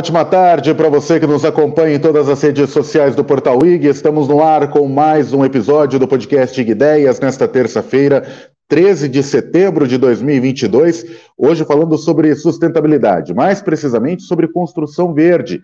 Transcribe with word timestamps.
Ótima 0.00 0.24
tarde 0.24 0.72
para 0.72 0.88
você 0.88 1.20
que 1.20 1.26
nos 1.26 1.44
acompanha 1.44 1.96
em 1.96 2.00
todas 2.00 2.26
as 2.26 2.40
redes 2.40 2.70
sociais 2.70 3.14
do 3.14 3.22
Portal 3.22 3.62
IG. 3.66 3.86
Estamos 3.86 4.28
no 4.28 4.42
ar 4.42 4.70
com 4.70 4.88
mais 4.88 5.34
um 5.34 5.44
episódio 5.44 5.98
do 5.98 6.08
podcast 6.08 6.58
IG 6.58 6.70
Ideias 6.70 7.20
nesta 7.20 7.46
terça-feira, 7.46 8.26
13 8.66 9.10
de 9.10 9.22
setembro 9.22 9.86
de 9.86 9.98
2022. 9.98 11.04
Hoje 11.36 11.66
falando 11.66 11.98
sobre 11.98 12.34
sustentabilidade, 12.34 13.34
mais 13.34 13.60
precisamente 13.60 14.22
sobre 14.22 14.48
construção 14.48 15.12
verde. 15.12 15.60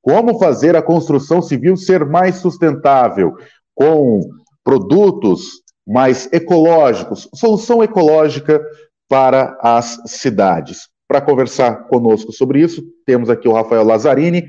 Como 0.00 0.38
fazer 0.38 0.76
a 0.76 0.82
construção 0.82 1.42
civil 1.42 1.76
ser 1.76 2.04
mais 2.04 2.36
sustentável, 2.36 3.34
com 3.74 4.20
produtos 4.62 5.62
mais 5.84 6.28
ecológicos, 6.32 7.28
solução 7.34 7.82
ecológica 7.82 8.62
para 9.08 9.58
as 9.60 10.00
cidades. 10.06 10.89
Para 11.10 11.20
conversar 11.20 11.88
conosco 11.88 12.30
sobre 12.30 12.60
isso, 12.60 12.84
temos 13.04 13.28
aqui 13.28 13.48
o 13.48 13.52
Rafael 13.52 13.82
Lazzarini, 13.82 14.46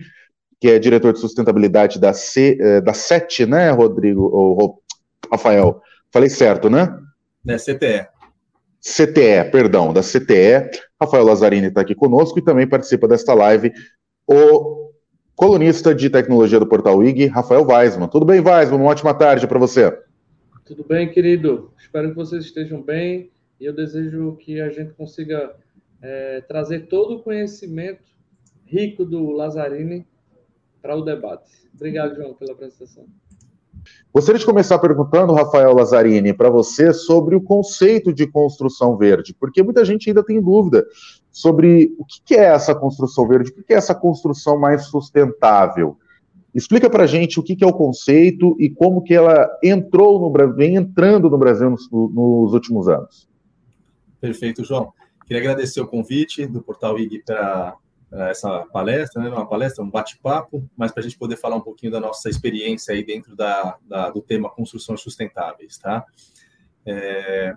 que 0.60 0.68
é 0.68 0.78
diretor 0.78 1.12
de 1.12 1.18
sustentabilidade 1.18 2.00
da, 2.00 2.14
C, 2.14 2.56
eh, 2.62 2.80
da 2.82 2.94
CET, 2.94 3.48
né, 3.48 3.72
Rodrigo? 3.72 4.30
Ou, 4.32 4.80
Rafael, 5.32 5.82
falei 6.12 6.30
certo, 6.30 6.70
né? 6.70 6.96
É, 7.48 7.56
CTE. 7.56 8.08
CTE, 8.80 9.50
perdão, 9.52 9.92
da 9.92 10.02
CTE. 10.02 10.70
Rafael 11.02 11.26
Lazzarini 11.26 11.66
está 11.66 11.82
aqui 11.82 11.96
conosco 11.96 12.38
e 12.38 12.44
também 12.44 12.68
participa 12.68 13.08
desta 13.08 13.34
live 13.34 13.74
o 14.28 14.92
colunista 15.36 15.96
de 15.96 16.12
tecnologia 16.12 16.60
do 16.60 16.68
Portal 16.68 17.04
IG, 17.04 17.26
Rafael 17.26 17.66
Weisman. 17.66 18.08
Tudo 18.08 18.24
bem, 18.24 18.40
Weisman? 18.40 18.80
Uma 18.80 18.92
ótima 18.92 19.16
tarde 19.16 19.48
para 19.48 19.58
você. 19.58 19.98
Tudo 20.64 20.86
bem, 20.88 21.10
querido. 21.10 21.74
Espero 21.80 22.10
que 22.10 22.16
vocês 22.16 22.46
estejam 22.46 22.84
bem 22.84 23.32
e 23.60 23.66
eu 23.66 23.74
desejo 23.74 24.36
que 24.36 24.62
a 24.62 24.70
gente 24.70 24.94
consiga 24.94 25.56
é, 26.02 26.42
trazer 26.42 26.88
todo 26.88 27.16
o 27.16 27.24
conhecimento 27.24 28.04
rico 28.66 29.06
do 29.06 29.32
Lazzarini 29.32 30.08
para 30.82 30.96
o 30.96 31.02
debate. 31.02 31.52
Obrigado, 31.74 32.16
João, 32.16 32.34
pela 32.34 32.54
apresentação. 32.54 33.06
Gostaria 34.14 34.40
de 34.40 34.46
começar 34.46 34.78
perguntando, 34.80 35.34
Rafael 35.34 35.74
Lazzarini, 35.74 36.34
para 36.34 36.50
você 36.50 36.94
sobre 36.94 37.36
o 37.36 37.42
conceito 37.42 38.14
de 38.14 38.28
construção 38.28 38.98
verde, 38.98 39.34
porque 39.34 39.64
muita 39.64 39.86
gente 39.86 40.10
ainda 40.10 40.24
tem 40.24 40.42
dúvida 40.42 40.86
sobre 41.32 41.96
o 41.98 42.06
que 42.06 42.36
é 42.36 42.46
essa 42.46 42.76
construção 42.76 43.28
verde, 43.28 43.52
o 43.52 43.64
que 43.64 43.74
é 43.74 43.78
essa 43.78 43.96
construção 43.96 44.60
mais 44.60 44.86
sustentável. 44.86 45.98
Explica 46.54 46.90
para 46.90 47.04
a 47.04 47.08
gente 47.08 47.40
o 47.40 47.44
que 47.44 47.64
é 47.64 47.68
o 47.68 47.74
conceito 47.74 48.56
e 48.60 48.70
como 48.70 49.02
que 49.02 49.14
ela 49.14 49.50
entrou 49.64 50.20
no 50.20 50.30
Brasil, 50.30 50.56
vem 50.56 50.76
entrando 50.76 51.30
no 51.30 51.38
Brasil 51.38 51.70
nos, 51.70 51.90
nos 51.90 52.54
últimos 52.54 52.90
anos. 52.90 53.30
Perfeito, 54.20 54.64
João. 54.64 54.94
Queria 55.32 55.50
agradecer 55.50 55.80
o 55.80 55.88
convite 55.88 56.46
do 56.46 56.62
Portal 56.62 57.00
IG 57.00 57.24
para 57.24 57.78
essa 58.30 58.66
palestra, 58.66 59.24
né? 59.24 59.30
uma 59.30 59.48
palestra, 59.48 59.82
um 59.82 59.90
bate-papo, 59.90 60.70
mas 60.76 60.92
para 60.92 61.00
a 61.00 61.04
gente 61.04 61.18
poder 61.18 61.38
falar 61.38 61.56
um 61.56 61.62
pouquinho 61.62 61.90
da 61.90 62.02
nossa 62.02 62.30
experiência 62.30 62.94
aí 62.94 63.02
dentro 63.02 63.34
da, 63.34 63.78
da 63.88 64.10
do 64.10 64.22
tema 64.22 64.50
construções 64.50 65.00
sustentáveis, 65.00 65.78
tá? 65.78 66.06
É... 66.86 67.54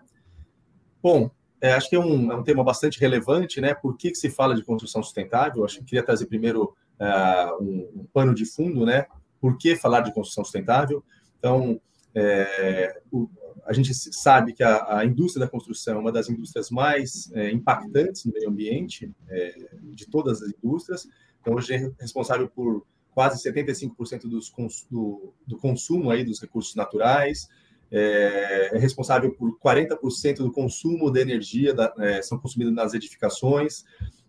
Bom, 1.02 1.28
é, 1.61 1.72
acho 1.72 1.91
que 1.91 1.97
é 1.97 1.98
um, 1.98 2.30
é 2.30 2.36
um 2.36 2.45
tema 2.45 2.62
bastante 2.62 3.00
relevante, 3.00 3.61
né? 3.61 3.75
Por 3.75 3.97
que, 3.97 4.12
que 4.12 4.19
se 4.19 4.30
fala 4.30 4.55
de 4.55 4.62
construção 4.62 5.02
sustentável? 5.02 5.64
Acho 5.64 5.80
que 5.80 5.84
queria 5.86 6.05
trazer 6.05 6.27
primeiro 6.27 6.77
uh, 7.00 7.61
um, 7.61 8.02
um, 8.02 8.07
pano 8.13 8.33
de 8.36 8.46
fundo, 8.46 8.86
né? 8.86 9.07
Por 9.40 9.58
que 9.58 9.74
falar 9.74 10.02
de 10.02 10.14
construção 10.14 10.45
sustentável? 10.45 11.02
Então, 11.40 11.80
é, 12.14 13.01
o, 13.11 13.29
a 13.67 13.73
gente 13.73 13.95
sabe 13.95 14.52
que 14.52 14.63
a, 14.63 14.98
a, 14.98 15.05
indústria 15.05 15.45
da 15.45 15.51
construção 15.51 15.97
é 15.97 15.98
uma 15.98 16.13
das 16.13 16.29
indústrias 16.29 16.70
mais 16.70 17.30
é, 17.33 17.51
impactantes 17.51 18.25
no 18.25 18.33
meio 18.33 18.48
ambiente 18.48 19.11
é, 19.29 19.55
de 19.83 20.07
todas 20.07 20.42
as 20.42 20.52
indústrias. 20.52 21.08
Então, 21.41 21.55
hoje 21.55 21.75
é 21.75 21.91
responsável 21.98 22.48
por 22.48 22.86
quase 23.14 23.42
75% 23.48 24.23
dos, 24.29 24.52
do, 24.91 25.33
do, 25.47 25.57
consumo 25.57 26.11
aí 26.11 26.25
dos 26.25 26.41
recursos 26.41 26.75
naturais, 26.75 27.48
é, 27.91 28.70
é 28.73 28.79
responsável 28.79 29.33
por 29.35 29.57
40% 29.61 30.39
do 30.39 30.51
consumo 30.51 31.11
de 31.11 31.20
energia 31.20 31.73
da, 31.73 31.95
é, 31.98 32.20
são 32.23 32.39
consumidos 32.39 32.75
nas 32.75 32.92
edificações, 32.92 33.85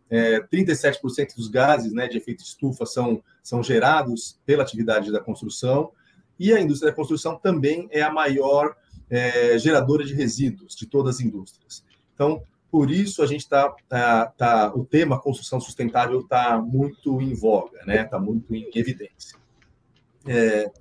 é, 0.09 0.39
37% 0.39 1.35
dos 1.35 1.47
gases 1.47 1.91
né, 1.91 2.07
de 2.07 2.17
efeito 2.17 2.43
estufa 2.43 2.85
são, 2.85 3.23
são 3.41 3.63
gerados 3.63 4.39
pela 4.45 4.61
atividade 4.61 5.11
da 5.11 5.19
construção, 5.19 5.91
e 6.39 6.53
a 6.53 6.61
indústria 6.61 6.91
da 6.91 6.95
construção 6.95 7.39
também 7.39 7.87
é 7.91 8.01
a 8.01 8.11
maior 8.11 8.75
é, 9.09 9.57
geradora 9.57 10.03
de 10.03 10.13
resíduos 10.13 10.75
de 10.75 10.85
todas 10.85 11.15
as 11.15 11.21
indústrias. 11.21 11.83
Então, 12.13 12.41
por 12.71 12.91
isso 12.91 13.21
a 13.23 13.25
gente 13.25 13.41
está, 13.41 13.73
tá, 13.87 14.25
tá, 14.27 14.73
o 14.75 14.83
tema 14.83 15.19
construção 15.19 15.61
sustentável 15.61 16.19
está 16.21 16.57
muito 16.57 17.21
em 17.21 17.33
voga, 17.33 17.83
né? 17.85 18.03
Está 18.03 18.19
muito 18.19 18.53
em 18.53 18.69
evidência. 18.75 19.37
É, 20.27 20.71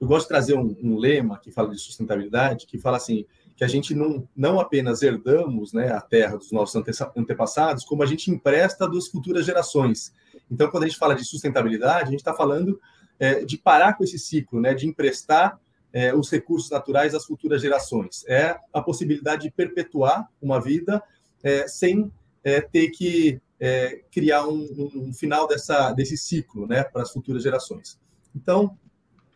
eu 0.00 0.06
gosto 0.06 0.26
de 0.26 0.28
trazer 0.28 0.54
um, 0.54 0.76
um, 0.82 0.96
lema 0.96 1.38
que 1.38 1.50
fala 1.50 1.70
de 1.70 1.78
sustentabilidade, 1.78 2.66
que 2.66 2.78
fala 2.78 2.96
assim 2.96 3.24
que 3.56 3.64
a 3.64 3.68
gente 3.68 3.94
não, 3.94 4.26
não 4.34 4.58
apenas 4.58 5.02
herdamos 5.02 5.74
né, 5.74 5.92
a 5.92 6.00
terra 6.00 6.38
dos 6.38 6.50
nossos 6.50 6.74
ante, 6.76 6.90
antepassados, 7.14 7.84
como 7.84 8.02
a 8.02 8.06
gente 8.06 8.30
empresta 8.30 8.88
das 8.88 9.08
futuras 9.08 9.44
gerações. 9.44 10.14
Então, 10.50 10.70
quando 10.70 10.84
a 10.84 10.86
gente 10.86 10.98
fala 10.98 11.14
de 11.14 11.24
sustentabilidade, 11.24 12.04
a 12.04 12.10
gente 12.10 12.20
está 12.20 12.32
falando 12.32 12.80
é, 13.18 13.44
de 13.44 13.58
parar 13.58 13.94
com 13.98 14.04
esse 14.04 14.18
ciclo, 14.18 14.60
né, 14.60 14.72
de 14.72 14.86
emprestar 14.86 15.60
é, 15.92 16.14
os 16.14 16.30
recursos 16.30 16.70
naturais 16.70 17.14
às 17.14 17.24
futuras 17.24 17.62
gerações. 17.62 18.24
É 18.28 18.56
a 18.72 18.80
possibilidade 18.80 19.42
de 19.42 19.50
perpetuar 19.50 20.28
uma 20.40 20.60
vida 20.60 21.02
é, 21.42 21.66
sem 21.66 22.12
é, 22.44 22.60
ter 22.60 22.90
que 22.90 23.40
é, 23.58 24.02
criar 24.10 24.46
um, 24.46 24.66
um, 24.94 25.12
final 25.12 25.46
dessa, 25.46 25.92
desse 25.92 26.16
ciclo 26.16 26.66
né, 26.66 26.82
para 26.82 27.02
as 27.02 27.10
futuras 27.10 27.42
gerações. 27.42 27.98
Então, 28.34 28.76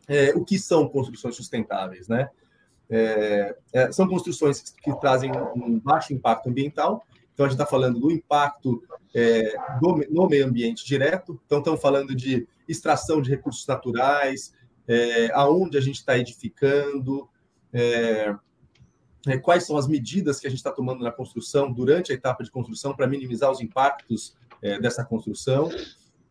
é, 0.09 0.33
o 0.35 0.45
que 0.45 0.59
são 0.59 0.89
construções 0.89 1.37
sustentáveis? 1.37 2.09
Né? 2.09 2.29
É, 2.89 3.57
são 3.93 4.07
construções 4.07 4.61
que 4.83 4.95
trazem 5.01 5.33
um 5.57 5.79
baixo 5.79 6.13
impacto 6.13 6.49
ambiental. 6.49 7.05
Então, 7.33 7.47
a 7.47 7.49
gente 7.49 7.59
está 7.59 7.67
falando 7.67 7.99
do 7.99 8.13
impacto 8.13 8.83
do, 9.81 10.07
no 10.11 10.29
meio 10.29 10.47
ambiente 10.47 10.87
direto. 10.87 11.41
Então, 11.47 11.59
estamos 11.59 11.81
falando 11.81 12.15
de 12.15 12.47
extração 12.69 13.21
de 13.21 13.31
recursos 13.31 13.67
naturais, 13.67 14.53
é, 14.87 15.31
aonde 15.33 15.77
a 15.78 15.81
gente 15.81 15.97
está 15.97 16.19
edificando, 16.19 17.28
é, 17.72 18.34
é, 19.27 19.39
quais 19.39 19.67
são 19.67 19.77
as 19.77 19.89
medidas 19.89 20.39
que 20.39 20.47
a 20.47 20.50
gente 20.50 20.59
está 20.59 20.71
tomando 20.71 21.03
na 21.03 21.11
construção, 21.11 21.72
durante 21.72 22.12
a 22.12 22.15
etapa 22.15 22.45
de 22.45 22.50
construção, 22.50 22.94
para 22.94 23.06
minimizar 23.06 23.50
os 23.50 23.61
impactos 23.61 24.37
é, 24.62 24.78
dessa 24.78 25.05
construção. 25.05 25.71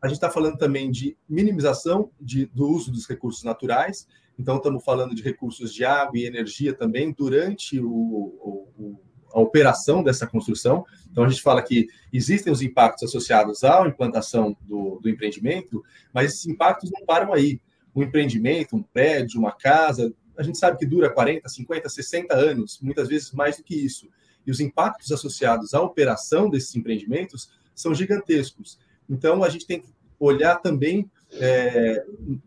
A 0.01 0.07
gente 0.07 0.17
está 0.17 0.29
falando 0.29 0.57
também 0.57 0.91
de 0.91 1.17
minimização 1.27 2.11
de, 2.19 2.45
do 2.47 2.67
uso 2.67 2.91
dos 2.91 3.07
recursos 3.07 3.43
naturais, 3.43 4.07
então 4.37 4.57
estamos 4.57 4.83
falando 4.83 5.15
de 5.15 5.21
recursos 5.21 5.73
de 5.73 5.85
água 5.85 6.17
e 6.17 6.25
energia 6.25 6.73
também 6.73 7.11
durante 7.11 7.79
o, 7.79 7.87
o, 7.87 8.99
a 9.33 9.39
operação 9.39 10.03
dessa 10.03 10.27
construção. 10.27 10.85
Então, 11.11 11.23
a 11.23 11.29
gente 11.29 11.41
fala 11.41 11.61
que 11.61 11.87
existem 12.11 12.51
os 12.53 12.61
impactos 12.61 13.03
associados 13.03 13.63
à 13.63 13.87
implantação 13.87 14.55
do, 14.61 14.99
do 15.01 15.09
empreendimento, 15.09 15.83
mas 16.13 16.31
esses 16.31 16.45
impactos 16.45 16.91
não 16.91 17.05
param 17.05 17.33
aí 17.33 17.59
um 17.95 18.03
empreendimento, 18.03 18.75
um 18.75 18.83
prédio, 18.83 19.39
uma 19.39 19.51
casa, 19.51 20.13
a 20.37 20.43
gente 20.43 20.57
sabe 20.57 20.77
que 20.77 20.85
dura 20.85 21.09
40, 21.09 21.47
50, 21.47 21.89
60 21.89 22.35
anos, 22.35 22.79
muitas 22.81 23.07
vezes 23.07 23.31
mais 23.31 23.57
do 23.57 23.63
que 23.63 23.75
isso. 23.75 24.07
E 24.45 24.51
os 24.51 24.59
impactos 24.59 25.11
associados 25.11 25.73
à 25.73 25.81
operação 25.81 26.49
desses 26.49 26.75
empreendimentos 26.75 27.51
são 27.73 27.93
gigantescos. 27.93 28.79
Então, 29.09 29.43
a 29.43 29.49
gente 29.49 29.65
tem 29.65 29.79
que 29.79 29.93
olhar 30.19 30.55
também 30.57 31.09
é, 31.33 32.05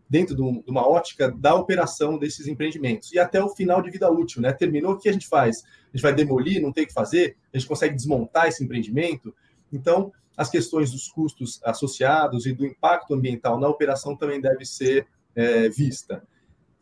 dentro 0.09 0.35
de, 0.35 0.41
uma 0.41 0.87
ótica 0.87 1.31
da 1.31 1.53
operação 1.55 2.17
desses 2.17 2.47
empreendimentos 2.47 3.11
e 3.11 3.19
até 3.19 3.43
o 3.43 3.49
final 3.49 3.81
de 3.81 3.91
vida 3.91 4.09
útil, 4.09 4.41
né? 4.41 4.53
Terminou, 4.53 4.93
o 4.93 4.97
que 4.97 5.09
a 5.09 5.11
gente 5.11 5.27
faz? 5.27 5.63
A 5.93 5.97
gente 5.97 6.01
vai 6.01 6.13
demolir, 6.13 6.61
não 6.61 6.71
tem 6.71 6.83
o 6.83 6.87
que 6.87 6.93
fazer? 6.93 7.35
A 7.53 7.57
gente 7.57 7.67
consegue 7.67 7.95
desmontar 7.95 8.47
esse 8.47 8.63
empreendimento? 8.63 9.33
Então, 9.71 10.11
as 10.35 10.49
questões 10.49 10.91
dos 10.91 11.07
custos 11.07 11.59
associados 11.63 12.45
e 12.45 12.53
do 12.53 12.65
impacto 12.65 13.13
ambiental 13.13 13.59
na 13.59 13.67
operação 13.67 14.15
também 14.15 14.39
deve 14.39 14.65
ser 14.65 15.07
é, 15.37 15.69
vista. 15.69 16.23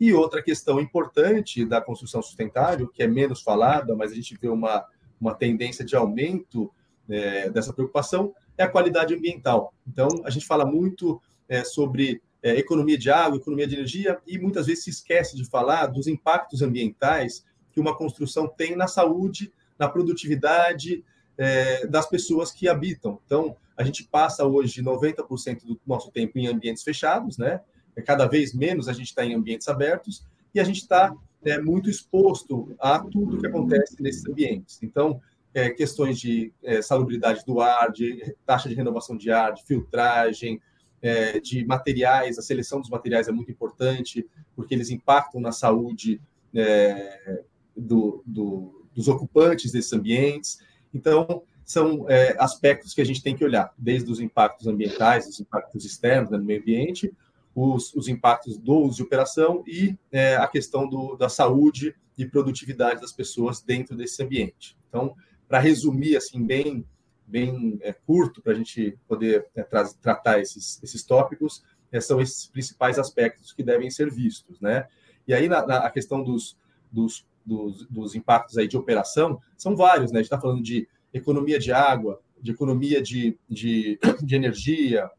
E 0.00 0.12
outra 0.12 0.42
questão 0.42 0.80
importante 0.80 1.64
da 1.64 1.80
construção 1.80 2.22
sustentável, 2.22 2.88
que 2.88 3.02
é 3.02 3.06
menos 3.06 3.42
falada, 3.42 3.94
mas 3.94 4.10
a 4.10 4.14
gente 4.14 4.36
vê 4.40 4.48
uma, 4.48 4.84
uma 5.20 5.34
tendência 5.34 5.84
de 5.84 5.94
aumento 5.94 6.72
é, 7.08 7.50
dessa 7.50 7.72
preocupação, 7.72 8.34
é 8.56 8.64
a 8.64 8.68
qualidade 8.68 9.14
ambiental. 9.14 9.72
Então, 9.86 10.08
a 10.24 10.30
gente 10.30 10.46
fala 10.46 10.64
muito 10.64 11.20
é, 11.48 11.62
sobre 11.62 12.20
é, 12.42 12.56
economia 12.56 12.98
de 12.98 13.10
água, 13.10 13.38
economia 13.38 13.66
de 13.66 13.74
energia, 13.74 14.18
e 14.26 14.38
muitas 14.38 14.66
vezes 14.66 14.84
se 14.84 14.90
esquece 14.90 15.36
de 15.36 15.44
falar 15.44 15.86
dos 15.86 16.06
impactos 16.06 16.62
ambientais 16.62 17.44
que 17.70 17.80
uma 17.80 17.96
construção 17.96 18.48
tem 18.48 18.74
na 18.74 18.88
saúde, 18.88 19.52
na 19.78 19.88
produtividade 19.88 21.04
é, 21.36 21.86
das 21.86 22.08
pessoas 22.08 22.50
que 22.50 22.68
habitam. 22.68 23.20
Então, 23.26 23.56
a 23.76 23.84
gente 23.84 24.04
passa 24.04 24.46
hoje 24.46 24.82
90% 24.82 25.64
do 25.64 25.78
nosso 25.86 26.10
tempo 26.10 26.38
em 26.38 26.46
ambientes 26.46 26.82
fechados, 26.82 27.36
né? 27.36 27.60
É 27.96 28.02
cada 28.02 28.26
vez 28.26 28.54
menos 28.54 28.88
a 28.88 28.92
gente 28.92 29.06
está 29.06 29.24
em 29.24 29.34
ambientes 29.34 29.66
abertos 29.68 30.24
e 30.54 30.60
a 30.60 30.64
gente 30.64 30.82
está 30.82 31.14
é, 31.44 31.60
muito 31.60 31.88
exposto 31.88 32.74
a 32.78 32.98
tudo 32.98 33.38
que 33.38 33.46
acontece 33.46 34.00
nesses 34.00 34.26
ambientes. 34.26 34.78
Então, 34.82 35.20
é, 35.54 35.70
questões 35.70 36.20
de 36.20 36.52
é, 36.62 36.82
salubridade 36.82 37.42
do 37.46 37.60
ar, 37.60 37.90
de 37.90 38.36
taxa 38.44 38.68
de 38.68 38.74
renovação 38.74 39.16
de 39.16 39.30
ar, 39.30 39.54
de 39.54 39.64
filtragem, 39.64 40.60
é, 41.00 41.40
de 41.40 41.64
materiais, 41.64 42.38
a 42.38 42.42
seleção 42.42 42.80
dos 42.80 42.90
materiais 42.90 43.28
é 43.28 43.32
muito 43.32 43.50
importante, 43.50 44.26
porque 44.54 44.74
eles 44.74 44.90
impactam 44.90 45.40
na 45.40 45.52
saúde 45.52 46.20
é, 46.54 47.42
do, 47.76 48.22
do, 48.26 48.86
dos 48.94 49.08
ocupantes 49.08 49.72
desses 49.72 49.92
ambientes. 49.92 50.58
Então, 50.92 51.42
são 51.64 52.08
é, 52.08 52.36
aspectos 52.38 52.94
que 52.94 53.00
a 53.00 53.04
gente 53.04 53.22
tem 53.22 53.36
que 53.36 53.44
olhar, 53.44 53.72
desde 53.76 54.10
os 54.10 54.20
impactos 54.20 54.66
ambientais, 54.66 55.26
os 55.26 55.40
impactos 55.40 55.84
externos 55.84 56.30
né, 56.30 56.38
no 56.38 56.44
meio 56.44 56.60
ambiente, 56.60 57.12
os, 57.56 57.94
os 57.94 58.06
impactos 58.06 58.58
do 58.58 58.74
uso 58.74 58.96
de 58.96 59.02
operação 59.02 59.64
e 59.66 59.96
é, 60.12 60.36
a 60.36 60.46
questão 60.46 60.86
do, 60.86 61.16
da 61.16 61.30
saúde 61.30 61.96
e 62.18 62.26
produtividade 62.26 63.00
das 63.00 63.12
pessoas 63.12 63.62
dentro 63.62 63.96
desse 63.96 64.22
ambiente. 64.22 64.76
Então, 64.90 65.16
para 65.48 65.58
resumir 65.58 66.16
assim 66.16 66.44
bem 66.44 66.84
bem 67.26 67.78
é, 67.80 67.92
curto 67.92 68.40
para 68.40 68.52
a 68.52 68.54
gente 68.54 68.96
poder 69.08 69.46
é, 69.54 69.62
tra 69.62 69.84
tratar 70.00 70.38
esses, 70.38 70.80
esses 70.82 71.02
tópicos, 71.02 71.64
é, 71.90 72.00
são 72.00 72.20
esses 72.20 72.46
principais 72.46 72.98
aspectos 72.98 73.52
que 73.52 73.64
devem 73.64 73.90
ser 73.90 74.12
vistos, 74.12 74.60
né? 74.60 74.86
E 75.26 75.34
aí 75.34 75.48
na, 75.48 75.66
na 75.66 75.78
a 75.78 75.90
questão 75.90 76.22
dos, 76.22 76.56
dos, 76.92 77.26
dos, 77.44 77.84
dos, 77.86 78.14
impactos 78.14 78.58
aí 78.58 78.68
de 78.68 78.76
operação 78.76 79.40
são 79.56 79.74
vários, 79.74 80.12
né? 80.12 80.18
A 80.18 80.22
gente 80.22 80.26
está 80.26 80.40
falando 80.40 80.62
de 80.62 80.86
economia 81.12 81.58
de 81.58 81.72
água, 81.72 82.20
de 82.40 82.52
economia 82.52 83.02
de, 83.02 83.36
de, 83.48 83.98
de 84.22 84.36
energia, 84.36 85.10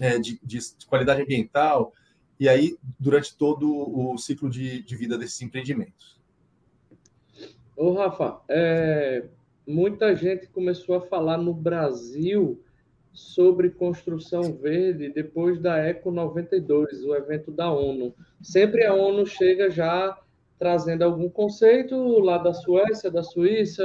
é, 0.00 0.18
de, 0.18 0.38
de, 0.42 0.58
qualidade 0.88 1.22
ambiental, 1.22 1.92
e 2.38 2.48
aí 2.48 2.76
durante 2.98 3.36
todo 3.36 3.68
o 3.68 4.18
ciclo 4.18 4.50
de, 4.50 4.82
de 4.82 4.96
vida 4.96 5.16
desses 5.16 5.40
empreendimentos. 5.40 6.18
Ô, 7.76 7.92
Rafa, 7.92 8.40
é, 8.48 9.24
muita 9.66 10.14
gente 10.14 10.48
começou 10.48 10.96
a 10.96 11.00
falar 11.00 11.38
no 11.38 11.52
Brasil 11.52 12.62
sobre 13.12 13.70
construção 13.70 14.52
verde 14.54 15.08
depois 15.08 15.60
da 15.60 15.78
Eco 15.78 16.10
92, 16.10 17.04
o 17.04 17.14
evento 17.14 17.50
da 17.52 17.70
ONU. 17.70 18.12
Sempre 18.42 18.84
a 18.84 18.92
ONU 18.92 19.24
chega 19.24 19.70
já 19.70 20.18
trazendo 20.58 21.02
algum 21.02 21.28
conceito 21.28 21.96
lá 22.20 22.38
da 22.38 22.52
Suécia, 22.52 23.10
da 23.10 23.22
Suíça, 23.22 23.84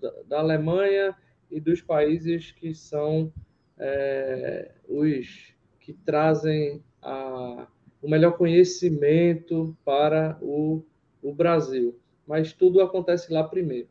da, 0.00 0.12
da 0.28 0.38
Alemanha 0.38 1.14
e 1.50 1.60
dos 1.60 1.80
países 1.80 2.52
que 2.52 2.74
são 2.74 3.32
é, 3.78 4.70
os 4.88 5.54
que 5.80 5.92
trazem 5.92 6.82
a, 7.02 7.66
o 8.02 8.08
melhor 8.08 8.36
conhecimento 8.36 9.76
para 9.84 10.38
o, 10.40 10.82
o 11.22 11.32
Brasil. 11.32 11.98
Mas 12.26 12.52
tudo 12.52 12.80
acontece 12.80 13.32
lá 13.32 13.44
primeiro. 13.44 13.88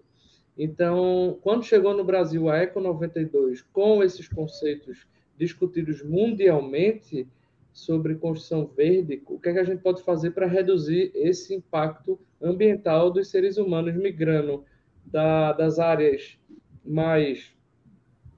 Então, 0.58 1.38
quando 1.42 1.64
chegou 1.66 1.94
no 1.94 2.04
Brasil 2.04 2.50
a 2.50 2.58
Eco 2.58 2.80
92, 2.80 3.62
com 3.62 4.04
esses 4.04 4.28
conceitos 4.28 5.06
discutidos 5.38 6.02
mundialmente 6.02 7.28
sobre 7.74 8.16
construção 8.16 8.66
verde, 8.66 9.22
o 9.26 9.38
que, 9.38 9.50
é 9.50 9.54
que 9.54 9.60
a 9.60 9.64
gente 9.66 9.82
pode 9.82 10.02
fazer 10.02 10.32
para 10.32 10.48
reduzir 10.48 11.12
esse 11.14 11.54
impacto 11.54 12.18
ambiental 12.42 13.12
dos 13.12 13.30
seres 13.30 13.58
humanos 13.58 13.96
migrando 13.96 14.64
da, 15.06 15.52
das 15.52 15.78
áreas 15.78 16.38
mais 16.86 17.54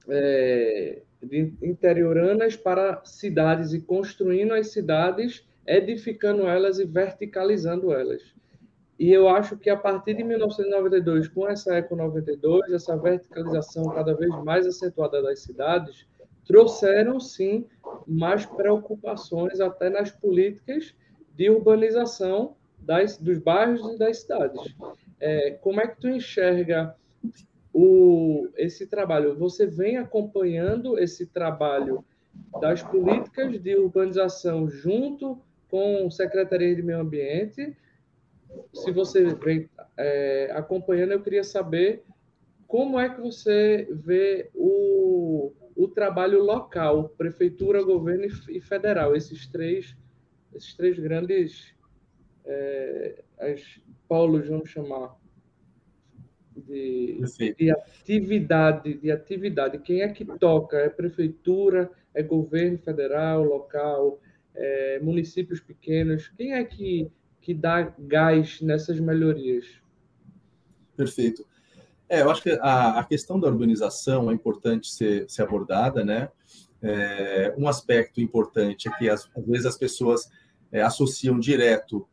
é, 0.08 1.02
interioranas 1.62 2.56
para 2.56 3.02
cidades 3.04 3.72
e 3.72 3.80
construindo 3.80 4.54
as 4.54 4.68
cidades, 4.68 5.46
edificando 5.66 6.46
elas 6.46 6.78
e 6.78 6.84
verticalizando 6.84 7.92
elas. 7.92 8.22
E 8.98 9.12
eu 9.12 9.28
acho 9.28 9.56
que 9.56 9.70
a 9.70 9.76
partir 9.76 10.14
de 10.14 10.24
1992, 10.24 11.28
com 11.28 11.48
essa 11.48 11.74
Eco 11.76 11.94
92, 11.94 12.72
essa 12.72 12.96
verticalização 12.96 13.84
cada 13.90 14.14
vez 14.14 14.30
mais 14.42 14.66
acentuada 14.66 15.22
das 15.22 15.40
cidades, 15.40 16.06
trouxeram 16.46 17.20
sim 17.20 17.66
mais 18.06 18.44
preocupações 18.44 19.60
até 19.60 19.88
nas 19.88 20.10
políticas 20.10 20.94
de 21.36 21.48
urbanização 21.48 22.56
das, 22.80 23.18
dos 23.18 23.38
bairros 23.38 23.94
e 23.94 23.98
das 23.98 24.22
cidades. 24.22 24.74
É, 25.20 25.52
como 25.60 25.80
é 25.80 25.86
que 25.86 26.00
tu 26.00 26.08
enxerga 26.08 26.96
o, 27.80 28.48
esse 28.56 28.86
trabalho? 28.86 29.36
Você 29.36 29.66
vem 29.66 29.96
acompanhando 29.96 30.98
esse 30.98 31.26
trabalho 31.26 32.04
das 32.60 32.82
políticas 32.82 33.60
de 33.60 33.76
urbanização 33.76 34.68
junto 34.68 35.40
com 35.70 36.06
a 36.06 36.10
Secretaria 36.10 36.74
de 36.74 36.82
Meio 36.82 37.00
Ambiente? 37.00 37.76
se 38.72 38.90
você 38.90 39.34
vem 39.34 39.68
é, 39.96 40.50
acompanhando, 40.54 41.12
eu 41.12 41.22
queria 41.22 41.44
saber 41.44 42.02
como 42.66 42.98
é 42.98 43.08
que 43.08 43.20
você 43.20 43.88
vê 43.90 44.50
o, 44.54 45.52
o 45.76 45.88
trabalho 45.88 46.42
local, 46.42 47.10
prefeitura, 47.10 47.82
governo 47.82 48.26
e 48.48 48.60
federal, 48.60 49.16
esses 49.16 49.46
três, 49.46 49.96
esses 50.54 50.74
três 50.74 50.98
grandes 50.98 51.74
é, 52.44 53.22
as 53.38 53.80
polos, 54.08 54.48
vamos 54.48 54.70
chamar, 54.70 55.16
de, 56.60 57.20
de, 57.56 57.70
atividade, 57.70 58.94
de 58.94 59.10
atividade. 59.10 59.78
Quem 59.78 60.02
é 60.02 60.08
que 60.08 60.24
toca? 60.24 60.76
É 60.76 60.88
prefeitura, 60.88 61.90
é 62.14 62.22
governo 62.22 62.78
federal, 62.78 63.42
local, 63.44 64.20
é, 64.54 64.98
municípios 65.00 65.60
pequenos? 65.60 66.28
Quem 66.36 66.52
é 66.54 66.64
que 66.64 67.10
que 67.48 67.54
dá 67.54 67.94
gás 67.98 68.60
nessas 68.60 69.00
melhorias. 69.00 69.64
Perfeito. 70.94 71.46
É, 72.06 72.20
eu 72.20 72.30
acho 72.30 72.42
que 72.42 72.50
a, 72.60 72.98
a 72.98 73.04
questão 73.04 73.40
da 73.40 73.48
urbanização 73.48 74.30
é 74.30 74.34
importante 74.34 74.90
ser, 74.92 75.24
ser 75.30 75.44
abordada, 75.44 76.04
né? 76.04 76.28
É, 76.82 77.54
um 77.56 77.66
aspecto 77.66 78.20
importante 78.20 78.86
é 78.86 78.92
que 78.98 79.08
às, 79.08 79.30
às 79.34 79.46
vezes 79.46 79.64
as 79.64 79.78
pessoas 79.78 80.30
é, 80.70 80.82
associam 80.82 81.38
direto 81.38 82.06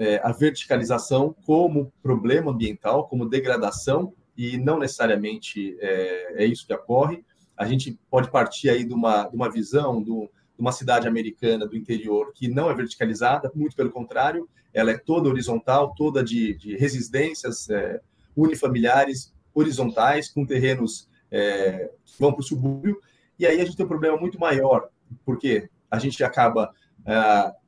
é, 0.00 0.18
a 0.24 0.32
verticalização 0.32 1.36
como 1.44 1.92
problema 2.02 2.50
ambiental, 2.50 3.06
como 3.06 3.28
degradação, 3.28 4.14
e 4.34 4.56
não 4.56 4.78
necessariamente 4.78 5.76
é, 5.78 6.42
é, 6.42 6.46
isso 6.46 6.66
que 6.66 6.72
ocorre. 6.72 7.22
A 7.54 7.66
gente 7.66 8.00
pode 8.10 8.30
partir 8.30 8.70
aí 8.70 8.82
de 8.82 8.94
uma, 8.94 9.24
de 9.24 9.36
uma 9.36 9.50
visão 9.50 10.02
do, 10.02 10.30
uma 10.58 10.72
cidade 10.72 11.06
americana 11.06 11.66
do 11.66 11.76
interior 11.76 12.32
que 12.34 12.48
não 12.48 12.70
é 12.70 12.74
verticalizada, 12.74 13.52
muito 13.54 13.76
pelo 13.76 13.90
contrário, 13.90 14.48
ela 14.72 14.90
é 14.90 14.96
toda 14.96 15.28
horizontal, 15.28 15.94
toda 15.94 16.24
de, 16.24 16.54
de 16.54 16.76
residências 16.78 17.68
é, 17.68 18.00
unifamiliares, 18.34 19.34
horizontais, 19.52 20.30
com 20.30 20.46
terrenos 20.46 21.10
é, 21.30 21.90
que 22.06 22.18
vão 22.18 22.32
para 22.32 22.40
o 22.40 22.44
subúrbio, 22.44 22.98
e 23.38 23.46
aí 23.46 23.60
a 23.60 23.64
gente 23.66 23.76
tem 23.76 23.84
um 23.84 23.88
problema 23.88 24.16
muito 24.16 24.40
maior, 24.40 24.88
porque 25.26 25.68
a 25.90 25.98
gente 25.98 26.24
acaba 26.24 26.72
é, 27.04 27.59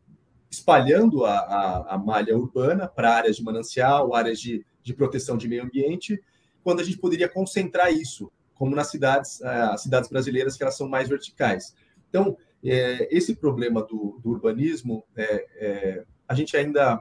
espalhando 0.53 1.25
a, 1.25 1.35
a, 1.35 1.95
a, 1.95 1.99
malha 1.99 2.37
urbana 2.37 2.87
para 2.87 3.11
áreas 3.11 3.37
de 3.37 3.43
manancial, 3.43 4.15
áreas 4.15 4.39
de, 4.39 4.63
de 4.83 4.93
proteção 4.93 5.39
de 5.39 5.49
meio 5.49 5.65
ambiente, 5.65 6.23
quando 6.63 6.81
a 6.81 6.85
gente 6.85 6.99
poderia 6.99 7.27
concentrar 7.27 7.91
isso, 7.91 8.31
como 8.55 8.77
nas 8.77 8.89
cidades, 8.89 9.41
é, 9.41 9.49
as 9.49 9.83
cidades 9.83 10.11
brasileiras, 10.11 10.55
que 10.55 10.63
elas 10.63 10.77
são 10.77 10.87
mais 10.87 11.09
verticais. 11.09 11.75
Então, 12.11 12.37
é, 12.63 13.09
esse 13.11 13.35
problema 13.35 13.83
do, 13.83 14.21
do 14.23 14.29
urbanismo, 14.29 15.03
é, 15.17 15.47
é, 15.57 16.05
a 16.29 16.35
gente 16.35 16.55
ainda 16.55 17.01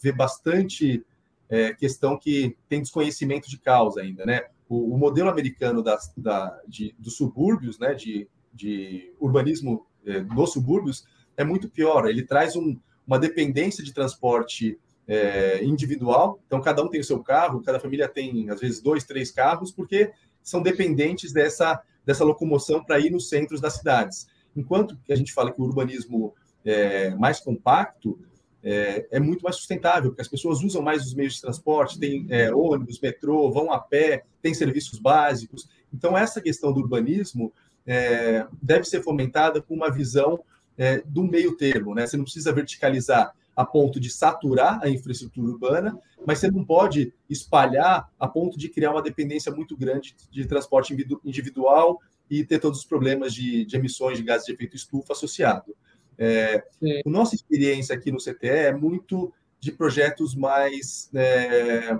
vê 0.00 0.12
bastante 0.12 1.04
questão 1.78 2.18
que 2.18 2.56
tem 2.68 2.80
desconhecimento 2.82 3.48
de 3.48 3.58
causa 3.58 4.00
ainda, 4.00 4.26
né? 4.26 4.46
O, 4.68 4.94
o 4.94 4.98
modelo 4.98 5.28
americano 5.28 5.82
das, 5.82 6.12
da, 6.16 6.60
de, 6.66 6.94
dos 6.98 7.16
subúrbios, 7.16 7.78
né, 7.78 7.94
de, 7.94 8.28
de 8.52 9.12
urbanismo 9.20 9.86
nos 10.34 10.52
subúrbios, 10.52 11.04
é 11.36 11.44
muito 11.44 11.68
pior. 11.68 12.08
Ele 12.08 12.22
traz 12.22 12.56
um, 12.56 12.76
uma 13.06 13.18
dependência 13.18 13.82
de 13.82 13.92
transporte 13.92 14.78
individual, 15.60 16.40
então 16.46 16.62
cada 16.62 16.82
um 16.82 16.88
tem 16.88 16.98
o 16.98 17.04
seu 17.04 17.22
carro, 17.22 17.62
cada 17.62 17.78
família 17.78 18.08
tem, 18.08 18.48
às 18.48 18.58
vezes, 18.58 18.80
dois, 18.80 19.04
três 19.04 19.30
carros, 19.30 19.70
porque 19.70 20.10
são 20.42 20.62
dependentes 20.62 21.30
dessa, 21.30 21.82
dessa 22.06 22.24
locomoção 22.24 22.82
para 22.82 22.98
ir 22.98 23.10
nos 23.10 23.28
centros 23.28 23.60
das 23.60 23.74
cidades. 23.74 24.26
Enquanto 24.56 24.96
que 25.04 25.12
a 25.12 25.16
gente 25.16 25.32
fala 25.32 25.52
que 25.52 25.60
o 25.60 25.64
urbanismo 25.64 26.32
é 26.64 27.10
mais 27.10 27.40
compacto, 27.40 28.18
é, 28.62 29.06
é, 29.10 29.20
muito 29.20 29.42
mais 29.42 29.56
sustentável, 29.56 30.10
porque 30.10 30.22
as 30.22 30.28
pessoas 30.28 30.62
usam 30.62 30.80
mais 30.80 31.04
os 31.04 31.14
meios 31.14 31.34
de 31.34 31.42
transporte, 31.42 31.98
tem 31.98 32.26
é, 32.30 32.52
ônibus, 32.54 32.98
metrô, 32.98 33.50
vão 33.52 33.70
a 33.70 33.78
pé, 33.78 34.24
tem 34.40 34.54
serviços 34.54 34.98
básicos. 34.98 35.68
Então, 35.92 36.16
essa 36.16 36.40
questão 36.40 36.72
do 36.72 36.80
urbanismo 36.80 37.52
é, 37.86 38.46
deve 38.62 38.84
ser 38.84 39.02
fomentada 39.02 39.60
com 39.60 39.74
uma 39.74 39.90
visão 39.90 40.42
é, 40.76 41.02
do 41.04 41.22
meio 41.22 41.56
termo. 41.56 41.94
Né? 41.94 42.06
Você 42.06 42.16
não 42.16 42.24
precisa 42.24 42.52
verticalizar 42.52 43.34
a 43.56 43.64
ponto 43.64 44.00
de 44.00 44.10
saturar 44.10 44.80
a 44.82 44.88
infraestrutura 44.88 45.52
urbana, 45.52 45.98
mas 46.26 46.38
você 46.38 46.50
não 46.50 46.64
pode 46.64 47.12
espalhar 47.30 48.10
a 48.18 48.26
ponto 48.26 48.58
de 48.58 48.68
criar 48.68 48.90
uma 48.90 49.02
dependência 49.02 49.52
muito 49.52 49.76
grande 49.76 50.16
de 50.30 50.46
transporte 50.46 50.94
individual 51.24 52.00
e 52.28 52.44
ter 52.44 52.58
todos 52.58 52.80
os 52.80 52.84
problemas 52.84 53.32
de, 53.32 53.64
de 53.64 53.76
emissões 53.76 54.18
de 54.18 54.24
gases 54.24 54.46
de 54.46 54.52
efeito 54.52 54.74
estufa 54.74 55.12
associado. 55.12 55.74
É, 56.16 56.64
a 57.06 57.10
nossa 57.10 57.34
experiência 57.34 57.94
aqui 57.94 58.10
no 58.10 58.18
CTE 58.18 58.48
é 58.48 58.72
muito 58.72 59.32
de 59.60 59.72
projetos 59.72 60.34
mais 60.34 61.10
é, 61.14 61.98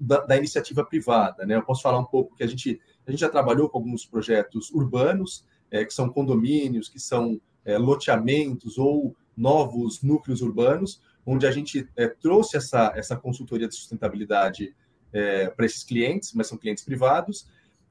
da, 0.00 0.20
da, 0.20 0.36
iniciativa 0.36 0.84
privada. 0.84 1.46
Né? 1.46 1.54
Eu 1.54 1.62
posso 1.62 1.82
falar 1.82 1.98
um 1.98 2.04
pouco 2.04 2.34
que 2.36 2.42
a 2.42 2.46
gente, 2.46 2.80
a 3.06 3.10
gente 3.10 3.20
já 3.20 3.28
trabalhou 3.28 3.68
com 3.68 3.78
alguns 3.78 4.04
projetos 4.04 4.70
urbanos, 4.70 5.46
é, 5.70 5.84
que 5.84 5.94
são 5.94 6.08
condomínios, 6.08 6.88
que 6.88 6.98
são 7.00 7.40
é, 7.64 7.78
loteamentos 7.78 8.78
ou 8.78 9.14
novos 9.36 10.02
núcleos 10.02 10.42
urbanos, 10.42 11.00
onde 11.24 11.46
a 11.46 11.50
gente 11.50 11.88
é, 11.96 12.08
trouxe 12.08 12.56
essa, 12.56 12.92
essa 12.94 13.16
consultoria 13.16 13.68
de 13.68 13.74
sustentabilidade 13.74 14.74
é, 15.12 15.48
para 15.48 15.66
esses 15.66 15.84
clientes, 15.84 16.32
mas 16.34 16.46
são 16.46 16.58
clientes 16.58 16.84
privados, 16.84 17.46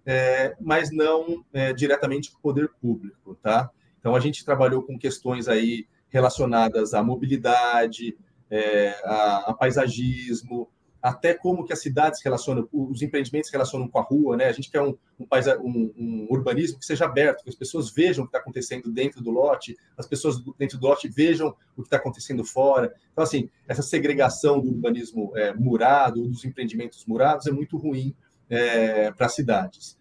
é, 0.06 0.56
mas 0.60 0.92
não 0.92 1.46
é, 1.54 1.74
diretamente 1.74 2.32
com 2.32 2.38
o 2.38 2.42
poder 2.42 2.70
público, 2.82 3.36
tá? 3.42 3.70
Então 4.00 4.16
a 4.16 4.20
gente 4.20 4.44
trabalhou 4.44 4.82
com 4.82 4.98
questões 4.98 5.48
aí 5.48 5.88
relacionadas 6.10 6.94
à 6.94 7.04
mobilidade, 7.04 8.18
é, 8.50 9.00
a, 9.06 9.52
a, 9.52 9.54
paisagismo, 9.54 10.70
até 11.02 11.34
como 11.34 11.66
que 11.66 11.74
as 11.74 11.82
cidades 11.82 12.22
relacionam, 12.24 12.68
os 12.72 13.02
empreendimentos 13.02 13.50
relacionam 13.50 13.88
com 13.88 13.98
a 13.98 14.04
rua, 14.04 14.38
né? 14.38 14.46
A 14.46 14.52
gente 14.52 14.70
quer 14.70 14.82
um, 14.82 14.96
um, 15.20 15.28
um, 15.64 15.94
um 15.98 16.28
urbanismo 16.30 16.78
que 16.78 16.86
seja 16.86 17.06
aberto, 17.06 17.44
que 17.44 17.50
as 17.50 17.56
pessoas 17.56 17.92
vejam 17.92 18.24
o 18.24 18.28
que 18.28 18.30
está 18.30 18.40
acontecendo 18.40 18.92
dentro 18.92 19.22
do 19.22 19.32
lote, 19.32 19.76
as 19.98 20.06
pessoas 20.06 20.36
dentro 20.60 20.78
do 20.78 20.86
lote 20.86 21.08
vejam 21.08 21.56
o 21.76 21.82
que 21.82 21.88
está 21.88 21.98
acontecendo 21.98 22.46
fora. 22.46 22.94
Então, 23.12 23.24
assim, 23.24 23.50
essa 23.68 23.82
segregação 23.82 24.60
do 24.60 24.70
urbanismo 24.70 25.32
é, 25.36 25.54
murado, 25.54 26.28
dos 26.28 26.46
empreendimentos 26.46 27.04
murados, 27.06 27.48
é 27.48 27.52
muito 27.52 27.78
ruim 27.78 28.16
é, 28.48 29.12
para 29.12 29.26
as 29.26 29.34
cidades. 29.34 29.98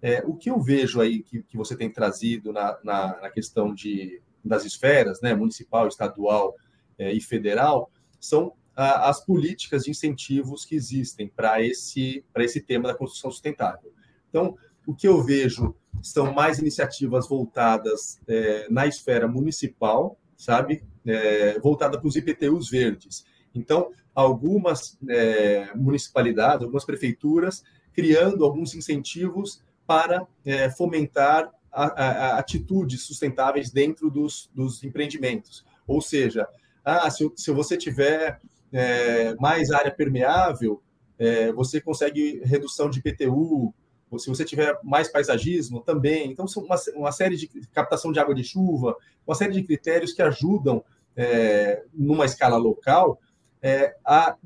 É, 0.00 0.22
o 0.24 0.34
que 0.34 0.50
eu 0.50 0.60
vejo 0.60 1.00
aí 1.00 1.22
que, 1.22 1.42
que 1.42 1.56
você 1.56 1.74
tem 1.74 1.90
trazido 1.90 2.52
na, 2.52 2.78
na, 2.84 3.20
na 3.22 3.30
questão 3.30 3.74
de, 3.74 4.22
das 4.44 4.64
esferas, 4.64 5.20
né, 5.20 5.34
municipal, 5.34 5.88
estadual 5.88 6.54
é, 6.98 7.12
e 7.12 7.20
federal, 7.20 7.90
são 8.20 8.52
as 8.76 9.24
políticas 9.24 9.84
de 9.84 9.90
incentivos 9.90 10.64
que 10.64 10.74
existem 10.74 11.28
para 11.28 11.62
esse, 11.62 12.22
esse 12.36 12.60
tema 12.60 12.88
da 12.88 12.94
construção 12.94 13.30
sustentável. 13.30 13.90
Então, 14.28 14.56
o 14.86 14.94
que 14.94 15.08
eu 15.08 15.22
vejo 15.22 15.74
são 16.02 16.32
mais 16.32 16.58
iniciativas 16.58 17.26
voltadas 17.26 18.20
é, 18.28 18.66
na 18.68 18.86
esfera 18.86 19.26
municipal, 19.26 20.18
sabe? 20.36 20.84
É, 21.06 21.58
voltada 21.58 21.98
para 21.98 22.06
os 22.06 22.16
IPTUs 22.16 22.68
verdes. 22.68 23.24
Então, 23.54 23.90
algumas 24.14 24.98
é, 25.08 25.74
municipalidades, 25.74 26.62
algumas 26.62 26.84
prefeituras, 26.84 27.64
criando 27.94 28.44
alguns 28.44 28.74
incentivos 28.74 29.62
para 29.86 30.26
é, 30.44 30.68
fomentar 30.68 31.50
a, 31.72 31.84
a, 31.84 32.08
a 32.08 32.38
atitudes 32.38 33.02
sustentáveis 33.02 33.70
dentro 33.70 34.10
dos, 34.10 34.50
dos 34.54 34.84
empreendimentos. 34.84 35.64
Ou 35.86 36.02
seja, 36.02 36.46
ah, 36.84 37.10
se, 37.10 37.30
se 37.34 37.50
você 37.52 37.76
tiver 37.76 38.40
é, 38.72 39.34
mais 39.36 39.70
área 39.70 39.90
permeável, 39.90 40.82
é, 41.18 41.52
você 41.52 41.80
consegue 41.80 42.40
redução 42.44 42.90
de 42.90 42.98
IPTU, 42.98 43.72
se 44.18 44.28
você 44.28 44.44
tiver 44.44 44.78
mais 44.84 45.08
paisagismo 45.08 45.80
também. 45.80 46.30
Então, 46.30 46.46
são 46.46 46.62
uma, 46.62 46.76
uma, 46.94 47.12
série 47.12 47.36
de 47.36 47.48
captação 47.72 48.12
de 48.12 48.20
água 48.20 48.34
de 48.34 48.44
chuva, 48.44 48.96
uma 49.26 49.34
série 49.34 49.52
de 49.52 49.62
critérios 49.62 50.12
que 50.12 50.22
ajudam, 50.22 50.84
é, 51.16 51.82
numa 51.92 52.24
escala 52.24 52.56
local, 52.56 53.18
é, 53.60 53.96
a 54.04 54.36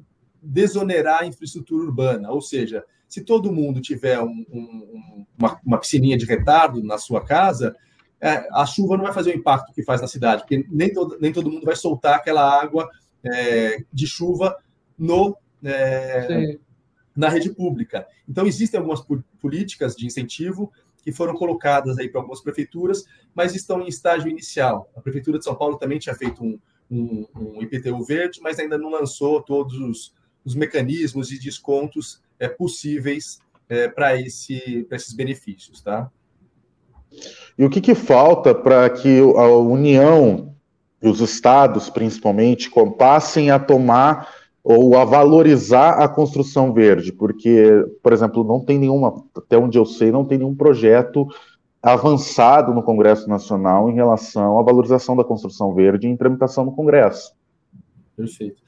desonerar 0.42 1.22
a 1.22 1.26
infraestrutura 1.26 1.84
urbana. 1.84 2.30
Ou 2.30 2.40
seja, 2.40 2.84
se 3.08 3.22
todo 3.22 3.52
mundo 3.52 3.80
tiver 3.80 4.18
um, 4.20 4.46
um, 4.50 5.26
uma, 5.38 5.60
uma 5.64 5.78
piscininha 5.78 6.16
de 6.16 6.24
retardo 6.24 6.82
na 6.82 6.96
sua 6.96 7.24
casa, 7.24 7.76
é, 8.20 8.46
a 8.52 8.64
chuva 8.64 8.96
não 8.96 9.04
vai 9.04 9.12
fazer 9.12 9.34
o 9.34 9.36
impacto 9.36 9.72
que 9.72 9.82
faz 9.82 10.00
na 10.00 10.06
cidade, 10.06 10.42
porque 10.42 10.64
nem 10.70 10.92
todo, 10.92 11.18
nem 11.20 11.32
todo 11.32 11.50
mundo 11.50 11.64
vai 11.64 11.74
soltar 11.74 12.14
aquela 12.16 12.60
água 12.60 12.88
é, 13.24 13.84
de 13.92 14.06
chuva 14.06 14.56
no, 14.98 15.36
é, 15.62 16.58
na 17.14 17.28
rede 17.28 17.50
pública. 17.50 18.06
Então, 18.28 18.46
existem 18.46 18.78
algumas 18.78 19.04
políticas 19.40 19.94
de 19.94 20.06
incentivo 20.06 20.72
que 21.02 21.12
foram 21.12 21.34
colocadas 21.34 21.98
aí 21.98 22.08
para 22.08 22.20
algumas 22.20 22.40
prefeituras, 22.40 23.04
mas 23.34 23.54
estão 23.54 23.80
em 23.80 23.88
estágio 23.88 24.28
inicial. 24.28 24.90
A 24.94 25.00
Prefeitura 25.00 25.38
de 25.38 25.44
São 25.44 25.54
Paulo 25.54 25.78
também 25.78 25.98
tinha 25.98 26.14
feito 26.14 26.44
um, 26.44 26.58
um, 26.90 27.26
um 27.34 27.62
IPTU 27.62 28.04
verde, 28.04 28.40
mas 28.42 28.58
ainda 28.58 28.76
não 28.76 28.90
lançou 28.90 29.40
todos 29.42 29.74
os, 29.78 30.14
os 30.44 30.54
mecanismos 30.54 31.28
de 31.28 31.38
descontos 31.38 32.20
é, 32.38 32.48
possíveis 32.48 33.38
é, 33.68 33.88
para 33.88 34.20
esse, 34.20 34.86
esses 34.90 35.14
benefícios. 35.14 35.80
Tá? 35.80 36.10
E 37.56 37.64
o 37.64 37.70
que, 37.70 37.80
que 37.80 37.94
falta 37.94 38.54
para 38.54 38.88
que 38.90 39.18
a 39.18 39.46
União 39.56 40.49
e 41.02 41.08
os 41.08 41.20
estados, 41.20 41.88
principalmente, 41.88 42.70
passem 42.98 43.50
a 43.50 43.58
tomar 43.58 44.28
ou 44.62 44.96
a 44.96 45.04
valorizar 45.04 45.92
a 45.92 46.08
construção 46.08 46.72
verde, 46.72 47.12
porque, 47.12 47.84
por 48.02 48.12
exemplo, 48.12 48.44
não 48.44 48.60
tem 48.60 48.78
nenhuma, 48.78 49.24
até 49.34 49.56
onde 49.56 49.78
eu 49.78 49.86
sei, 49.86 50.12
não 50.12 50.24
tem 50.24 50.38
nenhum 50.38 50.54
projeto 50.54 51.26
avançado 51.82 52.74
no 52.74 52.82
Congresso 52.82 53.26
Nacional 53.26 53.88
em 53.88 53.94
relação 53.94 54.58
à 54.58 54.62
valorização 54.62 55.16
da 55.16 55.24
construção 55.24 55.74
verde 55.74 56.06
em 56.06 56.16
tramitação 56.16 56.66
no 56.66 56.72
Congresso. 56.72 57.34
Perfeito. 58.14 58.62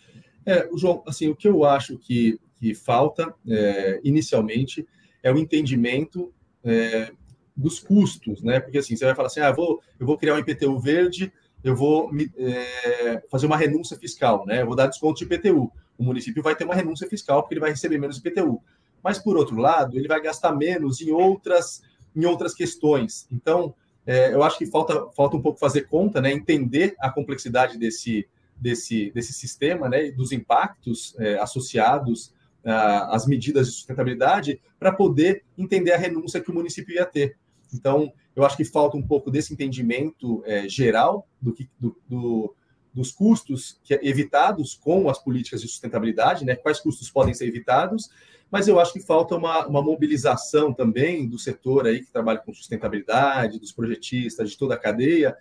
É, 0.46 0.66
João, 0.74 1.02
assim, 1.06 1.28
o 1.28 1.36
que 1.36 1.46
eu 1.46 1.64
acho 1.64 1.98
que, 1.98 2.40
que 2.56 2.74
falta 2.74 3.34
é, 3.46 4.00
inicialmente 4.02 4.86
é 5.22 5.30
o 5.30 5.38
entendimento 5.38 6.32
é, 6.64 7.12
dos 7.54 7.78
custos, 7.78 8.42
né? 8.42 8.60
Porque 8.60 8.78
assim, 8.78 8.96
você 8.96 9.04
vai 9.04 9.14
falar 9.14 9.26
assim, 9.26 9.40
ah, 9.40 9.52
vou, 9.52 9.80
eu 10.00 10.06
vou 10.06 10.16
criar 10.16 10.34
um 10.34 10.38
IPTU 10.38 10.78
verde, 10.80 11.30
eu 11.62 11.76
vou 11.76 12.11
é, 12.37 13.23
fazer 13.31 13.47
uma 13.47 13.57
renúncia 13.57 13.97
fiscal, 13.97 14.45
né? 14.47 14.62
Eu 14.62 14.66
vou 14.66 14.75
dar 14.75 14.88
desconto 14.88 15.19
de 15.19 15.25
IPTU. 15.25 15.71
O 15.97 16.02
município 16.02 16.42
vai 16.42 16.57
ter 16.57 16.64
uma 16.64 16.75
renúncia 16.75 17.09
fiscal 17.09 17.42
porque 17.42 17.54
ele 17.54 17.61
vai 17.61 17.71
receber 17.71 17.99
menos 17.99 18.19
IPTU. 18.19 18.61
Mas, 19.02 19.19
por 19.19 19.37
outro 19.37 19.57
lado, 19.57 19.97
ele 19.97 20.09
vai 20.09 20.21
gastar 20.21 20.52
menos 20.52 21.00
em 21.00 21.12
outras, 21.12 21.83
em 22.14 22.25
outras 22.25 22.54
questões. 22.54 23.26
Então, 23.31 23.75
é, 24.04 24.35
eu 24.35 24.42
acho 24.42 24.59
que 24.59 24.66
falta, 24.66 25.09
falta 25.16 25.37
um 25.37 25.42
pouco 25.42 25.59
fazer 25.59 25.83
conta, 25.83 26.21
né? 26.21 26.33
Entender 26.33 26.97
a 26.99 27.11
complexidade 27.11 27.78
desse, 27.78 28.28
desse, 28.57 29.12
desse 29.12 29.33
sistema, 29.33 29.88
né? 29.88 30.11
Dos 30.11 30.33
impactos 30.33 31.14
é, 31.19 31.38
associados 31.38 32.33
às 32.64 33.26
medidas 33.26 33.66
de 33.66 33.73
sustentabilidade 33.73 34.61
para 34.78 34.92
poder 34.92 35.42
entender 35.59 35.90
a 35.90 35.99
renúncia 35.99 36.40
que 36.40 36.49
o 36.49 36.54
município 36.54 36.95
ia 36.95 37.04
ter. 37.04 37.37
Então, 37.73 38.12
eu 38.35 38.45
acho 38.45 38.57
que 38.57 38.64
falta 38.64 38.97
um 38.97 39.02
pouco 39.02 39.31
desse 39.31 39.52
entendimento 39.52 40.43
é, 40.45 40.69
geral 40.69 41.26
do 41.41 41.52
que, 41.52 41.69
do, 41.79 41.97
do, 42.09 42.55
dos 42.93 43.11
custos 43.11 43.81
que, 43.83 43.95
evitados 44.02 44.75
com 44.75 45.09
as 45.09 45.19
políticas 45.19 45.61
de 45.61 45.69
sustentabilidade, 45.69 46.45
né? 46.45 46.57
quais 46.57 46.81
custos 46.81 47.11
podem 47.11 47.35
ser 47.35 47.47
evitados, 47.47 48.11
mas 48.50 48.69
eu 48.69 48.79
acho 48.79 48.93
que 48.93 49.00
falta 49.00 49.35
uma, 49.35 49.67
uma 49.67 49.83
mobilização 49.83 50.75
também 50.75 51.26
do 51.26 51.38
setor 51.38 51.87
aí 51.87 52.00
que 52.00 52.12
trabalha 52.12 52.38
com 52.38 52.52
sustentabilidade, 52.52 53.59
dos 53.59 53.73
projetistas, 53.73 54.50
de 54.50 54.59
toda 54.59 54.75
a 54.75 54.79
cadeia, 54.79 55.37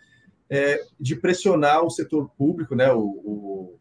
é, 0.50 0.82
de 1.00 1.16
pressionar 1.16 1.84
o 1.84 1.90
setor 1.90 2.30
público, 2.38 2.76
né? 2.76 2.92
o, 2.92 3.00
o 3.02 3.80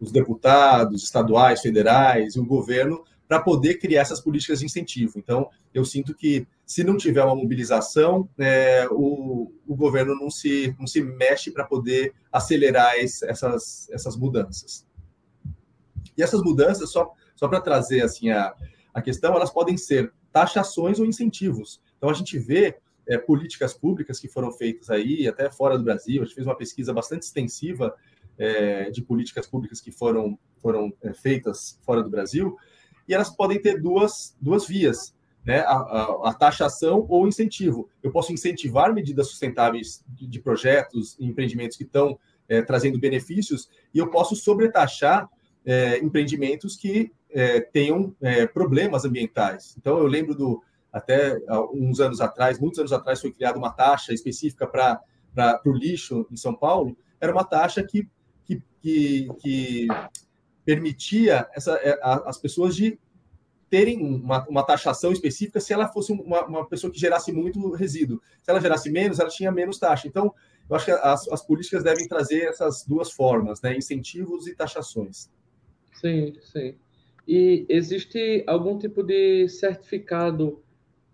os 0.00 0.10
deputados 0.10 1.04
estaduais, 1.04 1.60
federais 1.60 2.34
e 2.34 2.40
o 2.40 2.46
governo 2.46 3.04
para 3.30 3.40
poder 3.40 3.74
criar 3.78 4.00
essas 4.00 4.20
políticas 4.20 4.58
de 4.58 4.66
incentivo. 4.66 5.12
Então, 5.16 5.48
eu 5.72 5.84
sinto 5.84 6.16
que 6.16 6.48
se 6.66 6.82
não 6.82 6.96
tiver 6.96 7.22
uma 7.22 7.36
mobilização, 7.36 8.28
é, 8.36 8.88
o, 8.90 9.52
o, 9.68 9.76
governo 9.76 10.16
não 10.16 10.28
se, 10.28 10.74
não 10.76 10.84
se 10.84 11.00
mexe 11.00 11.52
para 11.52 11.64
poder 11.64 12.12
acelerar 12.32 12.96
esse, 12.96 13.24
essas, 13.24 13.88
essas 13.92 14.16
mudanças. 14.16 14.84
E 16.18 16.20
essas 16.24 16.42
mudanças, 16.42 16.90
só, 16.90 17.12
só 17.36 17.46
para 17.46 17.60
trazer 17.60 18.02
assim 18.02 18.30
a, 18.30 18.52
a 18.92 19.00
questão, 19.00 19.32
elas 19.36 19.52
podem 19.52 19.76
ser 19.76 20.12
taxações 20.32 20.98
ou 20.98 21.06
incentivos. 21.06 21.80
Então, 21.98 22.10
a 22.10 22.14
gente 22.14 22.36
vê 22.36 22.78
é, 23.06 23.16
políticas 23.16 23.74
públicas 23.74 24.18
que 24.18 24.26
foram 24.26 24.50
feitas 24.50 24.90
aí, 24.90 25.28
até 25.28 25.48
fora 25.52 25.78
do 25.78 25.84
Brasil, 25.84 26.20
a 26.20 26.24
gente 26.24 26.34
fez 26.34 26.48
uma 26.48 26.56
pesquisa 26.56 26.92
bastante 26.92 27.22
extensiva 27.22 27.94
é, 28.36 28.90
de 28.90 29.02
políticas 29.02 29.46
públicas 29.46 29.80
que 29.80 29.92
foram, 29.92 30.36
foram 30.60 30.92
é, 31.00 31.14
feitas 31.14 31.78
fora 31.84 32.02
do 32.02 32.10
Brasil, 32.10 32.56
e 33.10 33.14
elas 33.14 33.28
podem 33.28 33.60
ter 33.60 33.82
duas, 33.82 34.36
duas 34.40 34.64
vias, 34.68 35.12
né? 35.44 35.60
A, 35.60 35.72
a, 35.72 36.30
a 36.30 36.34
taxação 36.34 37.04
ou 37.08 37.26
incentivo. 37.26 37.88
Eu 38.00 38.12
posso 38.12 38.32
incentivar 38.32 38.94
medidas 38.94 39.26
sustentáveis 39.26 40.04
de, 40.06 40.28
de 40.28 40.38
projetos 40.38 41.16
empreendimentos 41.18 41.76
que 41.76 41.82
estão 41.82 42.16
é, 42.48 42.62
trazendo 42.62 43.00
benefícios, 43.00 43.68
e 43.92 43.98
eu 43.98 44.08
posso 44.10 44.36
sobretaxar 44.36 45.28
é, 45.66 45.98
empreendimentos 45.98 46.76
que 46.76 47.10
é, 47.30 47.60
tenham 47.60 48.14
é, 48.20 48.46
problemas 48.46 49.04
ambientais. 49.04 49.74
Então, 49.76 49.98
eu 49.98 50.06
lembro 50.06 50.34
do 50.34 50.62
até 50.92 51.36
uns 51.72 52.00
anos 52.00 52.20
atrás, 52.20 52.58
muitos 52.58 52.80
anos 52.80 52.92
atrás, 52.92 53.20
foi 53.20 53.30
criada 53.30 53.56
uma 53.56 53.70
taxa 53.70 54.12
específica 54.12 54.66
para 54.66 55.00
o 55.64 55.72
lixo 55.72 56.26
em 56.30 56.36
São 56.36 56.52
Paulo. 56.52 56.96
Era 57.20 57.32
uma 57.32 57.44
taxa 57.44 57.80
que, 57.82 58.08
que, 58.44 58.60
que, 58.82 59.28
que 59.40 59.86
permitia 60.70 61.48
essa, 61.52 61.74
é, 61.82 61.98
as 62.02 62.38
pessoas 62.38 62.76
de 62.76 62.96
terem 63.68 64.04
uma, 64.04 64.46
uma 64.48 64.62
taxação 64.64 65.12
específica 65.12 65.58
se 65.60 65.72
ela 65.72 65.88
fosse 65.88 66.12
uma, 66.12 66.44
uma, 66.46 66.68
pessoa 66.68 66.92
que 66.92 66.98
gerasse 66.98 67.32
muito 67.32 67.72
resíduo. 67.72 68.20
Se 68.40 68.50
ela 68.50 68.60
gerasse 68.60 68.88
menos, 68.90 69.18
ela 69.18 69.28
tinha 69.28 69.50
menos 69.50 69.78
taxa. 69.78 70.06
Então, 70.06 70.32
eu 70.68 70.76
acho 70.76 70.84
que 70.84 70.92
as, 70.92 71.28
as 71.28 71.44
políticas 71.44 71.82
devem 71.82 72.06
trazer 72.06 72.42
essas 72.44 72.84
duas 72.84 73.10
formas, 73.10 73.60
né? 73.62 73.76
incentivos 73.76 74.46
e 74.46 74.54
taxações. 74.54 75.28
Sim, 75.92 76.34
sim. 76.40 76.76
E 77.26 77.66
existe 77.68 78.44
algum 78.46 78.78
tipo 78.78 79.02
de 79.02 79.48
certificado, 79.48 80.62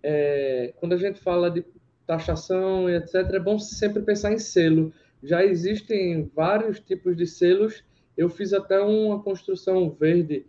é, 0.02 0.74
quando 0.76 0.92
a 0.92 0.98
gente 0.98 1.18
fala 1.18 1.50
de 1.50 1.64
taxação 2.06 2.90
e 2.90 2.96
etc., 2.96 3.14
é 3.14 3.40
bom 3.40 3.58
sempre 3.58 4.02
pensar 4.02 4.32
em 4.32 4.38
selo. 4.38 4.92
Já 5.22 5.42
existem 5.44 6.30
vários 6.34 6.78
tipos 6.78 7.16
de 7.16 7.26
selos. 7.26 7.82
Eu 8.16 8.28
fiz 8.30 8.52
até 8.52 8.80
uma 8.80 9.22
construção 9.22 9.90
verde 9.90 10.46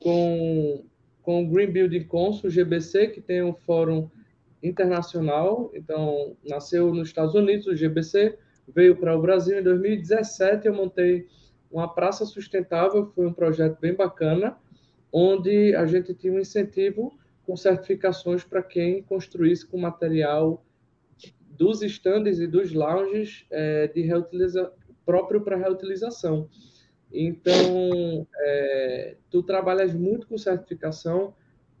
com, 0.00 0.84
com 1.22 1.44
o 1.44 1.48
Green 1.48 1.70
Building 1.70 2.04
Council, 2.04 2.50
GBC, 2.50 3.08
que 3.08 3.20
tem 3.20 3.42
um 3.42 3.54
fórum 3.54 4.10
internacional. 4.62 5.70
Então, 5.74 6.36
nasceu 6.44 6.92
nos 6.92 7.08
Estados 7.08 7.34
Unidos, 7.34 7.66
o 7.66 7.74
GBC, 7.74 8.36
veio 8.68 8.96
para 8.96 9.16
o 9.16 9.22
Brasil 9.22 9.58
em 9.58 9.62
2017. 9.62 10.66
Eu 10.66 10.74
montei 10.74 11.26
uma 11.70 11.92
praça 11.92 12.24
sustentável, 12.24 13.06
foi 13.14 13.26
um 13.26 13.32
projeto 13.32 13.78
bem 13.80 13.94
bacana, 13.94 14.56
onde 15.12 15.74
a 15.74 15.86
gente 15.86 16.14
tinha 16.14 16.32
um 16.32 16.40
incentivo 16.40 17.16
com 17.44 17.56
certificações 17.56 18.44
para 18.44 18.62
quem 18.62 19.02
construísse 19.02 19.66
com 19.66 19.78
material 19.78 20.64
dos 21.50 21.82
estandes 21.82 22.38
e 22.38 22.46
dos 22.46 22.72
lounges 22.72 23.44
é, 23.50 23.88
de 23.88 24.02
reutiliza 24.02 24.72
próprio 25.04 25.40
para 25.40 25.56
reutilização. 25.56 26.48
Então, 27.12 28.26
é, 28.36 29.16
tu 29.30 29.42
trabalhas 29.42 29.94
muito 29.94 30.26
com 30.26 30.38
certificação 30.38 31.34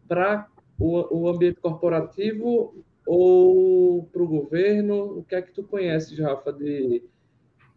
para 0.06 0.46
o, 0.78 1.22
o 1.22 1.28
ambiente 1.28 1.60
corporativo 1.60 2.84
ou 3.06 4.04
para 4.04 4.22
o 4.22 4.28
governo? 4.28 5.18
O 5.18 5.24
que 5.24 5.34
é 5.34 5.42
que 5.42 5.52
tu 5.52 5.62
conheces, 5.62 6.18
Rafa, 6.18 6.52
de, 6.52 7.02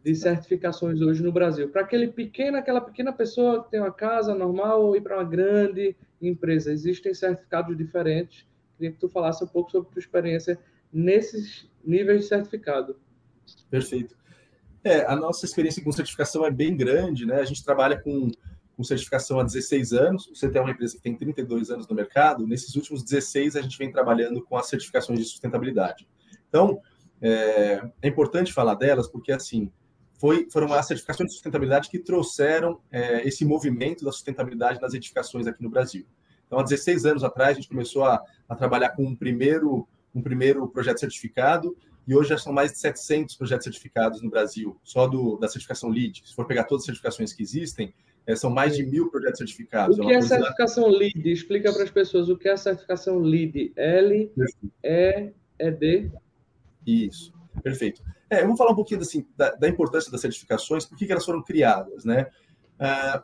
de 0.03 0.15
certificações 0.15 1.01
hoje 1.01 1.23
no 1.23 1.31
Brasil? 1.31 1.69
Para 1.69 1.81
aquele 1.81 2.07
pequeno, 2.07 2.57
aquela 2.57 2.81
pequena 2.81 3.13
pessoa 3.13 3.63
que 3.63 3.71
tem 3.71 3.79
uma 3.79 3.91
casa 3.91 4.35
normal 4.35 4.83
ou 4.83 4.95
ir 4.95 5.01
para 5.01 5.17
uma 5.17 5.23
grande 5.23 5.95
empresa, 6.21 6.71
existem 6.71 7.13
certificados 7.13 7.77
diferentes. 7.77 8.45
Queria 8.77 8.91
que 8.91 8.99
tu 8.99 9.07
falasse 9.07 9.43
um 9.43 9.47
pouco 9.47 9.71
sobre 9.71 9.91
tua 9.91 9.99
experiência 9.99 10.59
nesses 10.91 11.69
níveis 11.83 12.21
de 12.21 12.27
certificado. 12.27 12.97
Perfeito. 13.69 14.15
É, 14.85 15.03
a 15.07 15.15
nossa 15.15 15.47
experiência 15.47 15.83
com 15.83 15.91
certificação 15.91 16.45
é 16.45 16.51
bem 16.51 16.77
grande, 16.77 17.25
né? 17.25 17.39
A 17.39 17.45
gente 17.45 17.65
trabalha 17.65 17.99
com, 17.99 18.29
com 18.77 18.83
certificação 18.83 19.39
há 19.39 19.43
16 19.43 19.93
anos. 19.93 20.29
Você 20.31 20.47
tem 20.47 20.61
uma 20.61 20.69
empresa 20.69 20.95
que 20.95 21.01
tem 21.01 21.17
32 21.17 21.71
anos 21.71 21.87
no 21.87 21.95
mercado. 21.95 22.45
Nesses 22.45 22.75
últimos 22.75 23.03
16, 23.03 23.55
a 23.55 23.63
gente 23.63 23.79
vem 23.79 23.91
trabalhando 23.91 24.43
com 24.43 24.55
as 24.55 24.67
certificações 24.69 25.17
de 25.17 25.25
sustentabilidade. 25.25 26.07
Então, 26.47 26.79
é, 27.19 27.81
é 27.99 28.07
importante 28.07 28.53
falar 28.53 28.75
delas 28.75 29.07
porque, 29.07 29.31
assim, 29.31 29.71
foi, 30.19 30.47
foram 30.51 30.71
as 30.71 30.85
certificações 30.85 31.29
de 31.29 31.33
sustentabilidade 31.33 31.89
que 31.89 31.97
trouxeram 31.97 32.79
é, 32.91 33.27
esse 33.27 33.43
movimento 33.43 34.05
da 34.05 34.11
sustentabilidade 34.11 34.79
nas 34.79 34.93
edificações 34.93 35.47
aqui 35.47 35.63
no 35.63 35.69
Brasil. 35.71 36.05
Então, 36.45 36.59
há 36.59 36.63
16 36.63 37.07
anos 37.07 37.23
atrás, 37.23 37.57
a 37.57 37.59
gente 37.59 37.69
começou 37.69 38.03
a, 38.03 38.21
a 38.47 38.55
trabalhar 38.55 38.89
com 38.89 39.03
um 39.03 39.15
primeiro, 39.15 39.87
um 40.13 40.21
primeiro 40.21 40.67
projeto 40.67 40.99
certificado 40.99 41.75
e 42.07 42.15
hoje 42.15 42.29
já 42.29 42.37
são 42.37 42.53
mais 42.53 42.71
de 42.71 42.79
700 42.79 43.35
projetos 43.35 43.63
certificados 43.63 44.21
no 44.21 44.29
Brasil, 44.29 44.79
só 44.83 45.07
do, 45.07 45.37
da 45.37 45.47
certificação 45.47 45.89
LEED. 45.89 46.23
Se 46.25 46.35
for 46.35 46.45
pegar 46.45 46.65
todas 46.65 46.83
as 46.83 46.85
certificações 46.85 47.33
que 47.33 47.41
existem, 47.41 47.93
é, 48.27 48.35
são 48.35 48.49
mais 48.49 48.75
de 48.75 48.85
mil 48.85 49.09
projetos 49.09 49.37
certificados. 49.37 49.97
O 49.97 50.01
que 50.01 50.13
é, 50.13 50.15
é 50.15 50.21
certificação 50.21 50.87
LEED? 50.87 51.31
Explica 51.31 51.73
para 51.73 51.83
as 51.83 51.91
pessoas 51.91 52.29
o 52.29 52.37
que 52.37 52.47
é 52.47 52.53
a 52.53 52.57
certificação 52.57 53.19
LEED. 53.19 53.73
L, 53.75 54.31
E, 54.83 55.31
E, 55.59 55.71
D. 55.71 56.11
Isso, 56.85 57.33
perfeito. 57.63 58.01
É, 58.29 58.41
vamos 58.41 58.57
falar 58.57 58.71
um 58.71 58.75
pouquinho 58.75 59.01
assim, 59.01 59.25
da, 59.35 59.51
da 59.55 59.67
importância 59.67 60.11
das 60.11 60.21
certificações, 60.21 60.85
por 60.85 60.97
que, 60.97 61.05
que 61.05 61.11
elas 61.11 61.25
foram 61.25 61.41
criadas, 61.41 62.05
né? 62.05 62.27
Uh, 62.79 63.23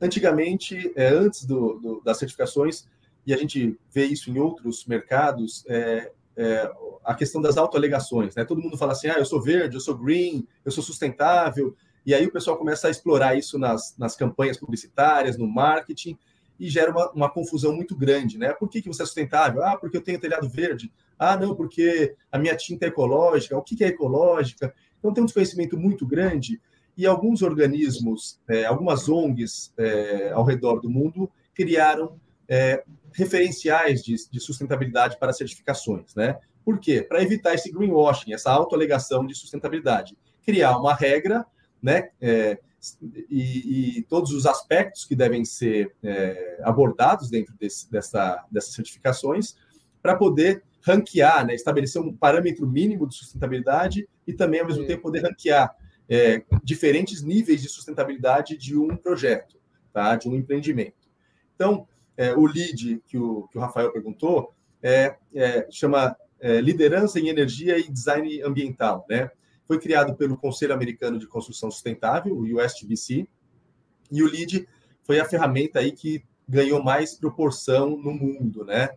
antigamente, 0.00 0.92
é, 0.94 1.08
antes 1.08 1.44
do, 1.44 1.78
do, 1.80 2.02
das 2.04 2.18
certificações, 2.18 2.86
e 3.26 3.32
a 3.32 3.36
gente 3.36 3.78
vê 3.92 4.04
isso 4.04 4.30
em 4.30 4.38
outros 4.38 4.84
mercados, 4.86 5.64
é, 5.66 6.12
é, 6.36 6.70
a 7.04 7.14
questão 7.14 7.40
das 7.40 7.56
autoalegações, 7.56 8.34
né? 8.34 8.44
Todo 8.44 8.60
mundo 8.60 8.76
fala 8.76 8.92
assim, 8.92 9.08
ah, 9.08 9.18
eu 9.18 9.24
sou 9.24 9.40
verde, 9.40 9.76
eu 9.76 9.80
sou 9.80 9.96
green, 9.96 10.46
eu 10.64 10.72
sou 10.72 10.82
sustentável, 10.82 11.76
e 12.06 12.14
aí 12.14 12.26
o 12.26 12.32
pessoal 12.32 12.56
começa 12.56 12.88
a 12.88 12.90
explorar 12.90 13.36
isso 13.36 13.58
nas, 13.58 13.94
nas 13.96 14.16
campanhas 14.16 14.58
publicitárias, 14.58 15.38
no 15.38 15.46
marketing, 15.46 16.18
e 16.58 16.68
gera 16.68 16.90
uma, 16.90 17.10
uma, 17.10 17.30
confusão 17.30 17.74
muito 17.74 17.96
grande, 17.96 18.38
né? 18.38 18.52
Por 18.52 18.68
que, 18.68 18.80
que 18.80 18.88
você 18.88 19.02
é 19.02 19.06
sustentável? 19.06 19.62
Ah, 19.62 19.76
porque 19.76 19.96
eu 19.96 20.02
tenho 20.02 20.20
telhado 20.20 20.48
verde. 20.48 20.92
Ah, 21.18 21.36
não, 21.36 21.54
porque 21.54 22.14
a 22.30 22.38
minha 22.38 22.56
tinta 22.56 22.84
é 22.84 22.88
ecológica. 22.88 23.56
O 23.56 23.62
que, 23.62 23.74
que 23.74 23.84
é 23.84 23.88
ecológica? 23.88 24.72
Então 24.98 25.12
tem 25.12 25.22
um 25.22 25.26
desconhecimento 25.26 25.76
muito 25.76 26.06
grande 26.06 26.60
e 26.96 27.06
alguns 27.06 27.42
organismos, 27.42 28.38
é, 28.48 28.64
algumas 28.64 29.08
ONGs 29.08 29.72
é, 29.76 30.30
ao 30.32 30.44
redor 30.44 30.80
do 30.80 30.88
mundo 30.88 31.30
criaram 31.54 32.18
é, 32.48 32.82
referenciais 33.12 34.02
de, 34.02 34.16
de, 34.30 34.40
sustentabilidade 34.40 35.18
para 35.18 35.32
certificações, 35.32 36.14
né? 36.14 36.38
Por 36.64 36.78
quê? 36.78 37.02
Para 37.02 37.22
evitar 37.22 37.54
esse 37.54 37.70
greenwashing, 37.70 38.32
essa 38.32 38.50
autoalegação 38.50 39.26
de 39.26 39.34
sustentabilidade. 39.34 40.16
Criar 40.42 40.78
uma 40.78 40.94
regra, 40.94 41.44
né? 41.82 42.10
É, 42.20 42.58
e, 43.30 43.98
e, 43.98 44.02
todos 44.02 44.32
os 44.32 44.44
aspectos 44.46 45.04
que 45.04 45.16
devem 45.16 45.44
ser 45.44 45.94
é, 46.02 46.60
abordados 46.62 47.30
dentro 47.30 47.54
desse, 47.58 47.90
dessa, 47.90 48.44
dessas 48.50 48.74
certificações 48.74 49.56
para 50.02 50.14
poder 50.16 50.62
ranquear, 50.82 51.46
né, 51.46 51.54
estabelecer 51.54 52.00
um 52.00 52.14
parâmetro 52.14 52.66
mínimo 52.66 53.08
de 53.08 53.14
sustentabilidade 53.14 54.06
e 54.26 54.34
também, 54.34 54.60
ao 54.60 54.66
mesmo 54.66 54.86
tempo, 54.86 55.02
poder 55.02 55.22
ranquear 55.22 55.74
é, 56.08 56.42
diferentes 56.62 57.22
níveis 57.22 57.62
de 57.62 57.68
sustentabilidade 57.68 58.56
de 58.58 58.76
um 58.76 58.94
projeto, 58.94 59.56
tá, 59.92 60.14
de 60.16 60.28
um 60.28 60.34
empreendimento. 60.34 61.08
Então, 61.54 61.88
é, 62.16 62.34
o 62.34 62.46
LEED, 62.46 63.02
que 63.06 63.18
o, 63.18 63.48
que 63.48 63.58
o 63.58 63.60
Rafael 63.60 63.92
perguntou, 63.92 64.52
é, 64.82 65.16
é 65.34 65.66
chama 65.70 66.16
é, 66.40 66.60
Liderança 66.60 67.18
em 67.18 67.28
Energia 67.28 67.78
e 67.78 67.90
Design 67.90 68.42
Ambiental. 68.42 69.04
Né? 69.08 69.30
Foi 69.66 69.78
criado 69.78 70.14
pelo 70.14 70.36
Conselho 70.36 70.74
Americano 70.74 71.18
de 71.18 71.26
Construção 71.26 71.70
Sustentável, 71.70 72.34
o 72.34 72.42
USGBC, 72.42 73.26
e 74.10 74.22
o 74.22 74.30
LEED 74.30 74.68
foi 75.02 75.18
a 75.20 75.24
ferramenta 75.24 75.78
aí 75.78 75.92
que 75.92 76.22
ganhou 76.48 76.82
mais 76.82 77.14
proporção 77.14 77.96
no 77.96 78.12
mundo, 78.12 78.64
né? 78.64 78.90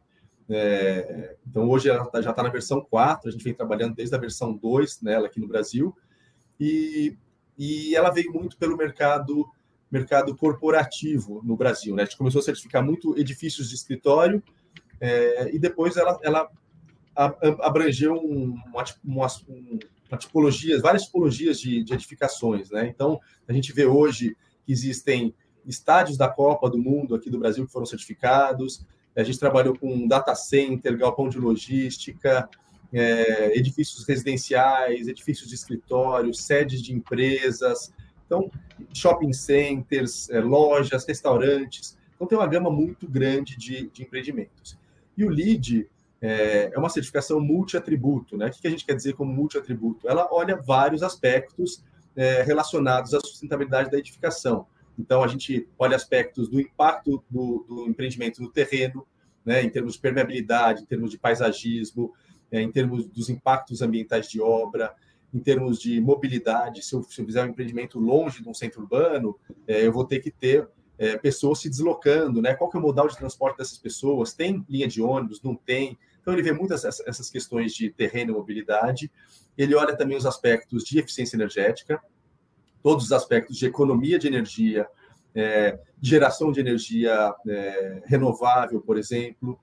É, 0.50 1.36
então, 1.46 1.70
hoje 1.70 1.90
ela 1.90 2.06
tá, 2.06 2.22
já 2.22 2.32
está 2.32 2.42
na 2.42 2.50
versão 2.50 2.82
4, 2.82 3.28
a 3.28 3.32
gente 3.32 3.44
vem 3.44 3.54
trabalhando 3.54 3.96
desde 3.96 4.16
a 4.16 4.20
versão 4.20 4.54
2 4.56 5.02
nela 5.02 5.28
aqui 5.28 5.40
no 5.40 5.48
Brasil, 5.48 5.96
e, 6.60 7.18
e 7.58 7.96
ela 7.96 8.10
veio 8.10 8.32
muito 8.32 8.58
pelo 8.58 8.78
mercado 8.78 9.46
mercado 9.91 10.36
corporativo 10.36 11.41
no 11.43 11.56
Brasil. 11.56 11.95
Né? 11.95 12.04
A 12.04 12.06
gente 12.06 12.17
começou 12.17 12.39
a 12.39 12.43
certificar 12.43 12.84
muito 12.84 13.17
edifícios 13.17 13.69
de 13.69 13.76
escritório 13.76 14.43
é, 15.00 15.50
e 15.54 15.60
depois 15.60 15.95
ela, 15.97 16.19
ela 16.21 16.50
abrangeu 17.62 18.15
uma, 18.15 18.84
uma, 19.04 19.28
uma 20.10 20.17
tipologia, 20.17 20.80
várias 20.82 21.04
tipologias 21.04 21.60
de, 21.60 21.84
de 21.84 21.93
edificações. 21.93 22.69
Né? 22.69 22.88
Então, 22.88 23.19
a 23.47 23.54
gente 23.54 23.73
vê 23.73 23.86
hoje 23.86 24.36
que 24.65 24.71
existem 24.71 25.34
estádios 25.65 26.17
da 26.17 26.30
Copa 26.30 26.69
do 26.69 26.78
Mundo 26.78 27.15
aqui 27.15 27.30
do 27.30 27.39
Brasil 27.39 27.65
que 27.65 27.71
foram 27.71 27.86
certificados, 27.86 28.86
a 29.15 29.23
gente 29.23 29.39
trabalhou 29.39 29.76
com 29.76 30.08
data 30.08 30.36
center, 30.36 30.95
galpão 30.95 31.28
de 31.28 31.39
logística, 31.39 32.47
é, 32.93 33.58
edifícios 33.58 34.06
residenciais, 34.08 35.08
edifícios 35.08 35.50
de 35.50 35.56
escritório, 35.56 36.34
sedes 36.34 36.82
de 36.84 36.93
empresas, 36.93 37.91
então, 38.28 38.52
shopping 38.94 39.34
centers, 39.34 40.30
é, 40.30 40.40
lojas, 40.40 41.06
restaurantes. 41.08 41.98
Então, 42.16 42.28
tem 42.28 42.38
uma 42.38 42.46
gama 42.46 42.70
muito 42.70 43.08
grande 43.10 43.58
de, 43.58 43.90
de 43.90 44.04
empreendimentos. 44.04 44.78
E 45.18 45.24
o 45.24 45.30
LEED 45.30 45.90
é, 46.22 46.72
é 46.74 46.78
uma 46.78 46.90
certificação 46.90 47.40
multi-atributo. 47.40 48.38
Né? 48.38 48.48
O 48.48 48.52
que 48.52 48.68
a 48.68 48.70
gente 48.70 48.86
quer 48.86 48.96
dizer 48.96 49.13
como 49.13 49.34
multi-atributo? 49.34 50.08
Ela 50.08 50.28
olha 50.32 50.58
vários 50.58 51.02
aspectos 51.02 51.84
é, 52.16 52.44
relacionados 52.44 53.13
à 53.13 53.20
sustentabilidade 53.20 53.90
da 53.90 53.98
edificação. 53.98 54.68
Então, 55.00 55.24
a 55.24 55.28
gente 55.28 55.68
olha 55.80 55.96
aspectos 55.96 56.50
do 56.50 56.60
impacto 56.60 57.24
do, 57.30 57.66
do 57.68 57.88
empreendimento 57.88 58.42
no 58.42 58.52
terreno, 58.52 59.08
né, 59.46 59.63
em 59.63 59.70
termos 59.70 59.94
de 59.94 60.00
permeabilidade, 60.00 60.82
em 60.82 60.86
termos 60.86 61.12
de 61.12 61.18
paisagismo, 61.18 62.13
é, 62.52 62.62
em 62.62 62.72
termos 62.72 63.08
dos 63.08 63.30
impactos 63.30 63.82
ambientais 63.82 64.28
de 64.28 64.42
obra, 64.42 64.94
em 65.34 65.40
termos 65.40 65.80
de 65.80 66.00
mobilidade. 66.00 66.84
Se 66.84 66.96
eu, 66.96 67.04
se 67.04 67.22
eu 67.22 67.26
fizer 67.26 67.44
um 67.44 67.48
empreendimento 67.48 68.00
longe 68.00 68.42
de 68.42 68.50
um 68.50 68.54
centro 68.54 68.82
urbano, 68.82 69.38
é, 69.68 69.86
eu 69.86 69.92
vou 69.92 70.06
ter 70.06 70.20
que 70.20 70.32
ter 70.32 70.68
é, 70.98 71.18
pessoas 71.18 71.60
se 71.60 71.70
deslocando, 71.70 72.42
né? 72.42 72.56
Qual 72.56 72.70
que 72.70 72.78
é 72.78 72.80
o 72.80 72.84
modal 72.84 73.08
de 73.08 73.18
transporte 73.18 73.58
dessas 73.58 73.78
pessoas? 73.78 74.34
Tem 74.34 74.66
linha 74.68 74.88
de 74.88 75.02
ônibus? 75.02 75.42
Não 75.42 75.56
tem? 75.56 75.98
Então, 76.22 76.34
ele 76.34 76.44
vê 76.44 76.52
muitas 76.52 76.84
essas 76.84 77.30
questões 77.30 77.74
de 77.74 77.90
terreno 77.90 78.32
e 78.32 78.36
mobilidade. 78.36 79.12
Ele 79.58 79.76
olha 79.76 79.96
também 79.96 80.18
os 80.18 80.26
aspectos 80.26 80.84
de 80.84 81.00
eficiência 81.00 81.36
energética, 81.36 82.02
todos 82.82 83.06
os 83.06 83.12
aspectos 83.12 83.58
de 83.58 83.66
economia 83.66 84.20
de 84.20 84.28
energia, 84.28 84.88
é, 85.34 85.80
geração 86.02 86.52
de 86.52 86.60
energia 86.60 87.34
é, 87.48 88.02
renovável, 88.06 88.82
por 88.82 88.98
exemplo. 88.98 89.60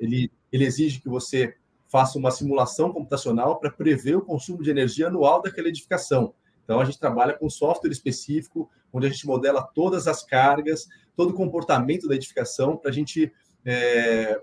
Ele, 0.00 0.32
ele 0.50 0.64
exige 0.64 0.98
que 0.98 1.10
você 1.10 1.54
faça 1.92 2.18
uma 2.18 2.30
simulação 2.30 2.90
computacional 2.90 3.60
para 3.60 3.70
prever 3.70 4.16
o 4.16 4.22
consumo 4.22 4.62
de 4.62 4.70
energia 4.70 5.08
anual 5.08 5.42
daquela 5.42 5.68
edificação. 5.68 6.32
Então, 6.64 6.80
a 6.80 6.86
gente 6.86 6.98
trabalha 6.98 7.34
com 7.34 7.50
software 7.50 7.90
específico, 7.90 8.70
onde 8.90 9.06
a 9.06 9.10
gente 9.10 9.26
modela 9.26 9.62
todas 9.62 10.08
as 10.08 10.24
cargas, 10.24 10.88
todo 11.14 11.32
o 11.32 11.34
comportamento 11.34 12.08
da 12.08 12.14
edificação, 12.14 12.78
para 12.78 12.90
a 12.90 12.94
gente 12.94 13.30
é, 13.62 14.40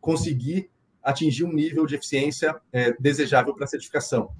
conseguir 0.00 0.68
atingir 1.00 1.44
um 1.44 1.52
nível 1.52 1.86
de 1.86 1.94
eficiência 1.94 2.60
é, 2.72 2.92
desejável 2.98 3.54
para 3.54 3.66
a 3.66 3.68
certificação. 3.68 4.32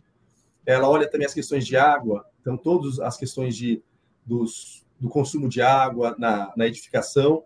Ela 0.66 0.88
olha 0.88 1.08
também 1.08 1.28
as 1.28 1.34
questões 1.34 1.64
de 1.64 1.76
água, 1.76 2.26
então 2.40 2.56
todas 2.56 2.98
as 2.98 3.16
questões 3.16 3.56
de, 3.56 3.80
dos, 4.26 4.84
do 4.98 5.08
consumo 5.08 5.48
de 5.48 5.62
água 5.62 6.16
na, 6.18 6.52
na 6.56 6.66
edificação, 6.66 7.44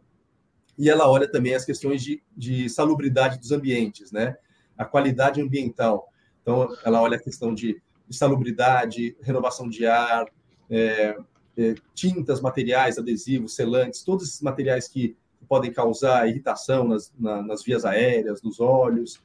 e 0.79 0.89
ela 0.89 1.07
olha 1.11 1.31
também 1.31 1.55
as 1.55 1.65
questões 1.65 2.03
de, 2.03 2.23
de 2.35 2.71
salubridade 2.71 3.39
dos 3.39 3.53
ambientes, 3.53 4.11
né? 4.11 4.37
A 4.77 4.85
qualidade 4.85 5.41
ambiental. 5.41 6.09
Então, 6.43 6.69
ela 6.85 7.01
olha 7.01 7.17
a 7.17 7.21
questão 7.23 7.55
de, 7.55 7.81
de 8.09 8.17
salubridade, 8.17 9.17
renovação 9.23 9.69
de 9.69 9.87
ar, 9.87 10.27
é, 10.71 11.17
é, 11.57 11.75
tintas, 11.95 12.41
materiais, 12.41 12.99
adesivos, 12.99 13.55
selantes, 13.55 14.03
todos 14.03 14.29
esses 14.29 14.41
materiais 14.41 14.89
que 14.89 15.17
podem 15.49 15.73
causar 15.73 16.29
irritação 16.29 16.89
nas, 16.89 17.13
na, 17.19 17.43
nas 17.43 17.63
vias 17.63 17.85
aéreas, 17.85 18.43
nos 18.43 18.61
olhos, 18.61 19.23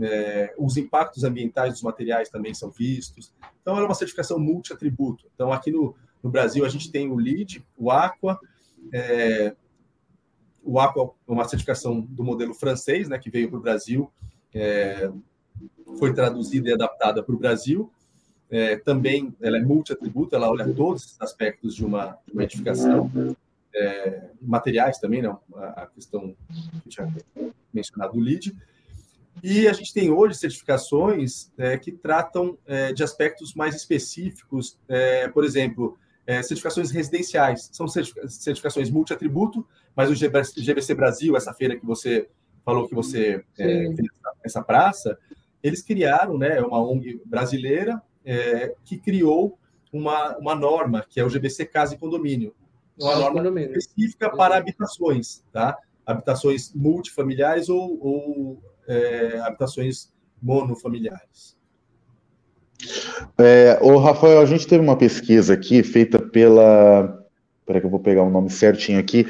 é, 0.00 0.54
os 0.58 0.76
impactos 0.76 1.24
ambientais 1.24 1.74
dos 1.74 1.82
materiais 1.82 2.28
também 2.28 2.54
são 2.54 2.70
vistos. 2.70 3.32
Então, 3.62 3.74
ela 3.74 3.84
é 3.84 3.88
uma 3.88 3.94
certificação 3.94 4.38
multi-atributo. 4.38 5.24
Então, 5.34 5.52
aqui 5.52 5.70
no, 5.70 5.94
no 6.22 6.30
Brasil, 6.30 6.64
a 6.64 6.68
gente 6.68 6.90
tem 6.90 7.10
o 7.10 7.16
LEED, 7.16 7.64
o 7.76 7.90
Aqua, 7.90 8.38
é, 8.92 9.54
o 10.62 10.78
Aqua 10.78 11.12
é 11.28 11.32
uma 11.32 11.48
certificação 11.48 12.00
do 12.00 12.22
modelo 12.22 12.54
francês, 12.54 13.08
né, 13.08 13.18
que 13.18 13.30
veio 13.30 13.48
para 13.48 13.58
o 13.58 13.62
Brasil, 13.62 14.10
é, 14.54 15.10
foi 15.98 16.12
traduzida 16.14 16.70
e 16.70 16.72
adaptada 16.72 17.22
para 17.22 17.34
o 17.34 17.38
Brasil. 17.38 17.90
É, 18.50 18.76
também 18.76 19.34
ela 19.40 19.58
é 19.58 19.60
multi-atributo, 19.62 20.34
ela 20.34 20.50
olha 20.50 20.72
todos 20.74 21.04
os 21.04 21.20
aspectos 21.20 21.74
de 21.74 21.84
uma, 21.84 22.18
de 22.26 22.32
uma 22.32 22.42
edificação, 22.42 23.10
é, 23.74 24.30
materiais 24.42 24.98
também, 24.98 25.22
né, 25.22 25.36
a 25.54 25.86
questão 25.86 26.34
que 26.82 26.88
tinha 26.88 27.12
mencionado 27.72 28.14
do 28.14 28.20
LEED. 28.20 28.56
E 29.42 29.68
a 29.68 29.72
gente 29.72 29.94
tem 29.94 30.10
hoje 30.10 30.36
certificações 30.36 31.50
é, 31.56 31.78
que 31.78 31.92
tratam 31.92 32.58
é, 32.66 32.92
de 32.92 33.02
aspectos 33.02 33.54
mais 33.54 33.74
específicos, 33.74 34.78
é, 34.88 35.28
por 35.28 35.44
exemplo, 35.44 35.96
é, 36.26 36.42
certificações 36.42 36.90
residenciais. 36.90 37.70
São 37.72 37.86
certificações 37.88 38.90
multi-atributo, 38.90 39.66
mas 39.96 40.10
o 40.10 40.14
GBC 40.14 40.94
Brasil, 40.94 41.36
essa 41.36 41.54
feira 41.54 41.78
que 41.78 41.86
você 41.86 42.28
falou 42.64 42.88
que 42.88 42.94
você 42.94 43.44
é, 43.58 43.94
fez 43.94 44.08
essa 44.44 44.62
praça, 44.62 45.18
eles 45.62 45.82
criaram 45.82 46.38
né, 46.38 46.60
uma 46.60 46.82
ONG 46.82 47.20
brasileira 47.24 48.00
é, 48.24 48.74
que 48.84 48.98
criou 48.98 49.58
uma, 49.92 50.36
uma 50.38 50.54
norma, 50.54 51.04
que 51.08 51.20
é 51.20 51.24
o 51.24 51.28
GBC 51.28 51.66
Casa 51.66 51.94
e 51.94 51.98
Condomínio. 51.98 52.54
Uma 52.98 53.16
norma 53.16 53.38
condomínio. 53.38 53.76
específica 53.76 54.30
para 54.30 54.56
habitações, 54.56 55.42
tá? 55.52 55.76
Habitações 56.04 56.72
multifamiliares 56.74 57.68
ou, 57.68 57.98
ou 58.00 58.62
é, 58.86 59.38
habitações 59.40 60.12
monofamiliares. 60.40 61.56
É, 63.38 63.78
o 63.82 63.98
Rafael, 63.98 64.40
a 64.40 64.46
gente 64.46 64.66
teve 64.66 64.82
uma 64.82 64.96
pesquisa 64.96 65.54
aqui 65.54 65.82
feita 65.82 66.18
pela. 66.18 67.24
Espera 67.60 67.80
que 67.80 67.86
eu 67.86 67.90
vou 67.90 68.00
pegar 68.00 68.22
o 68.22 68.30
nome 68.30 68.50
certinho 68.50 68.98
aqui. 68.98 69.26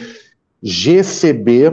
GCB, 0.63 1.71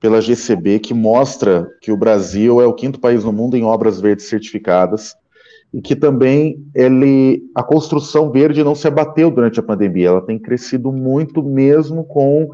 pela 0.00 0.20
GCB, 0.20 0.78
que 0.78 0.94
mostra 0.94 1.68
que 1.82 1.92
o 1.92 1.96
Brasil 1.96 2.60
é 2.60 2.66
o 2.66 2.72
quinto 2.72 2.98
país 2.98 3.22
no 3.22 3.32
mundo 3.32 3.56
em 3.56 3.62
obras 3.62 4.00
verdes 4.00 4.26
certificadas 4.26 5.14
e 5.72 5.80
que 5.80 5.94
também 5.94 6.64
ele, 6.74 7.42
a 7.54 7.62
construção 7.62 8.30
verde 8.30 8.64
não 8.64 8.74
se 8.74 8.88
abateu 8.88 9.30
durante 9.30 9.60
a 9.60 9.62
pandemia, 9.62 10.08
ela 10.08 10.22
tem 10.22 10.38
crescido 10.38 10.90
muito 10.90 11.42
mesmo 11.42 12.02
com 12.02 12.48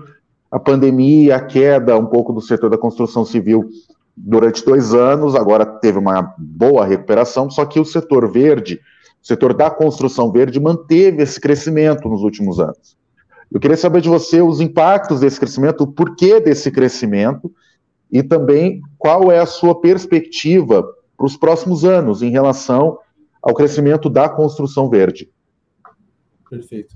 a 0.51 0.59
pandemia, 0.59 1.37
a 1.37 1.41
queda 1.41 1.97
um 1.97 2.07
pouco 2.07 2.33
do 2.33 2.41
setor 2.41 2.69
da 2.69 2.77
construção 2.77 3.25
civil 3.25 3.69
durante 4.17 4.65
dois 4.65 4.93
anos, 4.93 5.35
agora 5.35 5.65
teve 5.65 5.99
uma 5.99 6.35
boa 6.39 6.85
recuperação, 6.85 7.51
só 7.51 7.65
que 7.65 7.79
o 7.79 7.85
setor 7.85 8.31
verde, 8.31 8.81
o 9.23 9.27
setor 9.27 9.55
da 9.55 9.71
construção 9.71 10.33
verde, 10.33 10.59
manteve 10.59 11.23
esse 11.23 11.41
crescimento 11.41 12.09
nos 12.09 12.23
últimos 12.23 12.59
anos. 12.59 12.97
Eu 13.51 13.61
queria 13.61 13.77
saber 13.77 14.01
de 14.01 14.09
você 14.09 14.43
os 14.43 14.61
impactos 14.61 15.21
desse 15.21 15.39
crescimento, 15.39 15.83
o 15.83 15.93
porquê 15.93 16.41
desse 16.41 16.71
crescimento 16.71 17.53
e 18.11 18.23
também 18.23 18.81
qual 18.99 19.31
é 19.31 19.39
a 19.39 19.47
sua 19.47 19.81
perspectiva 19.81 20.83
para 21.17 21.27
os 21.27 21.37
próximos 21.37 21.85
anos 21.85 22.23
em 22.23 22.31
relação 22.31 22.99
ao 23.41 23.55
crescimento 23.55 24.11
da 24.11 24.29
construção 24.29 24.91
verde. 24.91 25.31
Perfeito. 26.49 26.95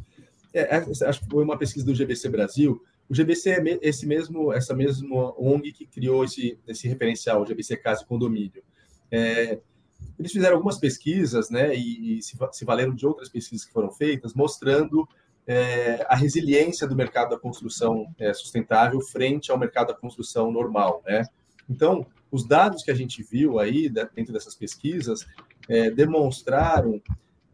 É, 0.52 0.76
é 0.76 1.06
acho 1.06 1.20
que 1.20 1.30
foi 1.30 1.44
uma 1.44 1.56
pesquisa 1.56 1.86
do 1.86 1.94
GBC 1.94 2.28
Brasil 2.28 2.80
o 3.10 3.14
GBC 3.14 3.50
é 3.50 3.78
esse 3.82 4.06
mesmo, 4.06 4.52
essa 4.52 4.72
mesma 4.72 5.34
ONG 5.36 5.72
que 5.72 5.84
criou 5.84 6.22
esse, 6.22 6.56
esse 6.68 6.86
referencial, 6.86 7.42
o 7.42 7.44
GBC 7.44 7.76
Casa 7.76 8.04
e 8.04 8.06
Condomínio. 8.06 8.62
É, 9.10 9.58
eles 10.16 10.30
fizeram 10.30 10.54
algumas 10.54 10.78
pesquisas, 10.78 11.50
né, 11.50 11.74
e, 11.74 12.18
e 12.18 12.22
se, 12.22 12.38
se, 12.52 12.64
valeram 12.64 12.94
de 12.94 13.04
outras 13.04 13.28
pesquisas 13.28 13.66
que 13.66 13.72
foram 13.72 13.90
feitas, 13.90 14.32
mostrando 14.32 15.08
é, 15.46 16.04
a 16.08 16.14
resiliência 16.14 16.86
do 16.86 16.94
mercado 16.94 17.30
da 17.30 17.38
construção 17.38 18.06
é, 18.18 18.32
sustentável 18.32 19.00
frente 19.00 19.50
ao 19.50 19.58
mercado 19.58 19.88
da 19.88 19.94
construção 19.94 20.50
normal, 20.50 21.02
né? 21.06 21.24
Então, 21.68 22.06
os 22.30 22.46
dados 22.46 22.82
que 22.82 22.90
a 22.90 22.94
gente 22.94 23.22
viu 23.22 23.58
aí 23.58 23.88
dentro 23.88 24.32
dessas 24.32 24.54
pesquisas 24.54 25.26
é, 25.68 25.90
demonstraram 25.90 27.00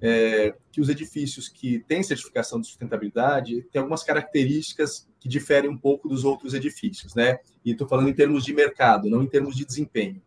é, 0.01 0.55
que 0.71 0.81
os 0.81 0.89
edifícios 0.89 1.49
que 1.49 1.79
têm 1.81 2.03
certificação 2.03 2.61
de 2.61 2.67
sustentabilidade 2.67 3.63
têm 3.73 3.81
algumas 3.81 4.03
características 4.03 5.09
que 5.19 5.29
diferem 5.29 5.71
um 5.71 5.79
pouco 5.79 6.09
dos 6.09 6.25
outros 6.25 6.55
edifícios, 6.55 7.15
né? 7.15 7.39
E 7.65 7.73
estou 7.73 7.89
falando 7.89 8.09
em 8.09 8.15
termos 8.15 8.45
de 8.45 8.53
mercado, 8.53 9.09
não 9.09 9.23
em 9.23 9.27
termos 9.27 9.57
de 9.57 9.65
desempenho. 9.65 10.21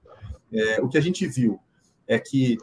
É, 0.52 0.82
o 0.82 0.90
que 0.90 0.98
a 0.98 1.02
gente 1.02 1.28
viu 1.28 1.60
é 2.08 2.18
que 2.18 2.58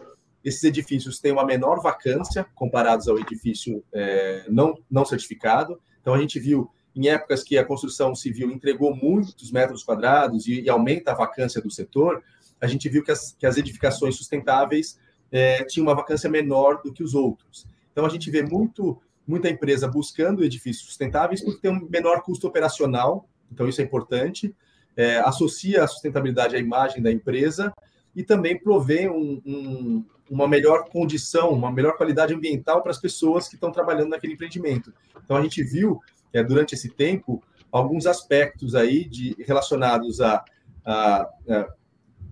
esses 0.47 0.63
edifícios 0.63 1.19
têm 1.19 1.33
uma 1.33 1.45
menor 1.45 1.83
vacância 1.83 2.47
comparados 2.55 3.09
ao 3.09 3.19
edifício 3.19 3.83
é, 3.93 4.45
não, 4.49 4.79
não 4.89 5.05
certificado. 5.05 5.81
Então, 6.01 6.15
a 6.15 6.21
gente 6.21 6.39
viu 6.39 6.71
em 6.95 7.09
épocas 7.09 7.43
que 7.43 7.59
a 7.59 7.65
construção 7.65 8.15
civil 8.15 8.53
entregou 8.53 8.95
muitos 8.95 9.51
metros 9.51 9.83
quadrados 9.83 10.47
e, 10.47 10.61
e 10.61 10.71
aumenta 10.71 11.11
a 11.11 11.15
vacância 11.17 11.61
do 11.61 11.69
setor, 11.69 12.23
a 12.61 12.69
gente 12.69 12.89
viu 12.89 13.03
que 13.03 13.11
as, 13.11 13.33
que 13.37 13.45
as 13.45 13.57
edificações 13.57 14.15
sustentáveis 14.15 14.97
é, 15.33 15.65
tinha 15.65 15.83
uma 15.83 15.97
vacância 15.97 16.31
menor 16.31 16.81
do 16.81 16.93
que 16.93 17.03
os 17.03 17.13
outros. 17.13 17.67
Então, 17.91 18.07
a 18.07 18.09
gente 18.09 18.31
vê 18.31 18.45
muito, 18.45 19.03
muita 19.27 19.51
empresa 19.51 19.89
buscando 19.89 20.45
edifícios 20.45 20.87
sustentáveis 20.87 21.43
porque 21.43 21.61
tem 21.61 21.73
um 21.73 21.89
menor 21.91 22.23
custo 22.23 22.47
operacional, 22.47 23.29
então 23.51 23.69
isso 23.69 23.81
é 23.81 23.85
importante, 23.85 24.55
é, 24.97 25.19
associa 25.19 25.83
a 25.83 25.89
sustentabilidade 25.89 26.55
à 26.55 26.59
imagem 26.61 27.03
da 27.03 27.11
empresa 27.11 27.75
e 28.17 28.25
também 28.25 28.59
provê 28.59 29.09
um, 29.11 29.43
um, 29.45 30.05
uma 30.31 30.49
melhor 30.49 30.89
condição, 30.89 31.51
uma 31.51 31.71
melhor 31.71 31.99
qualidade 31.99 32.33
ambiental 32.33 32.83
para 32.83 32.91
as 32.91 32.99
pessoas 32.99 33.47
que 33.47 33.57
estão 33.57 33.71
trabalhando 33.71 34.09
naquele 34.09 34.33
empreendimento. 34.33 34.93
Então, 35.23 35.37
a 35.37 35.43
gente 35.43 35.63
viu, 35.63 36.01
é, 36.33 36.43
durante 36.43 36.75
esse 36.75 36.89
tempo, 36.89 37.43
alguns 37.71 38.07
aspectos 38.07 38.75
aí 38.75 39.07
de, 39.07 39.37
relacionados 39.41 40.23
a, 40.23 40.43
a, 40.83 41.29
a 41.49 41.69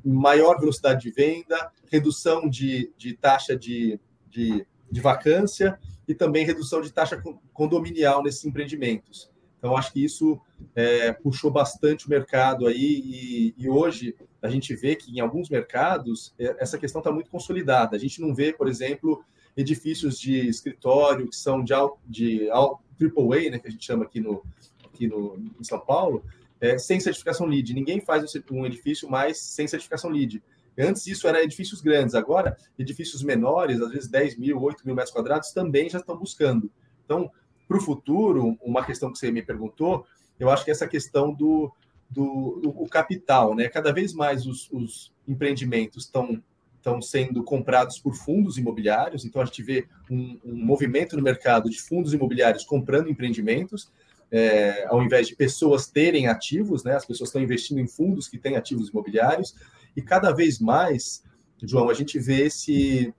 maior 0.02 0.58
velocidade 0.58 1.02
de 1.02 1.10
venda, 1.10 1.70
redução 1.92 2.48
de, 2.48 2.90
de 2.96 3.14
taxa 3.14 3.54
de, 3.54 4.00
de, 4.30 4.66
de 4.90 5.00
vacância 5.02 5.78
e 6.08 6.14
também 6.14 6.46
redução 6.46 6.80
de 6.80 6.90
taxa 6.90 7.22
condominial 7.52 8.22
nesses 8.22 8.44
empreendimentos. 8.46 9.30
Então, 9.58 9.76
acho 9.76 9.92
que 9.92 10.02
isso 10.02 10.40
é, 10.74 11.12
puxou 11.12 11.50
bastante 11.50 12.06
o 12.06 12.10
mercado 12.10 12.66
aí, 12.66 13.02
e, 13.04 13.54
e, 13.56 13.68
hoje 13.68 14.14
a 14.42 14.48
gente 14.48 14.74
vê 14.74 14.94
que 14.94 15.10
em 15.10 15.20
alguns 15.20 15.48
mercados 15.48 16.34
é, 16.38 16.56
essa 16.58 16.78
questão 16.78 17.00
está 17.00 17.10
muito 17.10 17.30
consolidada. 17.30 17.96
A 17.96 17.98
gente 17.98 18.20
não 18.20 18.34
vê, 18.34 18.52
por 18.52 18.68
exemplo, 18.68 19.24
edifícios 19.56 20.18
de 20.18 20.48
escritório 20.48 21.28
que 21.28 21.36
são 21.36 21.62
de, 21.62 21.74
de, 22.06 22.48
AAA, 22.50 23.50
né, 23.50 23.58
que 23.58 23.68
a 23.68 23.70
gente 23.70 23.84
chama 23.84 24.04
aqui, 24.04 24.20
no, 24.20 24.44
aqui 24.84 25.06
no, 25.06 25.36
em 25.58 25.64
São 25.64 25.80
Paulo, 25.80 26.24
é, 26.60 26.78
sem 26.78 27.00
certificação 27.00 27.46
LEED. 27.46 27.74
Ninguém 27.74 28.00
faz 28.00 28.24
um 28.50 28.66
edifício 28.66 29.08
mais 29.08 29.38
sem 29.38 29.66
certificação 29.66 30.10
LEED. 30.10 30.42
Antes 30.78 31.06
isso 31.06 31.28
era 31.28 31.42
edifícios 31.42 31.80
grandes, 31.80 32.14
agora 32.14 32.56
edifícios 32.78 33.22
menores, 33.22 33.80
às 33.80 33.90
vezes 33.90 34.08
10 34.08 34.36
mil, 34.38 34.60
8 34.60 34.84
mil 34.84 34.94
metros 34.94 35.14
quadrados, 35.14 35.52
também 35.52 35.88
já 35.88 35.98
estão 35.98 36.16
buscando. 36.16 36.70
Então, 37.04 37.30
para 37.68 37.76
o 37.76 37.80
futuro, 37.80 38.58
uma 38.60 38.84
questão 38.84 39.12
que 39.12 39.18
você 39.18 39.30
me 39.30 39.42
perguntou, 39.42 40.06
eu 40.38 40.50
acho 40.50 40.64
que 40.64 40.70
essa 40.70 40.86
questão 40.86 41.32
do, 41.32 41.72
do 42.10 42.60
o 42.64 42.88
capital, 42.88 43.54
né? 43.54 43.68
Cada 43.68 43.92
vez 43.92 44.12
mais 44.12 44.46
os, 44.46 44.70
os 44.70 45.12
empreendimentos 45.26 46.04
estão 46.04 46.42
estão 46.84 47.00
sendo 47.00 47.42
comprados 47.42 47.98
por 47.98 48.14
fundos 48.14 48.58
imobiliários, 48.58 49.24
então 49.24 49.40
a 49.40 49.46
gente 49.46 49.62
vê 49.62 49.88
um, 50.10 50.38
um 50.44 50.54
movimento 50.54 51.16
no 51.16 51.22
mercado 51.22 51.70
de 51.70 51.80
fundos 51.80 52.12
imobiliários 52.12 52.62
comprando 52.62 53.08
empreendimentos, 53.08 53.90
é, 54.30 54.84
ao 54.88 55.02
invés 55.02 55.26
de 55.28 55.34
pessoas 55.34 55.86
terem 55.86 56.26
ativos, 56.26 56.84
né? 56.84 56.94
As 56.94 57.06
pessoas 57.06 57.30
estão 57.30 57.40
investindo 57.40 57.80
em 57.80 57.86
fundos 57.86 58.28
que 58.28 58.36
têm 58.36 58.56
ativos 58.56 58.90
imobiliários 58.90 59.54
e 59.96 60.02
cada 60.02 60.30
vez 60.30 60.58
mais, 60.58 61.24
João, 61.62 61.88
a 61.88 61.94
gente 61.94 62.18
vê 62.18 62.46
esse, 62.46 63.14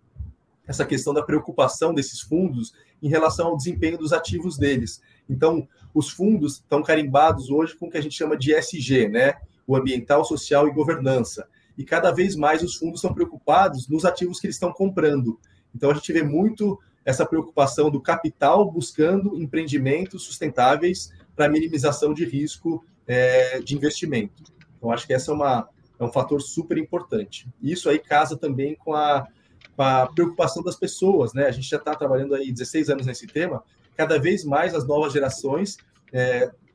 essa 0.68 0.86
questão 0.86 1.14
da 1.14 1.24
preocupação 1.24 1.94
desses 1.94 2.22
fundos 2.22 2.74
em 3.02 3.10
relação 3.10 3.48
ao 3.48 3.58
desempenho 3.58 3.98
dos 3.98 4.14
ativos 4.14 4.58
deles. 4.58 5.02
Então, 5.30 5.68
os 5.96 6.10
fundos 6.10 6.56
estão 6.56 6.84
carimbados 6.84 7.50
hoje 7.50 7.74
com 7.74 7.88
o 7.88 7.90
que 7.90 7.98
a 7.98 8.02
gente 8.02 8.16
chama 8.16 8.38
de 8.38 8.54
SG, 8.54 9.08
né? 9.08 9.36
O 9.66 9.76
ambiental, 9.76 10.26
social 10.26 10.68
e 10.68 10.74
governança. 10.74 11.48
e 11.78 11.84
cada 11.84 12.10
vez 12.10 12.38
mais 12.38 12.64
os 12.64 12.76
fundos 12.76 13.00
estão 13.00 13.14
preocupados 13.14 13.90
nos 13.90 14.06
ativos 14.06 14.40
que 14.40 14.48
eles 14.48 14.56
estão 14.56 14.72
comprando. 14.72 15.40
Então 15.74 15.90
a 15.92 15.94
gente 15.94 16.14
vê 16.14 16.24
muito 16.24 16.80
essa 17.04 17.26
preocupação 17.26 17.92
do 17.92 18.02
capital 18.02 18.70
buscando 18.72 19.38
empreendimentos 19.38 20.24
sustentáveis 20.24 21.12
para 21.36 21.50
minimização 21.50 22.14
de 22.14 22.26
risco 22.26 22.86
é, 23.06 23.60
de 23.60 23.76
investimento. 23.76 24.44
Então 24.78 24.90
acho 24.92 25.06
que 25.06 25.14
essa 25.14 25.32
é, 25.32 25.34
uma, 25.34 25.70
é 26.00 26.04
um 26.04 26.12
fator 26.12 26.42
super 26.42 26.78
importante. 26.78 27.48
E 27.62 27.72
isso 27.72 27.90
aí 27.90 28.00
casa 28.00 28.38
também 28.38 28.76
com 28.76 28.94
a, 28.94 29.28
com 29.76 29.84
a 29.84 30.08
preocupação 30.08 30.64
das 30.64 30.78
pessoas, 30.78 31.34
né? 31.34 31.46
A 31.46 31.52
gente 31.52 31.70
já 31.70 31.78
está 31.78 31.94
trabalhando 31.94 32.36
aí 32.36 32.52
16 32.52 32.90
anos 32.90 33.06
nesse 33.06 33.28
tema. 33.28 33.64
Cada 33.96 34.20
vez 34.20 34.44
mais 34.44 34.74
as 34.74 34.88
novas 34.88 35.14
gerações 35.14 35.78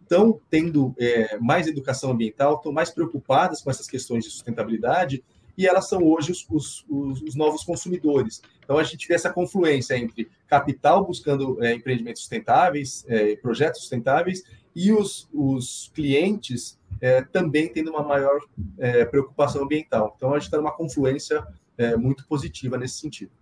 estão 0.02 0.30
é, 0.30 0.40
tendo 0.50 0.94
é, 0.98 1.38
mais 1.38 1.66
educação 1.66 2.10
ambiental, 2.12 2.56
estão 2.56 2.72
mais 2.72 2.90
preocupadas 2.90 3.62
com 3.62 3.70
essas 3.70 3.86
questões 3.86 4.24
de 4.24 4.30
sustentabilidade 4.30 5.22
e 5.60 5.66
elas 5.66 5.88
são 5.88 6.02
hoje 6.02 6.32
os, 6.32 6.46
os, 6.48 6.86
os, 6.88 7.22
os, 7.22 7.34
novos 7.34 7.62
consumidores. 7.64 8.40
Então, 8.64 8.78
a 8.78 8.82
gente 8.82 9.06
vê 9.06 9.12
essa 9.12 9.30
confluência 9.30 9.94
entre 9.94 10.30
capital 10.46 11.04
buscando 11.04 11.62
é, 11.62 11.74
empreendimentos 11.74 12.22
sustentáveis, 12.22 13.04
é, 13.06 13.36
projetos 13.36 13.80
sustentáveis, 13.80 14.42
e 14.74 14.90
os, 14.90 15.28
os 15.34 15.90
clientes 15.94 16.78
é, 16.98 17.20
também 17.20 17.68
tendo 17.68 17.90
uma 17.90 18.02
maior 18.02 18.40
é, 18.78 19.04
preocupação 19.04 19.62
ambiental. 19.62 20.14
Então, 20.16 20.30
a 20.30 20.38
gente 20.38 20.46
está 20.46 20.56
numa 20.56 20.72
confluência 20.72 21.46
muito 21.98 22.26
positiva 22.26 22.76
nesse 22.76 22.98
sentido. 22.98 23.32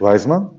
Weisman? 0.00 0.50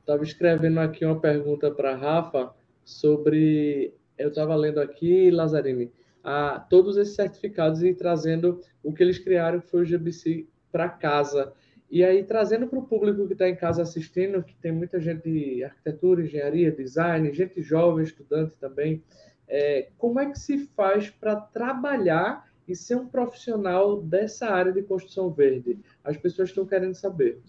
Estava 0.00 0.22
escrevendo 0.24 0.80
aqui 0.80 1.04
uma 1.04 1.20
pergunta 1.20 1.70
para 1.70 1.94
Rafa 1.94 2.54
sobre. 2.84 3.94
Eu 4.18 4.28
estava 4.28 4.54
lendo 4.54 4.80
aqui, 4.80 5.30
Lazarini, 5.30 5.92
a 6.24 6.58
todos 6.58 6.96
esses 6.96 7.14
certificados 7.14 7.82
e 7.82 7.94
trazendo 7.94 8.60
o 8.82 8.92
que 8.92 9.02
eles 9.02 9.18
criaram, 9.18 9.60
que 9.60 9.68
foi 9.68 9.82
o 9.82 9.86
GBC 9.86 10.46
para 10.70 10.88
casa. 10.88 11.52
E 11.90 12.02
aí, 12.02 12.24
trazendo 12.24 12.66
para 12.66 12.78
o 12.78 12.86
público 12.86 13.26
que 13.26 13.34
está 13.34 13.48
em 13.48 13.54
casa 13.54 13.82
assistindo, 13.82 14.42
que 14.42 14.54
tem 14.56 14.72
muita 14.72 14.98
gente 14.98 15.30
de 15.30 15.62
arquitetura, 15.62 16.22
engenharia, 16.22 16.72
design, 16.72 17.32
gente 17.34 17.60
jovem, 17.60 18.04
estudante 18.04 18.56
também, 18.58 19.02
é, 19.46 19.88
como 19.98 20.18
é 20.18 20.30
que 20.30 20.38
se 20.38 20.66
faz 20.68 21.10
para 21.10 21.36
trabalhar 21.36 22.50
e 22.66 22.76
ser 22.76 22.96
um 22.96 23.06
profissional 23.06 24.00
dessa 24.00 24.46
área 24.46 24.72
de 24.72 24.82
construção 24.82 25.30
verde? 25.30 25.78
As 26.02 26.16
pessoas 26.16 26.48
estão 26.48 26.66
querendo 26.66 26.94
saber. 26.94 27.40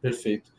Perfeito. 0.00 0.52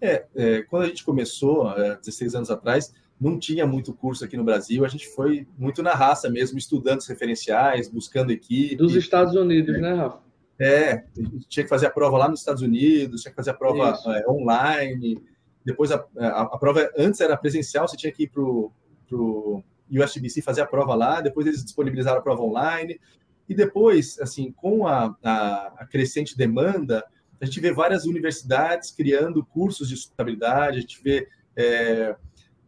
É, 0.00 0.26
é, 0.34 0.62
quando 0.62 0.84
a 0.84 0.86
gente 0.86 1.04
começou, 1.04 1.68
há 1.68 1.94
16 1.94 2.34
anos 2.34 2.50
atrás, 2.50 2.92
não 3.20 3.38
tinha 3.38 3.66
muito 3.66 3.92
curso 3.94 4.24
aqui 4.24 4.36
no 4.36 4.44
Brasil, 4.44 4.84
a 4.84 4.88
gente 4.88 5.08
foi 5.08 5.46
muito 5.56 5.82
na 5.82 5.94
raça 5.94 6.28
mesmo, 6.28 6.58
estudando 6.58 7.00
os 7.00 7.06
referenciais, 7.06 7.88
buscando 7.88 8.32
equipe. 8.32 8.76
Dos 8.76 8.94
Estados 8.94 9.34
Unidos, 9.34 9.80
né, 9.80 9.94
Rafa? 9.94 10.22
É, 10.58 11.04
tinha 11.48 11.64
que 11.64 11.70
fazer 11.70 11.86
a 11.86 11.90
prova 11.90 12.18
lá 12.18 12.28
nos 12.28 12.40
Estados 12.40 12.62
Unidos, 12.62 13.22
tinha 13.22 13.30
que 13.30 13.36
fazer 13.36 13.50
a 13.50 13.54
prova 13.54 13.98
é, 14.06 14.30
online. 14.30 15.20
Depois, 15.64 15.90
a, 15.90 16.04
a, 16.16 16.42
a, 16.42 16.58
prova 16.58 16.88
antes 16.96 17.20
era 17.20 17.36
presencial, 17.36 17.88
você 17.88 17.96
tinha 17.96 18.12
que 18.12 18.24
ir 18.24 18.28
para 18.28 18.42
o 18.42 19.64
USBC 20.00 20.42
fazer 20.42 20.62
a 20.62 20.66
prova 20.66 20.94
lá, 20.94 21.20
depois 21.20 21.46
eles 21.46 21.62
disponibilizaram 21.62 22.18
a 22.18 22.22
prova 22.22 22.42
online. 22.42 23.00
E 23.48 23.54
depois, 23.54 24.18
assim, 24.20 24.52
com 24.52 24.86
a, 24.86 25.14
a, 25.22 25.74
a 25.78 25.86
crescente 25.86 26.36
demanda, 26.36 27.04
a 27.40 27.44
gente 27.44 27.60
vê 27.60 27.72
várias 27.72 28.04
universidades 28.04 28.90
criando 28.90 29.44
cursos 29.44 29.88
de 29.88 29.96
sustentabilidade, 29.96 30.78
a 30.78 30.80
gente 30.80 31.02
vê 31.02 31.28
é, 31.56 32.16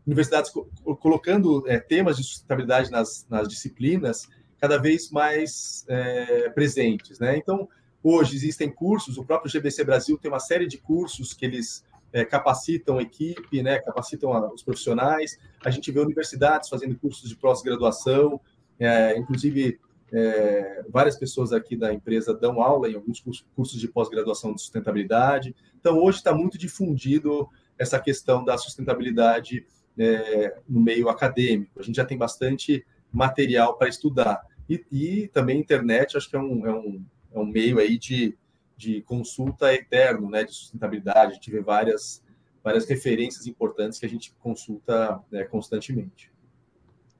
universidades 0.07 0.51
co 0.51 0.69
colocando 0.97 1.65
é, 1.67 1.79
temas 1.79 2.17
de 2.17 2.23
sustentabilidade 2.23 2.91
nas, 2.91 3.27
nas, 3.29 3.49
disciplinas 3.49 4.29
cada 4.59 4.79
vez 4.79 5.11
mais 5.11 5.85
é, 5.89 6.49
presentes. 6.51 7.19
Né? 7.19 7.37
Então, 7.37 7.69
hoje 8.03 8.37
existem 8.37 8.71
cursos, 8.71 9.19
o 9.19 9.25
próprio 9.25 9.51
GBC 9.51 9.85
Brasil 9.85 10.19
tem 10.19 10.31
uma 10.31 10.41
série 10.41 10.67
de 10.67 10.79
cursos 10.79 11.33
que 11.33 11.45
eles 11.45 11.85
é, 12.17 12.25
capacitam 12.25 12.97
a 12.97 13.03
equipe, 13.03 13.63
né, 13.63 13.79
capacitam 13.79 14.33
a, 14.33 14.51
os 14.51 14.63
profissionais. 14.63 15.39
A 15.63 15.69
gente 15.69 15.93
vê 15.93 16.01
universidades 16.01 16.67
fazendo 16.67 16.99
cursos 16.99 17.29
de 17.29 17.37
pós-graduação, 17.37 18.41
é, 18.81 19.19
inclusive 19.19 19.79
é, 20.11 20.83
várias 20.89 21.19
pessoas 21.19 21.53
aqui 21.53 21.77
da 21.77 21.93
empresa 21.93 22.33
dão 22.33 22.63
aula 22.63 22.89
em 22.89 22.95
alguns 22.95 23.23
cursos 23.55 23.79
de 23.79 23.87
pós-graduação 23.87 24.55
de 24.55 24.63
sustentabilidade. 24.63 25.55
Então, 25.79 25.99
hoje 25.99 26.17
está 26.17 26.35
muito 26.35 26.57
difundido 26.57 27.51
essa 27.79 28.01
questão 28.01 28.43
da 28.43 28.57
sustentabilidade 28.57 29.67
é, 29.99 30.57
no 30.67 30.81
meio 30.81 31.11
acadêmico. 31.11 31.79
A 31.79 31.83
gente 31.83 31.97
já 31.97 32.05
tem 32.07 32.17
bastante 32.17 32.83
material 33.13 33.77
para 33.77 33.91
estudar. 33.91 34.41
E, 34.71 34.83
e, 34.91 35.29
também 35.29 35.59
a 35.59 35.61
internet, 35.61 36.17
acho 36.17 36.31
que 36.31 36.37
é 36.37 36.41
um, 36.41 36.67
é 36.67 36.73
um, 36.73 37.05
é 37.35 37.39
um 37.39 37.47
meio 37.47 37.79
aí 37.79 37.99
de, 37.99 38.35
de 38.77 39.03
consulta 39.03 39.73
eterno, 39.73 40.29
né, 40.29 40.45
de 40.45 40.53
sustentabilidade. 40.53 41.33
A 41.33 41.35
gente 41.35 41.51
vê 41.51 41.61
várias, 41.61 42.23
várias 42.63 42.87
referências 42.87 43.47
importantes 43.47 43.99
que 43.99 44.07
a 44.07 44.09
gente 44.09 44.35
consulta 44.41 45.21
né, 45.31 45.45
constantemente. 45.45 46.31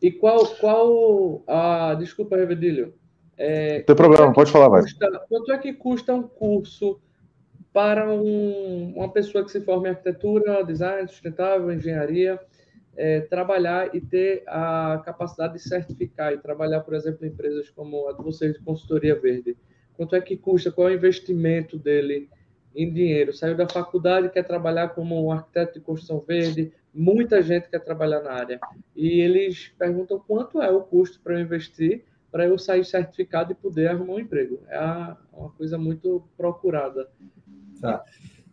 E 0.01 0.11
qual, 0.11 0.47
qual 0.57 1.43
a. 1.47 1.95
Desculpa, 1.95 2.37
Revedilho. 2.37 2.95
É, 3.39 3.79
Não 3.79 3.87
tem 3.87 3.97
problema, 3.97 4.31
é 4.31 4.33
pode 4.33 4.51
falar, 4.51 4.69
vai. 4.69 4.83
Quanto 5.29 5.53
é 5.53 5.59
que 5.59 5.73
custa 5.73 6.15
um 6.15 6.23
curso 6.23 7.01
para 7.73 8.11
um, 8.11 8.95
uma 8.97 9.13
pessoa 9.13 9.45
que 9.45 9.51
se 9.51 9.61
forma 9.61 9.89
em 9.89 9.91
arquitetura, 9.91 10.65
design 10.65 11.07
sustentável, 11.09 11.71
engenharia, 11.71 12.41
é, 12.97 13.21
trabalhar 13.21 13.95
e 13.95 14.01
ter 14.01 14.43
a 14.47 15.03
capacidade 15.05 15.55
de 15.55 15.61
certificar 15.61 16.33
e 16.33 16.39
trabalhar, 16.39 16.81
por 16.81 16.95
exemplo, 16.95 17.27
em 17.27 17.29
empresas 17.29 17.69
como 17.71 18.09
a 18.09 18.13
de 18.13 18.23
vocês 18.23 18.55
de 18.55 18.61
consultoria 18.61 19.19
verde? 19.21 19.57
Quanto 19.97 20.15
é 20.15 20.21
que 20.21 20.37
custa? 20.37 20.71
Qual 20.71 20.89
é 20.89 20.93
o 20.93 20.95
investimento 20.95 21.79
dele 21.79 22.29
em 22.75 22.93
dinheiro? 22.93 23.33
Saiu 23.33 23.57
da 23.57 23.69
faculdade, 23.69 24.31
quer 24.31 24.43
trabalhar 24.43 24.89
como 24.89 25.33
arquiteto 25.33 25.75
de 25.75 25.81
construção 25.81 26.21
verde, 26.21 26.73
muita 26.93 27.43
gente 27.43 27.69
quer 27.69 27.81
trabalhar 27.81 28.23
na 28.23 28.33
área. 28.33 28.61
E 28.95 29.21
eles 29.21 29.73
perguntam 29.79 30.19
quanto 30.19 30.61
é 30.61 30.71
o 30.71 30.83
custo 30.83 31.21
para 31.21 31.35
eu 31.35 31.41
investir 31.41 32.05
para 32.37 32.47
eu 32.47 32.59
sair 32.59 32.85
certificado 32.85 33.53
e 33.53 33.55
poder 33.55 33.89
arrumar 33.89 34.15
um 34.15 34.21
emprego. 34.21 34.61
É 34.69 34.79
uma 35.33 35.51
coisa 35.53 35.79
muito 35.79 36.23
procurada. 36.37 37.09
Tá. 37.81 38.05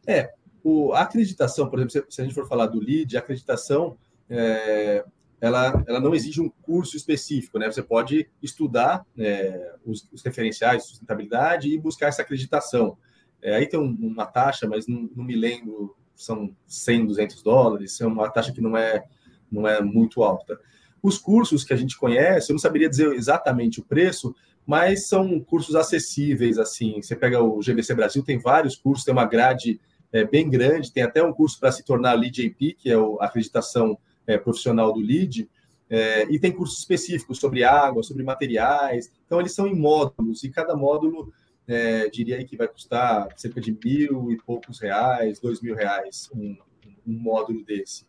É, 0.07 0.31
o, 0.63 0.93
a 0.93 1.01
acreditação, 1.01 1.69
por 1.69 1.79
exemplo, 1.79 2.09
se 2.09 2.21
a 2.21 2.23
gente 2.23 2.33
for 2.33 2.47
falar 2.47 2.67
do 2.67 2.79
LEED, 2.79 3.17
a 3.17 3.19
acreditação 3.19 3.97
é, 4.29 5.03
ela, 5.43 5.83
ela 5.85 5.99
não 5.99 6.15
exige 6.15 6.39
um 6.39 6.47
curso 6.47 6.95
específico, 6.95 7.59
né? 7.59 7.69
Você 7.69 7.83
pode 7.83 8.29
estudar 8.41 9.05
é, 9.17 9.73
os, 9.85 10.07
os, 10.09 10.23
referenciais 10.23 10.83
de 10.83 10.87
sustentabilidade 10.87 11.67
e 11.67 11.77
buscar 11.77 12.07
essa 12.07 12.21
acreditação. 12.21 12.97
É, 13.41 13.57
aí 13.57 13.67
tem 13.67 13.77
um, 13.77 13.93
uma 13.99 14.25
taxa, 14.25 14.65
mas 14.65 14.87
não, 14.87 15.09
não 15.13 15.25
me 15.25 15.35
lembro 15.35 15.97
são 16.15 16.55
100, 16.65 17.07
200 17.07 17.43
dólares, 17.43 17.99
é 17.99 18.07
uma 18.07 18.29
taxa 18.29 18.53
que 18.53 18.61
não 18.61 18.77
é, 18.77 19.03
não 19.51 19.67
é 19.67 19.81
muito 19.81 20.23
alta. 20.23 20.57
Os 21.01 21.17
cursos 21.17 21.65
que 21.65 21.73
a 21.73 21.77
gente 21.77 21.97
conhece, 21.97 22.49
eu 22.49 22.53
não 22.53 22.59
saberia 22.59 22.89
dizer 22.89 23.11
exatamente 23.11 23.81
o 23.81 23.83
preço, 23.83 24.33
mas 24.65 25.09
são 25.09 25.41
cursos 25.41 25.75
acessíveis, 25.75 26.57
assim, 26.57 27.01
você 27.01 27.17
pega 27.17 27.43
o 27.43 27.61
GBC 27.61 27.93
Brasil, 27.93 28.23
tem 28.23 28.39
vários 28.39 28.77
cursos, 28.77 29.03
tem 29.03 29.13
uma 29.13 29.25
grade 29.25 29.81
é, 30.13 30.23
bem 30.23 30.49
grande, 30.49 30.93
tem 30.93 31.03
até 31.03 31.21
um 31.21 31.33
curso 31.33 31.59
para 31.59 31.73
se 31.73 31.83
tornar 31.83 32.13
Lead 32.13 32.47
AP, 32.47 32.77
que 32.77 32.89
é 32.89 32.95
a 32.95 33.25
acreditação 33.25 33.97
é, 34.25 34.37
profissional 34.37 34.93
do 34.93 34.99
Lead, 34.99 35.49
é, 35.89 36.23
e 36.31 36.39
tem 36.39 36.51
cursos 36.51 36.79
específicos 36.79 37.39
sobre 37.39 37.63
água, 37.63 38.03
sobre 38.03 38.23
materiais, 38.23 39.11
então 39.25 39.39
eles 39.39 39.53
são 39.53 39.67
em 39.67 39.75
módulos, 39.75 40.43
e 40.43 40.49
cada 40.49 40.75
módulo 40.75 41.31
é, 41.67 42.09
diria 42.09 42.37
aí 42.37 42.45
que 42.45 42.57
vai 42.57 42.67
custar 42.67 43.27
cerca 43.35 43.61
de 43.61 43.77
mil 43.83 44.31
e 44.31 44.37
poucos 44.37 44.79
reais, 44.79 45.39
dois 45.39 45.61
mil 45.61 45.75
reais 45.75 46.29
um, 46.33 46.57
um 47.05 47.13
módulo 47.13 47.63
desse. 47.63 48.05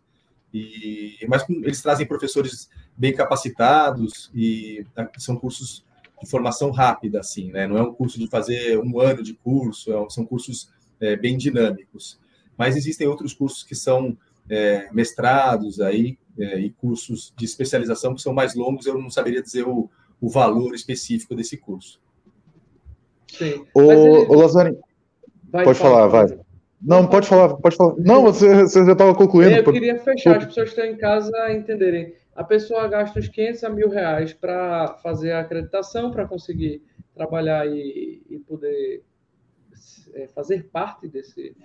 E, 0.52 1.18
mas 1.28 1.44
eles 1.48 1.82
trazem 1.82 2.06
professores 2.06 2.70
bem 2.96 3.12
capacitados 3.12 4.30
e 4.32 4.86
são 5.18 5.36
cursos 5.36 5.84
de 6.22 6.30
formação 6.30 6.70
rápida, 6.70 7.20
assim, 7.20 7.50
né? 7.50 7.66
Não 7.66 7.76
é 7.76 7.82
um 7.82 7.92
curso 7.92 8.18
de 8.18 8.28
fazer 8.28 8.78
um 8.78 9.00
ano 9.00 9.22
de 9.22 9.34
curso, 9.34 9.92
é, 9.92 10.10
são 10.10 10.24
cursos 10.24 10.70
é, 11.00 11.16
bem 11.16 11.36
dinâmicos. 11.36 12.20
Mas 12.56 12.76
existem 12.76 13.06
outros 13.06 13.34
cursos 13.34 13.64
que 13.64 13.74
são 13.74 14.16
é, 14.48 14.88
mestrados 14.92 15.80
aí 15.80 16.18
é, 16.38 16.58
e 16.58 16.70
cursos 16.70 17.32
de 17.36 17.44
especialização 17.44 18.14
que 18.14 18.22
são 18.22 18.32
mais 18.32 18.54
longos. 18.54 18.86
Eu 18.86 18.98
não 18.98 19.10
saberia 19.10 19.42
dizer 19.42 19.66
o, 19.66 19.90
o 20.20 20.28
valor 20.28 20.74
específico 20.74 21.34
desse 21.34 21.56
curso. 21.56 22.00
Sim. 23.28 23.64
O, 23.74 23.80
ele... 23.80 24.26
o 24.28 24.34
Lazari... 24.34 24.76
Vai, 25.50 25.64
pode 25.64 25.78
falar, 25.78 26.06
vai. 26.08 26.26
vai. 26.26 26.38
Não, 26.84 27.06
pode 27.06 27.26
falar, 27.26 27.56
pode 27.56 27.76
falar. 27.76 27.94
Não, 27.96 28.22
você, 28.22 28.62
você 28.62 28.84
já 28.84 28.92
estava 28.92 29.14
concluindo. 29.14 29.54
Eu 29.54 29.72
queria 29.72 29.98
fechar, 29.98 30.36
as 30.36 30.44
pessoas 30.46 30.70
que 30.70 30.80
estão 30.80 30.94
em 30.94 30.98
casa 30.98 31.32
entenderem. 31.50 32.14
A 32.36 32.44
pessoa 32.44 32.86
gasta 32.88 33.18
uns 33.18 33.28
500 33.28 33.64
a 33.64 33.68
mil 33.70 33.88
reais 33.88 34.34
para 34.34 34.98
fazer 35.02 35.32
a 35.32 35.40
acreditação, 35.40 36.10
para 36.10 36.26
conseguir 36.26 36.82
trabalhar 37.14 37.66
e, 37.66 38.22
e 38.28 38.38
poder 38.40 39.02
fazer 40.34 40.64
parte 40.64 41.08
desse, 41.08 41.56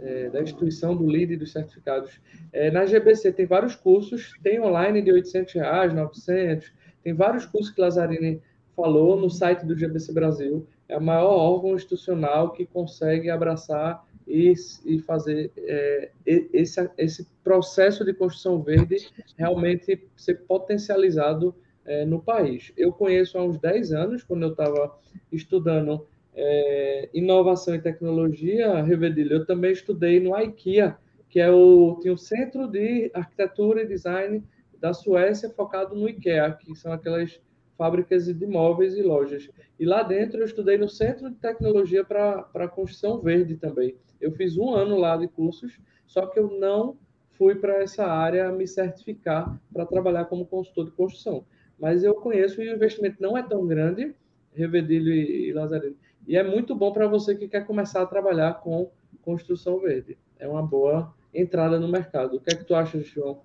é, 0.00 0.30
da 0.30 0.42
instituição 0.42 0.96
do 0.96 1.06
LEAD 1.06 1.34
e 1.34 1.36
dos 1.36 1.52
certificados. 1.52 2.20
É, 2.52 2.70
na 2.70 2.84
GBC 2.84 3.32
tem 3.32 3.46
vários 3.46 3.74
cursos, 3.74 4.32
tem 4.42 4.60
online 4.60 5.02
de 5.02 5.12
800 5.12 5.54
reais, 5.54 5.94
900, 5.94 6.72
Tem 7.02 7.12
vários 7.12 7.46
cursos 7.46 7.72
que 7.72 7.80
Lazzarini 7.80 8.40
falou 8.74 9.18
no 9.18 9.30
site 9.30 9.64
do 9.64 9.74
GBC 9.74 10.12
Brasil. 10.12 10.66
É 10.88 10.96
o 10.96 11.02
maior 11.02 11.34
órgão 11.34 11.74
institucional 11.74 12.52
que 12.52 12.66
consegue 12.66 13.30
abraçar 13.30 14.04
e, 14.26 14.52
e 14.84 14.98
fazer 15.00 15.52
é, 15.56 16.10
esse, 16.26 16.90
esse 16.98 17.26
processo 17.42 18.04
de 18.04 18.12
construção 18.12 18.60
verde 18.60 19.08
realmente 19.36 20.06
ser 20.16 20.34
potencializado 20.46 21.54
é, 21.84 22.04
no 22.04 22.20
país. 22.20 22.72
Eu 22.76 22.92
conheço 22.92 23.38
há 23.38 23.44
uns 23.44 23.58
10 23.58 23.92
anos, 23.92 24.24
quando 24.24 24.42
eu 24.42 24.50
estava 24.50 24.98
estudando 25.32 26.06
é, 26.36 27.08
inovação 27.14 27.74
e 27.74 27.80
tecnologia, 27.80 28.82
Revedilho, 28.82 29.32
eu 29.32 29.46
também 29.46 29.72
estudei 29.72 30.20
no 30.20 30.38
IKEA, 30.38 30.96
que 31.30 31.40
é 31.40 31.50
o, 31.50 31.98
tinha 32.00 32.12
o 32.12 32.18
Centro 32.18 32.68
de 32.68 33.10
Arquitetura 33.14 33.82
e 33.82 33.86
Design 33.86 34.44
da 34.78 34.92
Suécia 34.92 35.48
focado 35.48 35.94
no 35.96 36.08
IKEA, 36.08 36.52
que 36.52 36.74
são 36.76 36.92
aquelas 36.92 37.40
fábricas 37.76 38.26
de 38.26 38.46
móveis 38.46 38.96
e 38.96 39.02
lojas. 39.02 39.50
E 39.80 39.84
lá 39.86 40.02
dentro 40.02 40.40
eu 40.40 40.44
estudei 40.44 40.76
no 40.76 40.88
Centro 40.88 41.30
de 41.30 41.36
Tecnologia 41.36 42.04
para 42.04 42.68
Construção 42.68 43.20
Verde 43.20 43.56
também. 43.56 43.96
Eu 44.20 44.30
fiz 44.32 44.56
um 44.56 44.74
ano 44.74 44.98
lá 44.98 45.16
de 45.16 45.28
cursos, 45.28 45.78
só 46.06 46.26
que 46.26 46.38
eu 46.38 46.58
não 46.58 46.98
fui 47.32 47.54
para 47.54 47.82
essa 47.82 48.06
área 48.06 48.50
me 48.52 48.66
certificar 48.66 49.58
para 49.72 49.86
trabalhar 49.86 50.26
como 50.26 50.46
consultor 50.46 50.86
de 50.86 50.90
construção. 50.92 51.44
Mas 51.78 52.02
eu 52.02 52.14
conheço 52.14 52.62
e 52.62 52.68
o 52.68 52.74
investimento 52.74 53.20
não 53.20 53.36
é 53.36 53.42
tão 53.42 53.66
grande, 53.66 54.14
Revedilho 54.52 55.12
e, 55.12 55.48
e 55.48 55.52
Lazarino. 55.52 55.96
E 56.26 56.36
é 56.36 56.42
muito 56.42 56.74
bom 56.74 56.92
para 56.92 57.06
você 57.06 57.34
que 57.34 57.48
quer 57.48 57.66
começar 57.66 58.02
a 58.02 58.06
trabalhar 58.06 58.54
com 58.54 58.90
construção 59.22 59.78
verde. 59.80 60.18
É 60.38 60.48
uma 60.48 60.62
boa 60.62 61.12
entrada 61.32 61.78
no 61.78 61.88
mercado. 61.88 62.36
O 62.36 62.40
que 62.40 62.52
é 62.52 62.56
que 62.56 62.64
tu 62.64 62.74
acha, 62.74 63.00
João? 63.00 63.38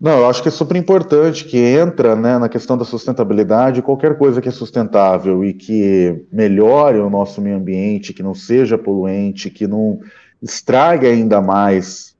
Não, 0.00 0.18
eu 0.18 0.26
acho 0.26 0.42
que 0.42 0.48
é 0.48 0.52
super 0.52 0.76
importante 0.76 1.44
que 1.44 1.56
entra 1.56 2.16
né, 2.16 2.36
na 2.36 2.48
questão 2.48 2.76
da 2.76 2.84
sustentabilidade 2.84 3.80
qualquer 3.80 4.18
coisa 4.18 4.40
que 4.40 4.48
é 4.48 4.52
sustentável 4.52 5.44
e 5.44 5.54
que 5.54 6.26
melhore 6.32 6.98
o 6.98 7.08
nosso 7.08 7.40
meio 7.40 7.56
ambiente, 7.56 8.12
que 8.12 8.22
não 8.22 8.34
seja 8.34 8.76
poluente, 8.76 9.50
que 9.50 9.66
não 9.66 10.00
estrague 10.42 11.06
ainda 11.06 11.40
mais 11.40 12.16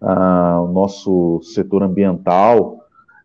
uh, 0.00 0.62
o 0.62 0.72
nosso 0.72 1.40
setor 1.42 1.82
ambiental, 1.82 2.84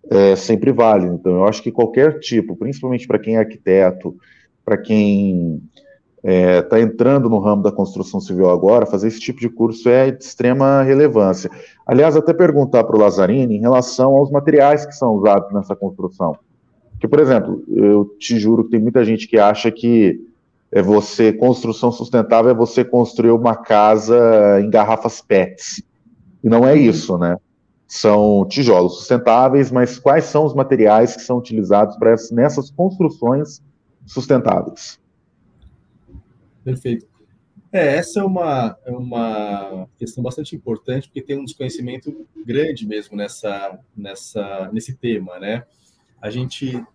é 0.09 0.35
sempre 0.35 0.71
vale. 0.71 1.07
Então, 1.07 1.33
eu 1.33 1.45
acho 1.45 1.61
que 1.61 1.71
qualquer 1.71 2.19
tipo, 2.19 2.55
principalmente 2.55 3.05
para 3.05 3.19
quem 3.19 3.35
é 3.35 3.39
arquiteto, 3.39 4.15
para 4.63 4.77
quem 4.77 5.61
está 6.23 6.23
é, 6.23 6.61
tá 6.61 6.79
entrando 6.79 7.29
no 7.29 7.39
ramo 7.39 7.63
da 7.63 7.71
construção 7.71 8.21
civil 8.21 8.49
agora, 8.49 8.85
fazer 8.85 9.07
esse 9.07 9.19
tipo 9.19 9.39
de 9.39 9.49
curso 9.49 9.89
é 9.89 10.11
de 10.11 10.23
extrema 10.23 10.83
relevância. 10.83 11.49
Aliás, 11.85 12.15
até 12.15 12.33
perguntar 12.33 12.83
para 12.83 12.95
o 12.95 12.99
Lazzarini 12.99 13.57
em 13.57 13.61
relação 13.61 14.15
aos 14.15 14.29
materiais 14.29 14.85
que 14.85 14.93
são 14.93 15.15
usados 15.15 15.51
nessa 15.51 15.75
construção. 15.75 16.37
Que, 16.99 17.07
por 17.07 17.19
exemplo, 17.19 17.63
eu 17.67 18.05
te 18.19 18.37
juro 18.37 18.63
que 18.65 18.71
tem 18.71 18.79
muita 18.79 19.03
gente 19.03 19.27
que 19.27 19.39
acha 19.39 19.71
que 19.71 20.21
é 20.71 20.81
você, 20.81 21.33
construção 21.33 21.91
sustentável 21.91 22.51
é 22.51 22.53
você 22.53 22.85
construir 22.85 23.31
uma 23.31 23.55
casa 23.55 24.61
em 24.61 24.69
garrafas 24.69 25.21
PETs. 25.21 25.83
E 26.43 26.49
não 26.49 26.65
é 26.65 26.75
isso, 26.77 27.17
né? 27.17 27.37
São 27.87 28.45
tijolos 28.47 28.99
sustentáveis, 28.99 29.69
mas 29.69 29.99
quais 29.99 30.25
são 30.25 30.45
os 30.45 30.53
materiais 30.53 31.15
que 31.15 31.23
são 31.23 31.39
utilizados 31.39 31.97
para 31.97 32.15
nessas 32.31 32.71
construções 32.71 33.61
sustentáveis? 34.11 34.99
Perfeito. 36.63 37.07
É, 37.71 37.95
essa 37.95 38.19
é 38.19 38.23
uma, 38.23 38.77
é 38.85 38.91
uma 38.91 39.87
questão 39.97 40.21
bastante 40.21 40.53
importante, 40.53 41.07
porque 41.07 41.21
tem 41.21 41.37
um 41.37 41.45
desconhecimento 41.45 42.27
grande 42.45 42.85
mesmo 42.85 43.15
nessa, 43.15 43.79
nessa, 43.95 44.69
nesse 44.73 44.97
tema, 44.97 45.39
né? 45.39 45.63
A 46.21 46.29
gente, 46.29 46.85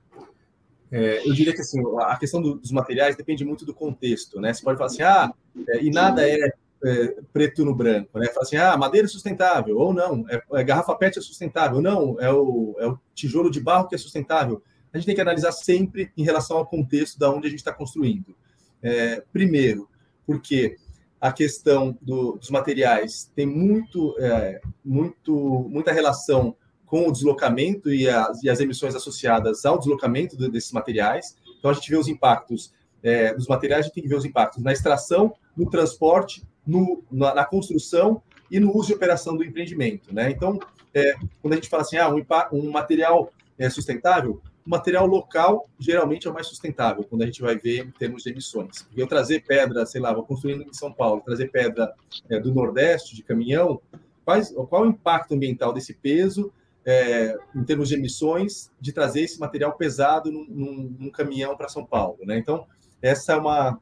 é, 0.92 1.26
eu 1.26 1.32
diria 1.32 1.54
que 1.54 1.62
assim, 1.62 1.80
a 2.00 2.16
questão 2.18 2.42
do, 2.42 2.56
dos 2.56 2.70
materiais 2.70 3.16
depende 3.16 3.42
muito 3.42 3.64
do 3.64 3.72
contexto, 3.72 4.38
né? 4.38 4.52
Você 4.52 4.62
pode 4.62 4.76
falar 4.76 4.90
assim, 4.90 5.02
ah, 5.02 5.32
é, 5.70 5.82
e 5.82 5.90
nada 5.90 6.28
é, 6.28 6.52
é, 6.84 7.16
preto 7.32 7.64
no 7.64 7.74
branco, 7.74 8.18
né? 8.18 8.26
Fala 8.26 8.42
assim, 8.42 8.56
ah, 8.56 8.76
madeira 8.76 9.06
é 9.06 9.10
sustentável, 9.10 9.78
ou 9.78 9.94
não, 9.94 10.26
é, 10.28 10.42
é, 10.52 10.62
garrafa 10.62 10.94
PET 10.94 11.18
é 11.18 11.22
sustentável, 11.22 11.80
não, 11.80 12.20
é 12.20 12.30
o, 12.30 12.76
é 12.78 12.86
o 12.86 12.98
tijolo 13.14 13.50
de 13.50 13.60
barro 13.60 13.88
que 13.88 13.94
é 13.94 13.98
sustentável. 13.98 14.62
A 14.96 14.98
gente 14.98 15.06
tem 15.06 15.14
que 15.14 15.20
analisar 15.20 15.52
sempre 15.52 16.10
em 16.16 16.24
relação 16.24 16.56
ao 16.56 16.66
contexto 16.66 17.18
da 17.18 17.30
onde 17.30 17.46
a 17.46 17.50
gente 17.50 17.58
está 17.58 17.72
construindo. 17.72 18.34
É, 18.82 19.22
primeiro, 19.30 19.88
porque 20.26 20.76
a 21.20 21.30
questão 21.30 21.98
do, 22.00 22.38
dos 22.38 22.48
materiais 22.48 23.30
tem 23.34 23.44
muito, 23.44 24.16
é, 24.18 24.58
muito, 24.82 25.68
muita 25.68 25.92
relação 25.92 26.56
com 26.86 27.08
o 27.08 27.12
deslocamento 27.12 27.92
e 27.92 28.08
as, 28.08 28.42
e 28.42 28.48
as 28.48 28.58
emissões 28.58 28.94
associadas 28.94 29.66
ao 29.66 29.78
deslocamento 29.78 30.34
de, 30.34 30.50
desses 30.50 30.72
materiais. 30.72 31.36
Então, 31.58 31.70
a 31.70 31.74
gente 31.74 31.90
vê 31.90 31.96
os 31.96 32.08
impactos 32.08 32.72
é, 33.02 33.34
dos 33.34 33.48
materiais, 33.48 33.80
a 33.80 33.82
gente 33.84 33.94
tem 33.94 34.02
que 34.02 34.08
ver 34.08 34.16
os 34.16 34.24
impactos 34.24 34.62
na 34.62 34.72
extração, 34.72 35.34
no 35.54 35.68
transporte, 35.68 36.42
no, 36.66 37.04
na, 37.12 37.34
na, 37.34 37.44
construção 37.44 38.22
e 38.50 38.58
no 38.58 38.74
uso 38.74 38.92
e 38.92 38.94
operação 38.94 39.36
do 39.36 39.44
empreendimento. 39.44 40.14
Né? 40.14 40.30
Então, 40.30 40.58
é, 40.94 41.14
quando 41.42 41.52
a 41.52 41.56
gente 41.56 41.68
fala 41.68 41.82
assim, 41.82 41.98
ah, 41.98 42.08
um, 42.08 42.24
um 42.52 42.70
material 42.70 43.30
é, 43.58 43.68
sustentável, 43.68 44.40
o 44.66 44.70
material 44.70 45.06
local 45.06 45.68
geralmente 45.78 46.26
é 46.26 46.30
o 46.30 46.34
mais 46.34 46.48
sustentável, 46.48 47.04
quando 47.04 47.22
a 47.22 47.26
gente 47.26 47.40
vai 47.40 47.56
ver 47.56 47.86
em 47.86 47.90
termos 47.92 48.24
de 48.24 48.30
emissões. 48.30 48.82
Porque 48.82 49.00
eu 49.00 49.06
trazer 49.06 49.44
pedra, 49.44 49.86
sei 49.86 50.00
lá, 50.00 50.12
vou 50.12 50.24
construindo 50.24 50.62
em 50.62 50.72
São 50.72 50.92
Paulo, 50.92 51.22
trazer 51.24 51.52
pedra 51.52 51.94
é, 52.28 52.40
do 52.40 52.52
Nordeste, 52.52 53.14
de 53.14 53.22
caminhão, 53.22 53.80
quais, 54.24 54.52
qual 54.68 54.82
o 54.82 54.86
impacto 54.86 55.34
ambiental 55.34 55.72
desse 55.72 55.94
peso 55.94 56.52
é, 56.84 57.36
em 57.54 57.62
termos 57.62 57.88
de 57.88 57.94
emissões 57.94 58.70
de 58.80 58.92
trazer 58.92 59.20
esse 59.20 59.38
material 59.38 59.72
pesado 59.74 60.32
num, 60.32 60.44
num, 60.48 60.96
num 60.98 61.10
caminhão 61.10 61.56
para 61.56 61.68
São 61.68 61.86
Paulo? 61.86 62.18
Né? 62.24 62.36
Então, 62.36 62.66
essa 63.00 63.34
é 63.34 63.36
uma, 63.36 63.80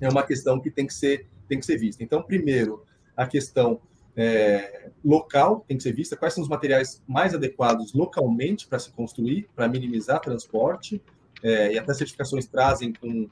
é 0.00 0.08
uma 0.08 0.22
questão 0.22 0.60
que 0.60 0.70
tem 0.70 0.86
que 0.86 0.94
ser, 0.94 1.26
tem 1.48 1.58
que 1.58 1.66
ser 1.66 1.76
vista. 1.76 2.04
Então, 2.04 2.22
primeiro, 2.22 2.84
a 3.16 3.26
questão 3.26 3.80
é, 4.16 4.90
local 5.04 5.64
tem 5.66 5.76
que 5.76 5.82
ser 5.82 5.92
vista, 5.92 6.16
quais 6.16 6.34
são 6.34 6.42
os 6.42 6.48
materiais 6.48 7.02
mais 7.06 7.34
adequados 7.34 7.92
localmente 7.92 8.66
para 8.66 8.78
se 8.78 8.90
construir, 8.90 9.48
para 9.54 9.68
minimizar 9.68 10.20
transporte, 10.20 11.02
é, 11.42 11.72
e 11.72 11.78
até 11.78 11.92
certificações 11.92 12.46
trazem, 12.46 12.92
com, 12.92 13.28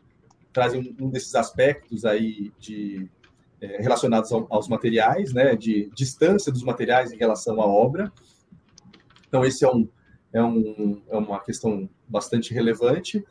trazem 0.52 0.94
um 1.00 1.08
desses 1.08 1.34
aspectos 1.34 2.04
aí 2.04 2.52
de, 2.58 3.08
é, 3.60 3.80
relacionados 3.80 4.32
ao, 4.32 4.46
aos 4.50 4.68
materiais, 4.68 5.32
né, 5.32 5.54
de 5.54 5.90
distância 5.94 6.52
dos 6.52 6.62
materiais 6.62 7.12
em 7.12 7.16
relação 7.16 7.62
à 7.62 7.66
obra. 7.66 8.12
Então, 9.28 9.44
esse 9.44 9.64
é, 9.64 9.68
um, 9.68 9.88
é, 10.32 10.42
um, 10.42 11.00
é 11.08 11.16
uma 11.16 11.40
questão 11.40 11.88
bastante 12.06 12.52
relevante. 12.52 13.24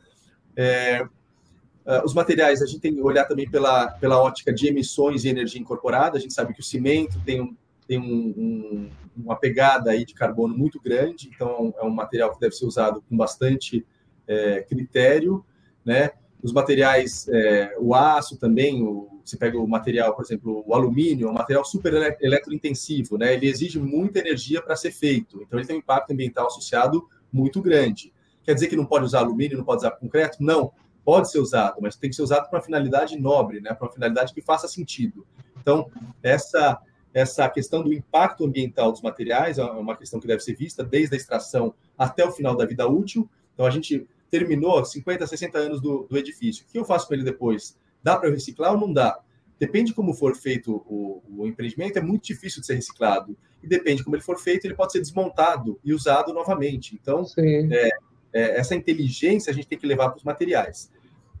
Uh, 1.84 2.04
os 2.04 2.14
materiais, 2.14 2.62
a 2.62 2.66
gente 2.66 2.80
tem 2.80 2.94
que 2.94 3.00
olhar 3.00 3.24
também 3.24 3.48
pela, 3.50 3.88
pela 3.88 4.20
ótica 4.20 4.52
de 4.52 4.68
emissões 4.68 5.24
e 5.24 5.28
energia 5.28 5.60
incorporada. 5.60 6.16
A 6.16 6.20
gente 6.20 6.32
sabe 6.32 6.54
que 6.54 6.60
o 6.60 6.64
cimento 6.64 7.20
tem, 7.24 7.40
um, 7.40 7.56
tem 7.88 7.98
um, 7.98 8.04
um, 8.04 8.90
uma 9.16 9.34
pegada 9.34 9.90
aí 9.90 10.04
de 10.04 10.14
carbono 10.14 10.56
muito 10.56 10.80
grande, 10.80 11.28
então 11.34 11.74
é 11.76 11.84
um 11.84 11.90
material 11.90 12.32
que 12.32 12.38
deve 12.38 12.54
ser 12.54 12.66
usado 12.66 13.02
com 13.08 13.16
bastante 13.16 13.84
é, 14.28 14.62
critério. 14.62 15.44
Né? 15.84 16.10
Os 16.40 16.52
materiais, 16.52 17.26
é, 17.28 17.76
o 17.80 17.96
aço 17.96 18.36
também, 18.36 18.80
o, 18.84 19.20
você 19.24 19.36
pega 19.36 19.58
o 19.58 19.66
material, 19.66 20.14
por 20.14 20.24
exemplo, 20.24 20.62
o 20.64 20.74
alumínio, 20.74 21.26
é 21.26 21.30
um 21.30 21.34
material 21.34 21.64
super 21.64 22.16
eletrointensivo, 22.20 23.18
né? 23.18 23.34
ele 23.34 23.48
exige 23.48 23.80
muita 23.80 24.20
energia 24.20 24.62
para 24.62 24.76
ser 24.76 24.92
feito, 24.92 25.42
então 25.42 25.58
ele 25.58 25.66
tem 25.66 25.76
um 25.76 25.80
impacto 25.80 26.12
ambiental 26.12 26.46
associado 26.46 27.08
muito 27.32 27.60
grande. 27.60 28.12
Quer 28.44 28.54
dizer 28.54 28.68
que 28.68 28.76
não 28.76 28.86
pode 28.86 29.04
usar 29.04 29.20
alumínio, 29.20 29.56
não 29.56 29.64
pode 29.64 29.78
usar 29.78 29.92
concreto? 29.92 30.38
Não 30.40 30.72
pode 31.04 31.30
ser 31.30 31.38
usado, 31.38 31.76
mas 31.80 31.96
tem 31.96 32.10
que 32.10 32.16
ser 32.16 32.22
usado 32.22 32.48
para 32.48 32.58
uma 32.58 32.64
finalidade 32.64 33.18
nobre, 33.18 33.60
né, 33.60 33.74
para 33.74 33.86
uma 33.86 33.92
finalidade 33.92 34.32
que 34.32 34.40
faça 34.40 34.68
sentido. 34.68 35.26
Então, 35.60 35.90
essa 36.22 36.80
essa 37.14 37.48
questão 37.48 37.82
do 37.82 37.92
impacto 37.92 38.44
ambiental 38.44 38.90
dos 38.90 39.02
materiais 39.02 39.58
é 39.58 39.64
uma 39.64 39.96
questão 39.96 40.18
que 40.18 40.26
deve 40.26 40.42
ser 40.42 40.54
vista 40.56 40.82
desde 40.82 41.14
a 41.14 41.18
extração 41.18 41.74
até 41.96 42.24
o 42.24 42.32
final 42.32 42.56
da 42.56 42.64
vida 42.64 42.88
útil. 42.88 43.28
Então, 43.52 43.66
a 43.66 43.70
gente 43.70 44.06
terminou 44.30 44.82
50, 44.82 45.26
60 45.26 45.58
anos 45.58 45.80
do, 45.80 46.06
do 46.08 46.16
edifício. 46.16 46.64
O 46.64 46.72
que 46.72 46.78
eu 46.78 46.84
faço 46.84 47.06
com 47.06 47.12
ele 47.12 47.22
depois? 47.22 47.76
Dá 48.02 48.16
para 48.16 48.30
reciclar 48.30 48.72
ou 48.72 48.80
não 48.80 48.92
dá? 48.92 49.20
Depende 49.58 49.92
como 49.92 50.14
for 50.14 50.34
feito 50.34 50.82
o, 50.86 51.22
o, 51.36 51.46
empreendimento, 51.46 51.98
é 51.98 52.02
muito 52.02 52.24
difícil 52.24 52.60
de 52.60 52.66
ser 52.66 52.74
reciclado. 52.74 53.36
E 53.62 53.68
depende 53.68 54.02
como 54.02 54.16
ele 54.16 54.22
for 54.22 54.38
feito, 54.38 54.64
ele 54.64 54.74
pode 54.74 54.92
ser 54.92 55.00
desmontado 55.00 55.78
e 55.84 55.92
usado 55.92 56.32
novamente. 56.32 56.98
Então, 57.00 57.24
é, 57.70 57.90
é, 58.32 58.58
essa 58.58 58.74
inteligência 58.74 59.50
a 59.50 59.54
gente 59.54 59.66
tem 59.66 59.78
que 59.78 59.86
levar 59.86 60.10
para 60.10 60.18
os 60.18 60.24
materiais. 60.24 60.90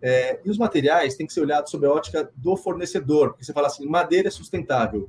É, 0.00 0.40
e 0.44 0.50
os 0.50 0.58
materiais 0.58 1.14
têm 1.14 1.26
que 1.26 1.32
ser 1.32 1.40
olhados 1.40 1.70
sob 1.70 1.86
a 1.86 1.90
ótica 1.90 2.30
do 2.36 2.56
fornecedor, 2.56 3.30
porque 3.30 3.44
você 3.44 3.52
fala 3.52 3.68
assim, 3.68 3.86
madeira 3.86 4.28
é 4.28 4.30
sustentável. 4.30 5.08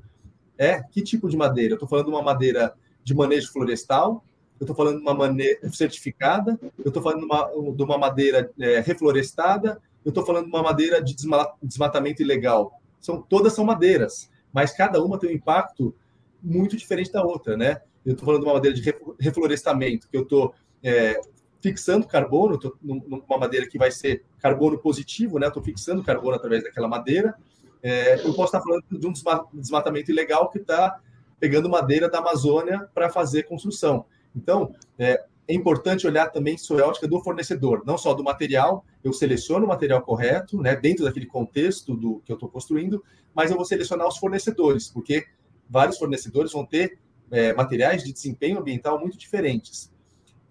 É? 0.58 0.84
Que 0.84 1.02
tipo 1.02 1.28
de 1.28 1.36
madeira? 1.36 1.74
Eu 1.74 1.76
estou 1.76 1.90
falando 1.90 2.06
de 2.06 2.12
uma 2.12 2.22
madeira 2.22 2.76
de 3.04 3.14
manejo 3.14 3.52
florestal, 3.52 4.24
eu 4.60 4.66
estou 4.66 4.76
falando 4.76 4.98
de 4.98 5.02
uma 5.02 5.14
maneira 5.14 5.68
certificada, 5.72 6.60
eu 6.78 6.88
estou 6.88 7.02
falando 7.02 7.20
de 7.20 7.26
uma, 7.26 7.74
de 7.76 7.84
uma 7.84 7.98
madeira 7.98 8.52
é, 8.60 8.80
reflorestada, 8.80 9.82
eu 10.06 10.10
estou 10.10 10.26
falando 10.26 10.46
de 10.46 10.52
uma 10.52 10.62
madeira 10.62 11.02
de 11.02 11.16
desmatamento 11.62 12.22
ilegal. 12.22 12.80
São, 13.00 13.22
todas 13.22 13.54
são 13.54 13.66
madeiras, 13.66 14.30
mas 14.54 14.74
cada 14.74 15.04
uma 15.04 15.18
tem 15.18 15.32
um 15.32 15.34
impacto 15.34 15.94
muito 16.42 16.78
diferente 16.78 17.12
da 17.12 17.24
outra, 17.24 17.58
né? 17.58 17.82
Eu 18.06 18.14
estou 18.14 18.26
falando 18.26 18.42
de 18.42 18.48
uma 18.48 18.54
madeira 18.56 18.78
de 18.78 18.96
reflorestamento, 19.20 20.08
que 20.10 20.16
eu 20.16 20.24
estou 20.24 20.54
é, 20.84 21.20
fixando 21.64 22.06
carbono, 22.06 22.60
tô 22.60 22.76
numa 22.84 23.38
madeira 23.38 23.66
que 23.66 23.78
vai 23.78 23.90
ser 23.90 24.26
carbono 24.38 24.78
positivo, 24.78 25.40
né? 25.40 25.48
Estou 25.48 25.64
fixando 25.64 26.04
carbono 26.04 26.36
através 26.36 26.62
daquela 26.62 26.90
madeira. 26.90 27.34
É, 27.82 28.16
eu 28.16 28.34
posso 28.34 28.56
estar 28.56 28.62
falando 28.62 28.84
de 28.92 29.08
um 29.08 29.14
desmatamento 29.54 30.12
ilegal 30.12 30.50
que 30.50 30.60
está 30.60 31.00
pegando 31.40 31.70
madeira 31.70 32.10
da 32.10 32.20
Amazônia 32.20 32.90
para 32.94 33.10
fazer 33.10 33.44
construção. 33.44 34.06
Então, 34.36 34.76
é, 35.00 35.24
é 35.48 35.54
importante 35.54 36.06
olhar 36.06 36.30
também 36.32 36.58
sobre 36.58 36.84
a 36.84 36.88
ótica 36.88 37.08
do 37.08 37.22
fornecedor, 37.22 37.82
não 37.86 37.98
só 37.98 38.14
do 38.14 38.24
material. 38.24 38.86
Eu 39.02 39.14
seleciono 39.14 39.66
o 39.66 39.68
material 39.68 40.02
correto, 40.02 40.62
né, 40.62 40.76
dentro 40.76 41.06
daquele 41.06 41.26
contexto 41.26 41.96
do 41.96 42.22
que 42.26 42.32
eu 42.32 42.36
estou 42.36 42.50
construindo, 42.50 43.02
mas 43.34 43.52
eu 43.52 43.56
vou 43.56 43.66
selecionar 43.66 44.06
os 44.08 44.18
fornecedores, 44.18 44.90
porque 44.90 45.26
vários 45.70 45.98
fornecedores 45.98 46.52
vão 46.52 46.66
ter 46.66 47.00
é, 47.32 47.54
materiais 47.54 48.04
de 48.04 48.12
desempenho 48.12 48.60
ambiental 48.60 49.00
muito 49.00 49.18
diferentes. 49.18 49.93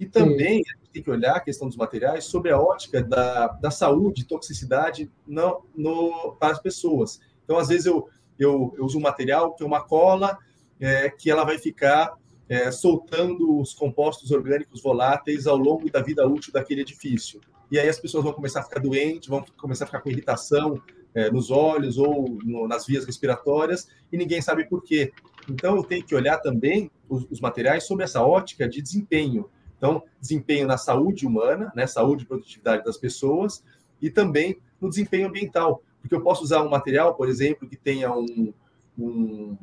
E 0.03 0.07
também 0.07 0.65
Sim. 0.65 0.71
a 0.71 0.79
gente 0.79 0.91
tem 0.93 1.03
que 1.05 1.11
olhar 1.11 1.37
a 1.37 1.41
questão 1.41 1.69
dos 1.69 1.77
materiais 1.77 2.25
sobre 2.25 2.51
a 2.51 2.61
ótica 2.61 3.01
da, 3.01 3.47
da 3.47 3.71
saúde, 3.71 4.27
toxicidade 4.27 5.09
no, 5.25 5.65
no, 5.77 6.37
para 6.41 6.55
as 6.55 6.61
pessoas. 6.61 7.21
Então, 7.45 7.57
às 7.57 7.69
vezes, 7.69 7.87
eu, 7.87 8.09
eu, 8.37 8.75
eu 8.77 8.85
uso 8.85 8.99
um 8.99 9.01
material 9.01 9.55
que 9.55 9.63
é 9.63 9.67
uma 9.67 9.81
cola 9.81 10.37
é, 10.81 11.09
que 11.09 11.31
ela 11.31 11.45
vai 11.45 11.57
ficar 11.57 12.15
é, 12.49 12.73
soltando 12.73 13.61
os 13.61 13.73
compostos 13.73 14.33
orgânicos 14.33 14.83
voláteis 14.83 15.47
ao 15.47 15.57
longo 15.57 15.89
da 15.89 16.03
vida 16.03 16.27
útil 16.27 16.53
daquele 16.53 16.81
edifício. 16.81 17.41
E 17.71 17.79
aí 17.79 17.89
as 17.89 18.01
pessoas 18.01 18.25
vão 18.25 18.33
começar 18.33 18.59
a 18.59 18.65
ficar 18.65 18.81
doentes, 18.81 19.29
vão 19.29 19.45
começar 19.57 19.85
a 19.85 19.87
ficar 19.87 20.01
com 20.01 20.11
irritação 20.11 20.83
é, 21.15 21.31
nos 21.31 21.49
olhos 21.49 21.97
ou 21.97 22.29
no, 22.43 22.67
nas 22.67 22.85
vias 22.87 23.07
respiratórias, 23.07 23.87
e 24.13 24.17
ninguém 24.17 24.43
sabe 24.43 24.65
por 24.65 24.83
quê. 24.83 25.13
Então, 25.49 25.77
eu 25.77 25.85
tenho 25.85 26.05
que 26.05 26.15
olhar 26.15 26.39
também 26.39 26.91
os, 27.09 27.25
os 27.31 27.41
materiais 27.41 27.85
sob 27.85 28.03
essa 28.03 28.21
ótica 28.21 28.69
de 28.69 28.83
desempenho. 28.83 29.49
Então, 29.83 30.05
desempenho 30.21 30.65
na 30.65 30.79
saúde 30.79 31.27
humana, 31.27 31.73
né, 31.75 31.89
saúde 31.89 32.23
e 32.23 32.27
produtividade 32.27 32.85
das 32.85 32.97
pessoas, 32.97 33.65
e 34.01 34.09
também 34.09 34.61
no 34.81 34.89
desempenho 34.89 35.27
ambiental. 35.27 35.83
Porque 36.01 36.15
eu 36.15 36.21
posso 36.21 36.45
usar 36.45 36.63
um 36.63 36.71
material, 36.71 37.17
por 37.17 37.29
exemplo, 37.29 37.69
que 37.69 37.75
tenha 37.75 38.13
um, 38.13 38.55
um, 38.97 39.59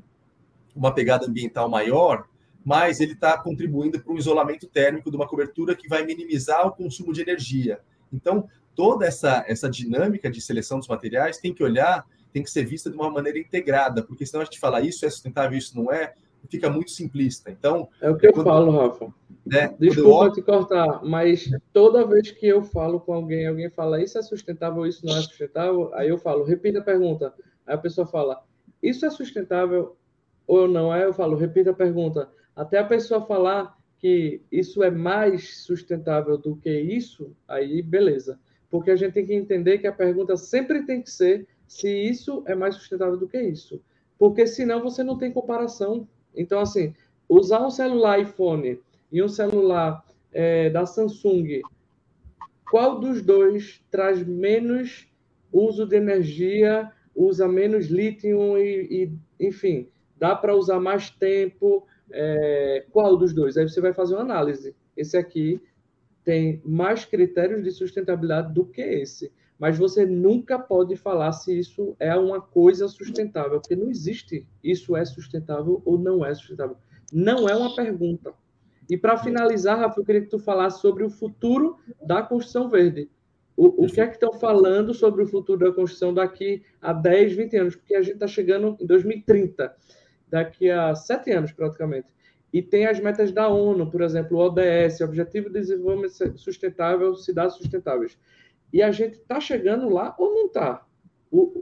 uma 0.75 0.93
pegada 0.93 1.25
ambiental 1.25 1.69
maior, 1.69 2.27
mas 2.65 2.99
ele 2.99 3.13
está 3.13 3.37
contribuindo 3.37 3.97
para 3.97 4.11
um 4.11 4.17
isolamento 4.17 4.67
térmico 4.67 5.09
de 5.09 5.15
uma 5.15 5.25
cobertura 5.25 5.73
que 5.73 5.87
vai 5.87 6.05
minimizar 6.05 6.67
o 6.67 6.71
consumo 6.71 7.13
de 7.13 7.21
energia. 7.21 7.79
Então, 8.11 8.45
toda 8.75 9.05
essa, 9.05 9.45
essa 9.47 9.69
dinâmica 9.69 10.29
de 10.29 10.41
seleção 10.41 10.79
dos 10.79 10.89
materiais 10.89 11.37
tem 11.37 11.53
que 11.53 11.63
olhar, 11.63 12.05
tem 12.33 12.43
que 12.43 12.51
ser 12.51 12.65
vista 12.65 12.89
de 12.89 12.97
uma 12.97 13.09
maneira 13.09 13.39
integrada, 13.39 14.03
porque 14.03 14.25
senão 14.25 14.41
a 14.41 14.45
gente 14.45 14.59
fala 14.59 14.81
isso 14.81 15.05
é 15.05 15.09
sustentável, 15.09 15.57
isso 15.57 15.81
não 15.81 15.89
é, 15.89 16.13
fica 16.49 16.69
muito 16.69 16.91
simplista. 16.91 17.49
Então. 17.51 17.89
É 18.01 18.09
o 18.09 18.17
que 18.17 18.27
eu 18.27 18.33
quando, 18.33 18.45
falo, 18.45 18.71
Rafa. 18.71 19.13
Né, 19.45 19.75
Desculpa 19.79 20.25
eu... 20.25 20.31
te 20.33 20.41
cortar, 20.43 21.03
mas 21.03 21.49
toda 21.73 22.05
vez 22.05 22.29
que 22.29 22.45
eu 22.45 22.61
falo 22.61 22.99
com 22.99 23.13
alguém, 23.13 23.47
alguém 23.47 23.69
fala 23.69 24.01
isso 24.01 24.17
é 24.17 24.21
sustentável, 24.21 24.85
isso 24.85 25.03
não 25.03 25.17
é 25.17 25.21
sustentável, 25.21 25.91
aí 25.95 26.09
eu 26.09 26.19
falo, 26.19 26.43
repita 26.43 26.79
a 26.79 26.83
pergunta. 26.83 27.33
Aí 27.65 27.73
a 27.73 27.77
pessoa 27.77 28.05
fala, 28.05 28.43
isso 28.83 29.05
é 29.05 29.09
sustentável 29.09 29.97
ou 30.45 30.67
não 30.67 30.93
é? 30.93 31.05
Eu 31.05 31.13
falo, 31.13 31.35
repita 31.35 31.71
a 31.71 31.73
pergunta 31.73 32.29
até 32.59 32.77
a 32.77 32.83
pessoa 32.83 33.25
falar 33.25 33.77
que 33.99 34.41
isso 34.51 34.83
é 34.83 34.91
mais 34.91 35.63
sustentável 35.63 36.37
do 36.37 36.57
que 36.57 36.69
isso, 36.69 37.33
aí 37.47 37.81
beleza. 37.81 38.37
Porque 38.69 38.91
a 38.91 38.95
gente 38.97 39.13
tem 39.13 39.25
que 39.25 39.33
entender 39.33 39.77
que 39.77 39.87
a 39.87 39.93
pergunta 39.93 40.35
sempre 40.35 40.85
tem 40.85 41.01
que 41.01 41.09
ser 41.09 41.47
se 41.65 41.89
isso 41.89 42.43
é 42.45 42.55
mais 42.55 42.75
sustentável 42.75 43.15
do 43.15 43.29
que 43.29 43.39
isso. 43.41 43.81
Porque 44.17 44.45
senão 44.45 44.83
você 44.83 45.03
não 45.03 45.17
tem 45.17 45.31
comparação. 45.31 46.05
Então, 46.35 46.59
assim, 46.59 46.93
usar 47.27 47.65
um 47.65 47.69
celular 47.69 48.19
iPhone 48.19 48.79
e 49.11 49.21
um 49.21 49.29
celular 49.29 50.03
é, 50.31 50.69
da 50.69 50.85
Samsung, 50.85 51.61
qual 52.69 52.99
dos 52.99 53.21
dois 53.21 53.81
traz 53.89 54.23
menos 54.25 55.07
uso 55.51 55.85
de 55.85 55.95
energia, 55.95 56.91
usa 57.15 57.47
menos 57.47 57.87
lítio 57.87 58.57
e, 58.57 59.09
e 59.39 59.47
enfim, 59.47 59.87
dá 60.17 60.35
para 60.35 60.55
usar 60.55 60.79
mais 60.79 61.09
tempo, 61.09 61.85
é, 62.11 62.85
qual 62.91 63.17
dos 63.17 63.33
dois? 63.33 63.57
Aí 63.57 63.67
você 63.67 63.81
vai 63.81 63.93
fazer 63.93 64.15
uma 64.15 64.21
análise. 64.21 64.75
Esse 64.95 65.17
aqui 65.17 65.61
tem 66.23 66.61
mais 66.63 67.05
critérios 67.05 67.63
de 67.63 67.71
sustentabilidade 67.71 68.53
do 68.53 68.65
que 68.65 68.81
esse. 68.81 69.31
Mas 69.59 69.77
você 69.77 70.05
nunca 70.05 70.57
pode 70.57 70.95
falar 70.95 71.33
se 71.33 71.59
isso 71.59 71.95
é 71.99 72.15
uma 72.15 72.39
coisa 72.39 72.87
sustentável, 72.87 73.59
porque 73.59 73.75
não 73.75 73.89
existe 73.89 74.47
isso 74.63 74.95
é 74.95 75.03
sustentável 75.03 75.81
ou 75.85 75.99
não 75.99 76.25
é 76.25 76.33
sustentável. 76.33 76.77
Não 77.11 77.49
é 77.49 77.55
uma 77.55 77.75
pergunta. 77.75 78.33
E 78.89 78.97
para 78.97 79.17
finalizar, 79.17 79.77
Rafa, 79.77 79.99
eu 79.99 80.05
queria 80.05 80.21
que 80.21 80.29
tu 80.29 80.39
falasse 80.39 80.81
sobre 80.81 81.03
o 81.03 81.09
futuro 81.09 81.77
da 82.01 82.23
construção 82.23 82.69
verde. 82.69 83.09
O, 83.55 83.85
o 83.85 83.87
que 83.87 83.99
é 83.99 84.07
que 84.07 84.13
estão 84.13 84.31
falando 84.31 84.93
sobre 84.93 85.21
o 85.21 85.27
futuro 85.27 85.59
da 85.59 85.75
construção 85.75 86.13
daqui 86.13 86.63
a 86.81 86.93
10, 86.93 87.33
20 87.33 87.57
anos? 87.57 87.75
Porque 87.75 87.93
a 87.93 88.01
gente 88.01 88.13
está 88.13 88.27
chegando 88.27 88.77
em 88.79 88.85
2030 88.85 89.75
daqui 90.29 90.69
a 90.69 90.95
sete 90.95 91.31
anos, 91.31 91.51
praticamente. 91.51 92.07
E 92.53 92.61
tem 92.61 92.85
as 92.85 92.99
metas 92.99 93.31
da 93.31 93.47
ONU, 93.47 93.91
por 93.91 94.01
exemplo, 94.01 94.37
o 94.37 94.41
ODS, 94.41 95.01
Objetivo 95.01 95.49
de 95.49 95.59
Desenvolvimento 95.59 96.37
Sustentável, 96.37 97.15
Cidades 97.15 97.57
Sustentáveis. 97.57 98.17
E 98.71 98.81
a 98.81 98.91
gente 98.91 99.15
está 99.15 99.39
chegando 99.39 99.89
lá 99.89 100.15
ou 100.17 100.33
não 100.33 100.45
está? 100.47 100.85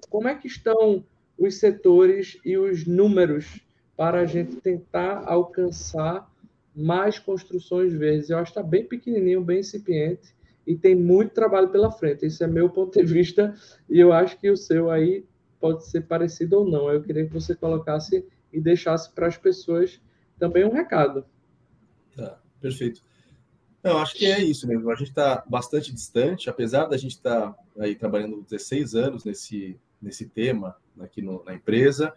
Como 0.10 0.28
é 0.28 0.36
que 0.36 0.48
estão 0.48 1.04
os 1.38 1.56
setores 1.56 2.38
e 2.44 2.58
os 2.58 2.86
números 2.86 3.62
para 3.96 4.22
a 4.22 4.26
gente 4.26 4.58
tentar 4.58 5.24
alcançar 5.26 6.32
mais 6.76 7.20
construções 7.20 7.94
verdes? 7.94 8.30
Eu 8.30 8.38
acho 8.38 8.54
que 8.54 8.60
está 8.60 8.70
bem 8.70 8.86
pequenininho, 8.86 9.44
bem 9.44 9.60
incipiente, 9.60 10.36
e 10.66 10.76
tem 10.76 10.96
muito 10.96 11.34
trabalho 11.34 11.70
pela 11.70 11.92
frente. 11.92 12.26
Esse 12.26 12.44
é 12.44 12.48
meu 12.48 12.70
ponto 12.70 12.98
de 12.98 13.06
vista, 13.06 13.56
e 13.90 14.00
eu 14.00 14.12
acho 14.12 14.38
que 14.40 14.50
o 14.50 14.58
seu 14.58 14.92
aí 14.92 15.26
pode 15.60 15.86
ser 15.86 16.02
parecido 16.02 16.60
ou 16.60 16.70
não. 16.70 16.92
Eu 16.92 17.02
queria 17.02 17.26
que 17.26 17.34
você 17.34 17.56
colocasse 17.56 18.26
e 18.52 18.60
deixasse 18.60 19.12
para 19.14 19.28
as 19.28 19.38
pessoas 19.38 20.02
também 20.38 20.66
um 20.66 20.72
recado. 20.72 21.26
Tá, 22.16 22.40
perfeito. 22.60 23.02
Não, 23.88 24.00
acho 24.00 24.16
que 24.16 24.26
é 24.26 24.44
isso 24.44 24.68
mesmo. 24.68 24.92
A 24.92 24.96
gente 24.96 25.08
está 25.08 25.46
bastante 25.48 25.94
distante, 25.94 26.50
apesar 26.50 26.88
da 26.88 26.98
gente 26.98 27.14
estar 27.14 27.54
tá 27.54 27.58
aí 27.80 27.96
trabalhando 27.96 28.42
16 28.42 28.96
anos 28.96 29.24
nesse, 29.24 29.80
nesse 30.02 30.28
tema 30.28 30.76
aqui 31.00 31.22
no, 31.22 31.42
na 31.46 31.54
empresa. 31.54 32.14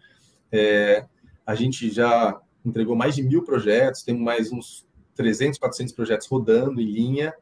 É, 0.51 1.07
a 1.47 1.55
gente 1.55 1.89
já 1.89 2.41
entregou 2.64 2.97
mais 2.97 3.14
de 3.14 3.23
mil 3.23 3.45
projetos, 3.45 4.03
temos 4.03 4.21
mais 4.21 4.51
uns 4.51 4.85
300, 5.14 5.61
400 5.61 5.95
projetos 5.95 6.27
rodando 6.27 6.81
em 6.81 6.91
linha. 6.91 7.33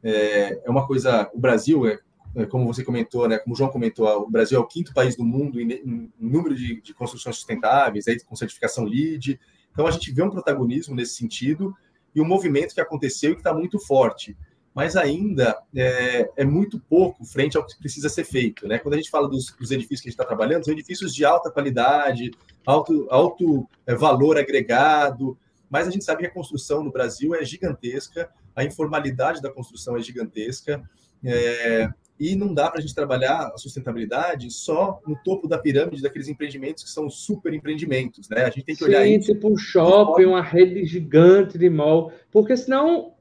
É, 0.00 0.62
é 0.64 0.70
uma 0.70 0.86
coisa. 0.86 1.28
O 1.34 1.40
Brasil 1.40 1.84
é 1.84 1.98
é, 2.34 2.46
como 2.46 2.72
você 2.72 2.82
comentou, 2.82 3.28
né, 3.28 3.36
como 3.38 3.54
o 3.54 3.58
João 3.58 3.70
comentou, 3.70 4.08
o 4.22 4.30
Brasil 4.30 4.56
é 4.56 4.60
o 4.60 4.66
quinto 4.66 4.94
país 4.94 5.16
do 5.16 5.24
mundo 5.24 5.60
em, 5.60 5.70
em 5.70 6.12
número 6.18 6.54
de, 6.54 6.80
de, 6.80 6.94
construções 6.94 7.36
sustentáveis, 7.36 8.08
aí, 8.08 8.18
com 8.20 8.34
certificação 8.34 8.84
LEED. 8.84 9.38
Então, 9.70 9.86
a 9.86 9.90
gente 9.90 10.10
vê 10.10 10.22
um 10.22 10.30
protagonismo 10.30 10.94
nesse 10.94 11.14
sentido 11.14 11.74
e 12.14 12.20
um 12.20 12.24
movimento 12.26 12.74
que 12.74 12.80
aconteceu 12.80 13.32
e 13.32 13.34
que 13.34 13.40
está 13.40 13.54
muito 13.54 13.78
forte. 13.78 14.36
Mas 14.74 14.96
ainda 14.96 15.58
é, 15.74 16.30
é, 16.36 16.44
muito 16.44 16.80
pouco 16.80 17.24
frente 17.24 17.56
ao 17.56 17.66
que 17.66 17.78
precisa 17.78 18.08
ser 18.08 18.24
feito. 18.24 18.66
Né? 18.66 18.78
Quando 18.78 18.94
a 18.94 18.96
gente 18.96 19.10
fala 19.10 19.28
dos, 19.28 19.54
dos 19.58 19.70
edifícios 19.70 20.00
que 20.00 20.08
a 20.08 20.10
gente 20.10 20.20
está 20.20 20.24
trabalhando, 20.24 20.64
são 20.64 20.72
edifícios 20.72 21.14
de 21.14 21.24
alta 21.24 21.50
qualidade, 21.50 22.30
alto, 22.64 23.06
alto 23.10 23.68
é, 23.86 23.94
valor 23.94 24.38
agregado, 24.38 25.36
mas 25.68 25.88
a 25.88 25.90
gente 25.90 26.04
sabe 26.04 26.20
que 26.22 26.26
a 26.26 26.32
construção 26.32 26.82
no 26.82 26.90
Brasil 26.90 27.34
é 27.34 27.44
gigantesca, 27.44 28.30
a 28.54 28.64
informalidade 28.64 29.40
da 29.40 29.50
construção 29.50 29.96
é 29.96 30.00
gigantesca. 30.00 30.82
É, 31.24 31.88
e 32.18 32.36
não 32.36 32.52
dá 32.54 32.70
para 32.70 32.78
a 32.78 32.82
gente 32.82 32.94
trabalhar 32.94 33.50
a 33.54 33.58
sustentabilidade 33.58 34.50
só 34.50 35.00
no 35.06 35.16
topo 35.24 35.48
da 35.48 35.58
pirâmide 35.58 36.02
daqueles 36.02 36.28
empreendimentos 36.28 36.84
que 36.84 36.90
são 36.90 37.10
super 37.10 37.52
empreendimentos, 37.52 38.28
né? 38.28 38.42
A 38.44 38.50
gente 38.50 38.64
tem 38.64 38.76
que 38.76 38.84
olhar 38.84 39.04
Sim, 39.04 39.16
isso. 39.16 39.32
tipo 39.32 39.50
um 39.50 39.56
shopping, 39.56 40.26
uma 40.26 40.42
rede 40.42 40.84
gigante 40.84 41.58
de 41.58 41.68
mall, 41.68 42.12
porque 42.30 42.56
senão 42.56 43.14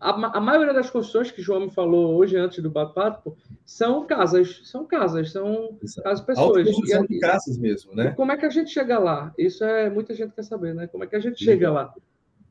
a, 0.00 0.38
a 0.38 0.40
maioria 0.40 0.72
das 0.72 0.88
construções 0.88 1.30
que 1.30 1.40
o 1.40 1.44
João 1.44 1.60
me 1.60 1.70
falou 1.70 2.16
hoje 2.16 2.36
antes 2.36 2.62
do 2.62 2.70
bate-papo 2.70 3.36
são 3.66 4.06
casas, 4.06 4.62
são 4.64 4.86
casas, 4.86 5.30
são 5.30 5.78
as 6.04 6.20
pessoas. 6.22 6.66
São 6.88 7.04
de 7.04 7.18
casas 7.18 7.58
mesmo, 7.58 7.94
né? 7.94 8.06
E 8.06 8.14
como 8.14 8.32
é 8.32 8.36
que 8.38 8.46
a 8.46 8.50
gente 8.50 8.70
chega 8.70 8.98
lá? 8.98 9.32
Isso 9.36 9.62
é 9.62 9.90
muita 9.90 10.14
gente 10.14 10.34
quer 10.34 10.42
saber, 10.42 10.74
né? 10.74 10.86
Como 10.86 11.04
é 11.04 11.06
que 11.06 11.16
a 11.16 11.20
gente 11.20 11.38
Sim. 11.38 11.44
chega 11.44 11.70
lá? 11.70 11.94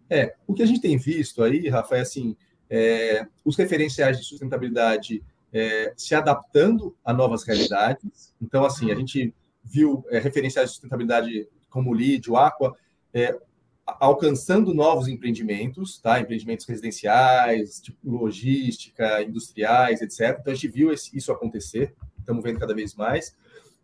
É, 0.08 0.36
o 0.46 0.54
que 0.54 0.62
a 0.62 0.66
gente 0.66 0.80
tem 0.80 0.98
visto 0.98 1.44
aí, 1.44 1.68
Rafa, 1.68 1.98
é 1.98 2.02
assim, 2.02 2.36
é, 2.70 3.26
os 3.44 3.58
referenciais 3.58 4.20
de 4.20 4.26
sustentabilidade 4.26 5.24
é, 5.54 5.94
se 5.98 6.14
adaptando 6.16 6.96
a 7.04 7.14
novas 7.14 7.44
realidades. 7.44 8.34
Então, 8.42 8.64
assim, 8.64 8.92
a 8.92 8.96
gente 8.96 9.34
viu 9.64 10.06
é, 10.10 10.20
referenciais 10.20 10.70
de 10.70 10.74
sustentabilidade 10.76 11.48
como 11.70 11.92
o 11.92 11.94
LEED, 11.94 12.30
o 12.30 12.38
Aqua, 12.38 12.76
é, 13.14 13.38
alcançando 13.86 14.74
novos 14.74 15.08
empreendimentos, 15.08 16.00
tá? 16.00 16.20
empreendimentos 16.20 16.66
residenciais, 16.66 17.80
tipo 17.82 17.98
logística, 18.04 19.22
industriais, 19.24 20.02
etc. 20.02 20.38
Então, 20.40 20.54
a 20.54 20.56
gente 20.56 20.68
viu 20.68 20.92
esse, 20.92 21.16
isso 21.16 21.32
acontecer, 21.32 21.96
estamos 22.20 22.44
vendo 22.44 22.60
cada 22.60 22.76
vez 22.76 22.96
mais. 22.96 23.36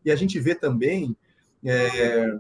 E 0.04 0.12
a 0.12 0.16
gente 0.16 0.40
vê 0.40 0.54
também 0.54 1.16
é, 1.64 2.38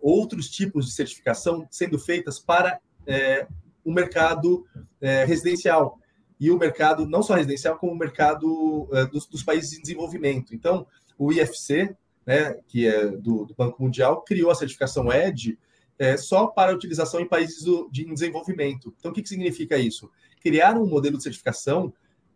outros 0.00 0.50
tipos 0.50 0.86
de 0.86 0.92
certificação 0.92 1.66
sendo 1.70 1.98
feitas 1.98 2.38
para 2.38 2.78
é, 3.06 3.46
o 3.84 3.92
mercado 3.92 4.66
é, 5.00 5.24
residencial. 5.24 5.98
E 6.38 6.50
o 6.50 6.58
mercado, 6.58 7.06
não 7.06 7.22
só 7.22 7.34
residencial, 7.34 7.78
como 7.78 7.92
o 7.92 7.98
mercado 7.98 8.88
uh, 8.90 9.10
dos, 9.10 9.26
dos, 9.26 9.42
países 9.42 9.78
em 9.78 9.82
desenvolvimento. 9.82 10.54
Então, 10.54 10.86
o 11.18 11.32
IFC, 11.32 11.96
né, 12.26 12.58
que 12.68 12.86
é 12.86 13.06
do, 13.06 13.46
do 13.46 13.54
Banco 13.54 13.82
Mundial, 13.82 14.22
criou 14.22 14.50
a 14.50 14.54
certificação 14.54 15.10
ED 15.10 15.58
é, 15.98 16.16
só 16.16 16.46
para 16.46 16.74
utilização 16.74 17.20
em 17.20 17.28
países 17.28 17.64
do, 17.64 17.88
de 17.90 18.04
desenvolvimento. 18.04 18.94
Então, 18.98 19.10
o 19.10 19.14
que, 19.14 19.22
que 19.22 19.28
significa 19.28 19.78
isso? 19.78 20.10
Criar 20.42 20.76
um 20.76 20.86
modelo 20.86 21.16
de 21.16 21.22
certificação 21.22 21.92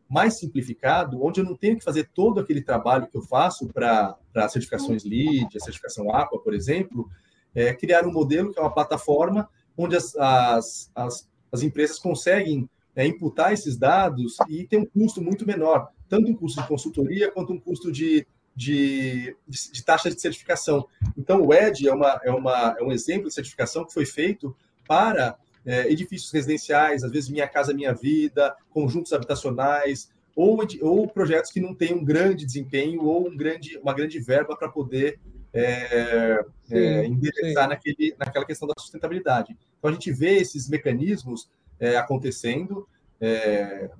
mais 0.09 0.39
simplificado, 0.39 1.23
onde 1.23 1.41
eu 1.41 1.45
não 1.45 1.55
tenho 1.55 1.79
que 1.79 1.85
fazer 1.85 2.11
todo 2.13 2.41
aquele 2.41 2.63
trabalho 2.63 3.07
que 3.07 3.17
eu 3.17 3.23
faço 3.23 3.69
para 3.69 4.17
certificações 4.49 5.05
LEED, 5.05 5.57
a 5.57 5.61
certificação 5.61 6.13
AQUA, 6.13 6.43
por 6.43 6.53
exemplo, 6.53 7.09
é, 7.55 7.73
criar 7.75 8.05
um 8.05 8.13
modelo 8.13 8.53
que 8.53 8.59
é 8.59 8.63
uma 8.63 8.75
plataforma 8.75 9.49
onde 9.77 9.95
as, 9.95 10.17
as, 10.17 10.91
as, 10.95 11.31
as 11.53 11.63
empresas 11.63 11.99
conseguem 11.99 12.69
é, 12.95 13.07
imputar 13.07 13.53
esses 13.53 13.77
dados 13.77 14.37
e 14.49 14.67
ter 14.67 14.77
um 14.77 14.87
custo 14.87 15.23
muito 15.23 15.47
menor, 15.47 15.91
tanto 16.09 16.31
um 16.31 16.35
custo 16.35 16.61
de 16.61 16.69
consultoria 16.69 17.31
quanto 17.31 17.53
um 17.53 17.61
custo 17.61 17.91
de, 17.91 18.27
de, 18.55 19.37
de, 19.47 19.73
de 19.73 19.85
taxa 19.85 20.11
de 20.11 20.21
certificação. 20.21 20.87
Então, 21.17 21.43
o 21.43 21.55
ED 21.55 21.89
é, 21.89 21.95
uma, 21.95 22.21
é, 22.25 22.31
uma, 22.31 22.77
é 22.79 22.83
um 22.83 22.93
exemplo 22.93 23.29
de 23.29 23.35
certificação 23.35 23.85
que 23.85 23.93
foi 23.93 24.05
feito 24.05 24.55
para 24.87 25.37
é, 25.65 25.91
edifícios 25.91 26.33
residenciais, 26.33 27.05
às 27.05 27.13
vezes 27.13 27.31
Minha 27.31 27.47
Casa 27.47 27.73
Minha 27.73 27.95
Vida, 27.95 28.55
conjuntos 28.71 29.13
habitacionais, 29.13 30.11
ou, 30.35 30.61
ou 30.81 31.09
projetos 31.09 31.51
que 31.51 31.61
não 31.61 31.75
têm 31.75 31.95
um 31.95 32.05
grande 32.05 32.47
desempenho 32.47 33.05
ou 33.05 33.29
um 33.29 33.37
grande, 33.37 33.79
uma 33.79 33.93
grande 33.93 34.19
verba 34.19 34.57
para 34.57 34.69
poder 34.69 35.19
é, 35.53 36.45
sim, 36.65 36.77
é, 36.77 37.07
endereçar 37.07 37.69
naquele, 37.69 38.15
naquela 38.19 38.47
questão 38.47 38.69
da 38.69 38.75
sustentabilidade. 38.79 39.57
Então, 39.79 39.91
a 39.91 39.93
gente 39.93 40.13
vê 40.13 40.37
esses 40.37 40.69
mecanismos 40.69 41.49
é, 41.81 41.97
acontecendo 41.97 42.87
é, 43.21 43.91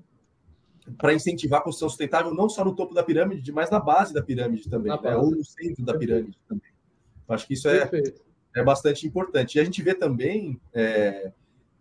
para 0.99 1.15
incentivar 1.15 1.61
a 1.61 1.63
construção 1.63 1.89
sustentável, 1.89 2.35
não 2.35 2.49
só 2.49 2.65
no 2.65 2.75
topo 2.75 2.95
da 2.95 3.03
pirâmide, 3.03 3.51
mas 3.53 3.71
na 3.71 3.81
base 3.81 4.13
da 4.13 4.23
pirâmide 4.23 4.69
também, 4.69 4.93
né? 5.01 5.17
ou 5.17 5.31
no 5.31 5.45
centro 5.45 5.85
da 5.85 5.97
pirâmide 5.97 6.39
também. 6.49 6.71
Acho 7.29 7.47
que 7.47 7.55
isso 7.55 7.69
é, 7.69 7.89
é 8.57 8.63
bastante 8.63 9.07
importante. 9.07 9.57
E 9.57 9.61
a 9.61 9.65
gente 9.65 9.83
vê 9.83 9.95
também 9.95 10.61
é, 10.75 11.33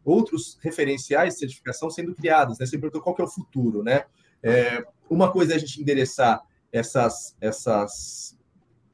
outros 0.05 0.57
referenciais 0.61 1.33
de 1.33 1.39
certificação 1.39 1.89
sendo 1.89 2.13
criados. 2.13 2.59
Né? 2.59 2.65
Você 2.65 2.77
perguntou 2.77 3.01
qual 3.01 3.15
que 3.15 3.21
é 3.21 3.25
o 3.25 3.29
futuro. 3.29 3.83
Né? 3.83 4.05
É, 4.43 4.83
uma 5.09 5.31
coisa 5.31 5.53
é 5.53 5.55
a 5.55 5.59
gente 5.59 5.81
endereçar 5.81 6.41
essas, 6.71 7.35
essas 7.41 8.37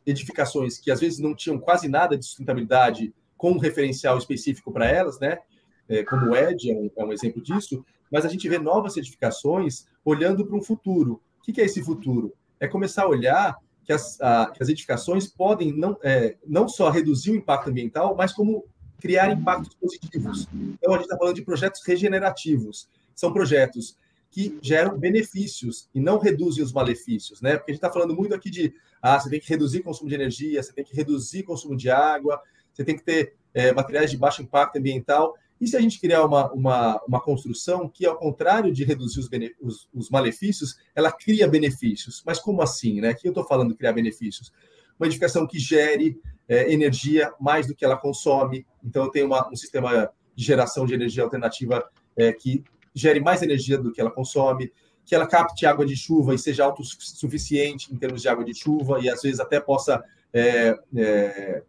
edificações 0.06 0.78
que 0.78 0.90
às 0.90 1.02
vezes 1.02 1.20
não 1.20 1.36
tinham 1.36 1.60
quase 1.60 1.90
nada 1.90 2.18
de 2.18 2.26
sustentabilidade 2.26 3.14
com 3.36 3.52
um 3.52 3.58
referencial 3.58 4.18
específico 4.18 4.72
para 4.72 4.88
elas, 4.88 5.20
né? 5.20 5.40
É, 5.88 6.04
como 6.04 6.32
o 6.32 6.36
ED 6.36 6.72
é 6.72 6.74
um, 6.74 6.90
é 6.98 7.06
um, 7.06 7.14
exemplo 7.14 7.42
disso, 7.42 7.86
mas 8.12 8.26
a 8.26 8.30
gente 8.30 8.48
vê 8.50 8.58
novas 8.58 8.94
certificações 8.94 9.86
olhando 10.04 10.46
para 10.46 10.56
um 10.56 10.62
futuro. 10.62 11.22
O 11.40 11.44
que, 11.44 11.54
que, 11.54 11.62
é 11.62 11.66
esse 11.66 11.84
futuro? 11.84 12.34
É 12.60 12.68
começar 12.68 13.04
a 13.04 13.08
olhar 13.08 13.56
que 13.84 13.94
as, 13.94 14.20
a, 14.20 14.48
que 14.48 14.64
as 14.64 14.70
edificações 14.70 15.28
podem 15.28 15.72
não, 15.72 15.98
é, 16.04 16.38
não 16.46 16.68
só 16.68 16.90
reduzir 16.90 17.32
o 17.32 17.36
impacto 17.36 17.70
ambiental, 17.70 18.16
mas 18.16 18.34
como 18.34 18.66
criar 19.00 19.32
impactos 19.32 19.76
positivos. 19.76 20.48
Então, 20.54 20.94
a 20.94 20.98
gente 20.98 21.06
está 21.06 21.18
falando 21.18 21.36
de 21.36 21.44
projetos 21.44 21.82
regenerativos. 21.86 22.90
São 23.14 23.32
projetos 23.32 23.96
que 24.32 24.58
geram 24.62 24.98
benefícios 24.98 25.88
e 25.94 26.00
não 26.00 26.18
reduzem 26.18 26.64
os 26.64 26.74
malefícios, 26.74 27.42
né? 27.42 27.56
Porque 27.56 27.72
a 27.72 27.74
gente 27.74 27.78
está 27.78 27.92
falando 27.92 28.16
muito 28.16 28.34
aqui 28.34 28.50
de 28.50 28.74
ah, 29.02 29.20
você 29.20 29.30
tem 29.30 29.40
que 29.40 29.48
reduzir 29.48 29.82
consumo 29.82 30.10
de 30.10 30.16
energia, 30.16 30.62
você 30.62 30.74
tem 30.74 30.84
que 30.84 30.96
reduzir 30.96 31.44
consumo 31.44 31.78
de 31.78 31.90
água, 31.90 32.42
você 32.74 32.84
tem 32.84 32.98
que 32.98 33.04
ter 33.04 33.36
é, 33.54 33.72
materiais 33.72 34.12
de 34.12 34.18
baixo 34.18 34.42
impacto 34.42 34.78
ambiental. 34.78 35.36
E 35.60 35.68
se 35.68 35.78
a 35.78 35.82
gente 35.82 36.00
criar 36.00 36.26
uma, 36.26 36.52
uma, 36.52 37.02
uma 37.08 37.22
construção 37.22 37.88
que, 37.88 38.06
ao 38.06 38.18
contrário 38.18 38.74
de 38.74 38.84
reduzir 38.84 39.20
os, 39.20 39.30
os, 39.62 39.90
os 39.94 40.10
malefícios, 40.10 40.78
ela 40.94 41.12
cria 41.12 41.48
benefícios? 41.48 42.22
Mas 42.26 42.40
como 42.40 42.62
assim? 42.62 43.00
Né? 43.00 43.10
Aqui 43.10 43.28
eu 43.28 43.32
estou 43.32 43.46
falando 43.46 43.76
criar 43.76 43.94
benefícios. 43.94 44.52
Uma 45.00 45.08
edificação 45.08 45.48
que 45.48 45.58
gere 45.58 46.20
é, 46.48 46.72
energia 46.72 47.34
mais 47.40 47.68
do 47.68 47.76
que 47.76 47.86
ela 47.86 47.98
consome. 47.98 48.66
Então, 48.84 49.06
eu 49.06 49.12
tenho 49.12 49.28
uma, 49.28 49.50
um 49.50 49.56
sistema 49.56 50.10
de 50.36 50.44
geração 50.44 50.86
de 50.86 50.94
energia 50.94 51.24
alternativa 51.24 51.90
é, 52.16 52.34
que 52.34 52.64
gere 52.94 53.20
mais 53.20 53.42
energia 53.42 53.78
do 53.78 53.92
que 53.92 54.00
ela 54.00 54.12
consome, 54.12 54.72
que 55.06 55.14
ela 55.14 55.28
capte 55.28 55.66
água 55.66 55.86
de 55.86 55.96
chuva 55.96 56.34
e 56.34 56.40
seja 56.40 56.66
autossuficiente 56.66 57.94
em 57.94 57.98
termos 57.98 58.22
de 58.22 58.28
água 58.28 58.44
de 58.44 58.54
chuva 58.54 59.00
e 59.00 59.10
às 59.10 59.22
vezes 59.22 59.40
até 59.40 59.60
possa 59.60 60.04
é, 60.34 60.78
é, 60.96 61.64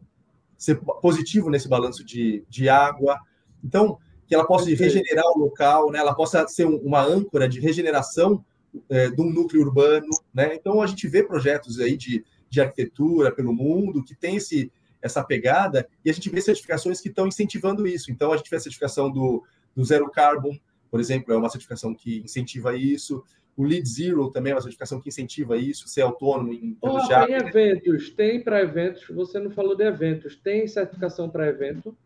ser 0.56 0.76
positivo 1.02 1.50
nesse 1.50 1.68
balanço 1.68 2.04
de, 2.04 2.44
de 2.48 2.68
água. 2.68 3.20
Então, 3.66 3.98
que 4.26 4.34
ela 4.34 4.46
possa 4.46 4.68
regenerar 4.70 5.24
o 5.34 5.38
local, 5.38 5.90
né? 5.90 5.98
ela 5.98 6.14
possa 6.14 6.46
ser 6.48 6.64
uma 6.64 7.02
âncora 7.02 7.48
de 7.48 7.60
regeneração 7.60 8.44
é, 8.88 9.08
de 9.08 9.20
um 9.20 9.30
núcleo 9.30 9.62
urbano. 9.62 10.08
Né? 10.32 10.54
Então, 10.54 10.80
a 10.80 10.86
gente 10.86 11.06
vê 11.08 11.22
projetos 11.22 11.80
aí 11.80 11.96
de, 11.96 12.24
de 12.48 12.60
arquitetura 12.60 13.32
pelo 13.32 13.52
mundo 13.52 14.04
que 14.04 14.14
tem 14.14 14.36
esse, 14.36 14.72
essa 15.00 15.22
pegada 15.22 15.86
e 16.04 16.10
a 16.10 16.12
gente 16.12 16.30
vê 16.30 16.40
certificações 16.40 17.00
que 17.00 17.08
estão 17.08 17.26
incentivando 17.26 17.86
isso. 17.86 18.10
Então, 18.10 18.32
a 18.32 18.36
gente 18.36 18.50
vê 18.50 18.56
a 18.56 18.60
certificação 18.60 19.10
do, 19.10 19.42
do 19.74 19.84
Zero 19.84 20.10
Carbon, 20.10 20.58
por 20.90 21.00
exemplo, 21.00 21.32
é 21.32 21.36
uma 21.36 21.48
certificação 21.48 21.94
que 21.94 22.20
incentiva 22.20 22.76
isso. 22.76 23.22
O 23.56 23.64
Lead 23.64 23.88
Zero 23.88 24.30
também 24.30 24.52
é 24.52 24.54
uma 24.54 24.60
certificação 24.60 25.00
que 25.00 25.08
incentiva 25.08 25.56
isso, 25.56 25.88
ser 25.88 26.02
autônomo 26.02 26.52
em 26.52 26.76
oh, 26.80 26.98
Tem 27.06 27.34
eventos, 27.34 28.10
tem 28.10 28.42
para 28.42 28.60
eventos, 28.60 29.06
você 29.08 29.38
não 29.38 29.50
falou 29.50 29.74
de 29.74 29.84
eventos, 29.84 30.36
tem 30.36 30.66
certificação 30.66 31.30
para 31.30 31.48
evento? 31.48 31.96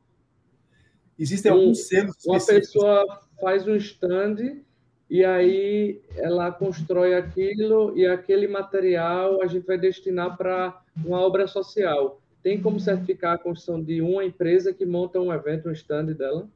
Existem 1.21 1.53
um, 1.53 1.57
alguns 1.57 1.87
selos 1.87 2.17
Uma 2.25 2.45
pessoa 2.45 3.21
faz 3.39 3.69
um 3.69 3.77
stand 3.77 4.63
e 5.09 5.25
aí 5.25 6.01
ela 6.17 6.51
constrói 6.51 7.15
aquilo 7.15 7.97
e 7.97 8.07
aquele 8.07 8.49
material 8.49 9.43
a 9.43 9.47
gente 9.47 9.67
vai 9.67 9.77
destinar 9.77 10.37
para 10.37 10.83
uma 11.05 11.21
obra 11.21 11.47
social. 11.47 12.23
Tem 12.43 12.61
como 12.61 12.81
certificar 12.81 13.35
a 13.35 13.39
construção 13.39 13.83
de 13.83 14.01
uma 14.01 14.25
empresa 14.25 14.73
que 14.73 14.87
monta 14.87 15.21
um 15.21 15.33
evento, 15.33 15.69
um 15.69 15.73
stand 15.73 16.07
dela? 16.15 16.49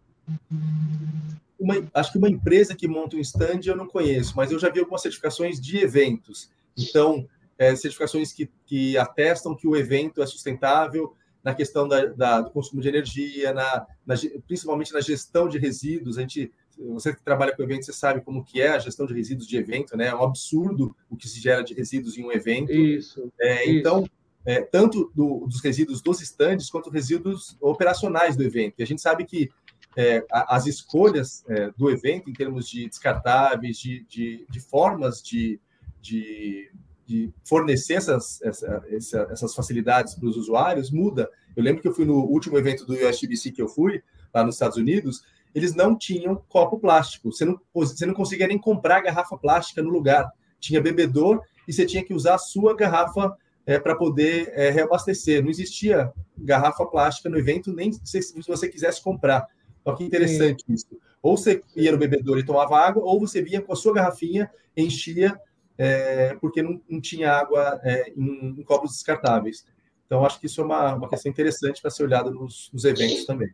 uma, 1.59 1.75
acho 1.95 2.12
que 2.12 2.19
uma 2.19 2.29
empresa 2.29 2.75
que 2.75 2.89
monta 2.89 3.17
um 3.17 3.21
stand 3.21 3.61
eu 3.67 3.77
não 3.77 3.87
conheço, 3.87 4.35
mas 4.37 4.51
eu 4.51 4.59
já 4.59 4.69
vi 4.69 4.81
algumas 4.81 5.03
certificações 5.03 5.61
de 5.61 5.79
eventos. 5.79 6.51
Então, 6.77 7.29
é, 7.59 7.75
certificações 7.77 8.33
que, 8.33 8.51
que 8.67 8.99
atestam 8.99 9.55
que 9.55 9.67
o 9.67 9.77
evento 9.77 10.23
é 10.23 10.27
sustentável 10.27 11.15
na 11.45 11.55
questão 11.55 11.86
da, 11.86 12.07
da 12.07 12.40
do 12.40 12.51
consumo 12.51 12.80
de 12.80 12.88
energia, 12.88 13.53
na, 13.53 13.86
na, 14.07 14.14
principalmente 14.47 14.95
na 14.95 15.01
gestão 15.01 15.47
de 15.47 15.59
resíduos. 15.59 16.16
A 16.16 16.22
gente, 16.22 16.51
você 16.78 17.14
que 17.14 17.22
trabalha 17.22 17.55
com 17.55 17.62
eventos, 17.62 17.86
você 17.86 17.92
sabe 17.92 18.22
como 18.22 18.42
que 18.42 18.62
é 18.62 18.70
a 18.70 18.78
gestão 18.78 19.05
de 19.07 19.12
resíduos 19.12 19.47
de 19.47 19.57
evento, 19.59 19.95
né? 19.97 20.09
É 20.09 20.14
um 20.14 20.22
absurdo 20.22 20.97
o 21.11 21.16
que 21.16 21.28
se 21.28 21.38
gera 21.40 21.62
de 21.62 21.74
resíduos 21.74 22.16
em 22.16 22.24
um 22.24 22.32
evento. 22.32 22.72
Isso. 22.72 23.30
É, 23.38 23.62
isso. 23.64 23.78
Então, 23.78 24.09
é, 24.47 24.62
tanto 24.62 25.12
do, 25.14 25.47
dos 25.47 25.62
resíduos 25.62 26.01
dos 26.01 26.22
estandes 26.22 26.70
quanto 26.70 26.90
resíduos 26.90 27.57
operacionais 27.61 28.36
do 28.36 28.42
evento. 28.42 28.76
E 28.78 28.82
a 28.82 28.86
gente 28.86 29.03
sabe 29.03 29.26
que 29.26 29.51
é, 29.97 30.24
as 30.30 30.66
escolhas 30.66 31.45
é, 31.49 31.70
do 31.76 31.90
evento 31.90 32.28
em 32.28 32.32
termos 32.32 32.68
de 32.68 32.88
descartáveis, 32.88 33.78
de, 33.78 34.05
de, 34.09 34.47
de 34.51 34.61
formas 34.61 35.22
de, 35.22 35.61
de, 36.01 36.70
de, 37.07 37.33
fornecer 37.45 37.95
essas, 37.95 38.41
essa, 38.43 39.29
essas 39.31 39.55
facilidades 39.55 40.15
para 40.15 40.29
os 40.29 40.37
usuários 40.37 40.91
muda. 40.91 41.29
Eu 41.57 41.63
lembro 41.63 41.83
que 41.83 41.89
eu 41.89 41.95
fui 41.95 42.05
no 42.05 42.19
último 42.19 42.59
evento 42.59 42.85
do 42.85 42.95
USGBC 42.95 43.53
que 43.53 43.63
eu 43.63 43.69
fui, 43.69 44.03
lá 44.33 44.45
nos 44.45 44.57
Estados 44.57 44.77
Unidos, 44.77 45.23
eles 45.55 45.75
não 45.75 45.97
tinham 45.97 46.43
copo 46.49 46.79
plástico, 46.79 47.31
você 47.31 47.45
não, 47.45 47.61
você 47.73 48.05
não 48.05 48.15
conseguia 48.15 48.49
nem 48.49 48.59
comprar 48.59 49.01
garrafa 49.01 49.37
plástica 49.37 49.83
no 49.83 49.91
lugar. 49.91 50.29
Tinha 50.59 50.81
bebedor 50.81 51.41
e 51.69 51.73
você 51.73 51.87
tinha 51.87 52.05
que 52.05 52.13
usar 52.13 52.35
a 52.35 52.39
sua 52.39 52.75
garrafa 52.75 53.37
é, 53.67 53.79
para 53.79 53.95
poder 53.95 54.53
é, 54.55 54.71
reabastecer. 54.71 55.43
Não 55.43 55.51
existia 55.51 56.13
garrafa 56.37 56.85
plástica 56.87 57.29
no 57.29 57.39
evento, 57.39 57.73
nem 57.73 57.93
se, 57.93 58.21
se 58.21 58.43
você 58.47 58.69
quisesse 58.69 59.03
comprar. 59.03 59.47
Olha 59.85 59.97
que 59.97 60.05
interessante 60.05 60.65
Sim. 60.67 60.73
isso. 60.73 60.87
Ou 61.23 61.37
você 61.37 61.63
ia 61.77 61.93
no 61.93 61.99
bebedouro 61.99 62.41
e 62.41 62.45
tomava 62.45 62.79
água, 62.79 63.03
ou 63.05 63.21
você 63.21 63.41
vinha 63.41 63.61
com 63.61 63.73
a 63.73 63.77
sua 63.77 63.95
garrafinha, 63.95 64.51
enchia, 64.77 65.39
é, 65.77 66.37
porque 66.41 66.62
não, 66.62 66.81
não, 66.89 67.01
tinha 67.01 67.33
água 67.33 67.81
é, 67.83 68.12
em, 68.16 68.55
em, 68.59 68.62
copos 68.62 68.93
descartáveis. 68.93 69.64
Então, 70.07 70.25
acho 70.25 70.39
que 70.39 70.47
isso 70.47 70.61
é 70.61 70.64
uma, 70.64 70.95
uma 70.95 71.09
questão 71.09 71.31
interessante 71.31 71.81
para 71.81 71.91
ser 71.91 72.05
olhada 72.05 72.31
nos, 72.31 72.70
nos 72.72 72.85
eventos 72.85 73.25
também. 73.25 73.49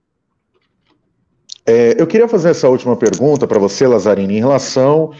É, 1.66 2.00
eu 2.00 2.06
queria 2.06 2.28
fazer 2.28 2.50
essa 2.50 2.68
última 2.68 2.96
pergunta 2.96 3.46
para 3.46 3.58
você, 3.58 3.86
Lazarine, 3.86 4.36
em 4.36 4.40
relação 4.40 5.12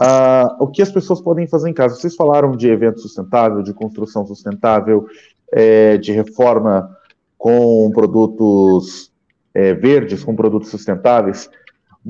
a 0.00 0.56
o 0.58 0.68
que 0.68 0.80
as 0.80 0.90
pessoas 0.90 1.20
podem 1.20 1.46
fazer 1.46 1.68
em 1.68 1.74
casa. 1.74 1.96
Vocês 1.96 2.14
falaram 2.14 2.56
de 2.56 2.68
evento 2.68 3.00
sustentável, 3.00 3.62
de 3.62 3.74
construção 3.74 4.24
sustentável, 4.26 5.06
é, 5.52 5.98
de 5.98 6.12
reforma 6.12 6.88
com 7.36 7.90
produtos 7.92 9.12
é, 9.52 9.74
verdes, 9.74 10.24
com 10.24 10.34
produtos 10.34 10.70
sustentáveis, 10.70 11.50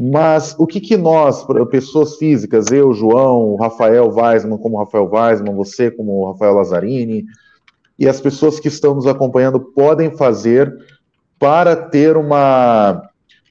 mas 0.02 0.56
o 0.58 0.66
que, 0.66 0.80
que 0.80 0.96
nós, 0.96 1.46
pessoas 1.70 2.16
físicas, 2.16 2.70
eu, 2.72 2.94
João, 2.94 3.56
Rafael 3.56 4.08
Weisman, 4.08 4.56
como 4.56 4.78
Rafael 4.78 5.10
Weisman, 5.12 5.54
você 5.54 5.90
como 5.90 6.32
Rafael 6.32 6.54
Lazzarini, 6.54 7.26
e 7.98 8.08
as 8.08 8.18
pessoas 8.18 8.58
que 8.58 8.68
estão 8.68 8.94
nos 8.94 9.06
acompanhando 9.06 9.60
podem 9.60 10.16
fazer 10.16 10.74
para 11.38 11.76
ter 11.76 12.16
uma 12.16 13.10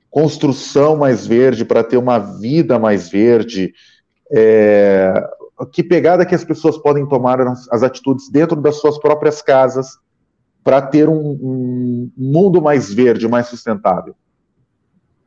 construção 0.10 0.98
mais 0.98 1.28
verde, 1.28 1.64
para 1.64 1.84
ter 1.84 1.98
uma 1.98 2.18
vida 2.18 2.80
mais 2.80 3.10
verde, 3.10 3.72
É, 4.32 5.14
que 5.72 5.84
pegada 5.84 6.26
que 6.26 6.34
as 6.34 6.44
pessoas 6.44 6.78
podem 6.78 7.08
tomar 7.08 7.42
as, 7.42 7.84
atitudes 7.84 8.30
dentro 8.30 8.60
das 8.62 8.78
suas 8.78 8.98
próprias 8.98 9.42
casas 9.42 9.98
para 10.64 10.82
ter 10.82 11.10
um, 11.10 11.32
um, 11.32 12.12
mundo 12.16 12.62
mais 12.62 12.94
verde, 12.94 13.28
mais 13.28 13.48
sustentável? 13.48 14.16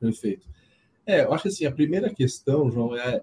Perfeito. 0.01 0.53
É, 1.07 1.25
eu 1.25 1.33
acho 1.33 1.43
que 1.43 1.49
assim, 1.49 1.67
a 1.67 1.73
primeira 1.73 2.13
questão, 2.13 2.71
João, 2.71 2.97
é, 2.97 3.23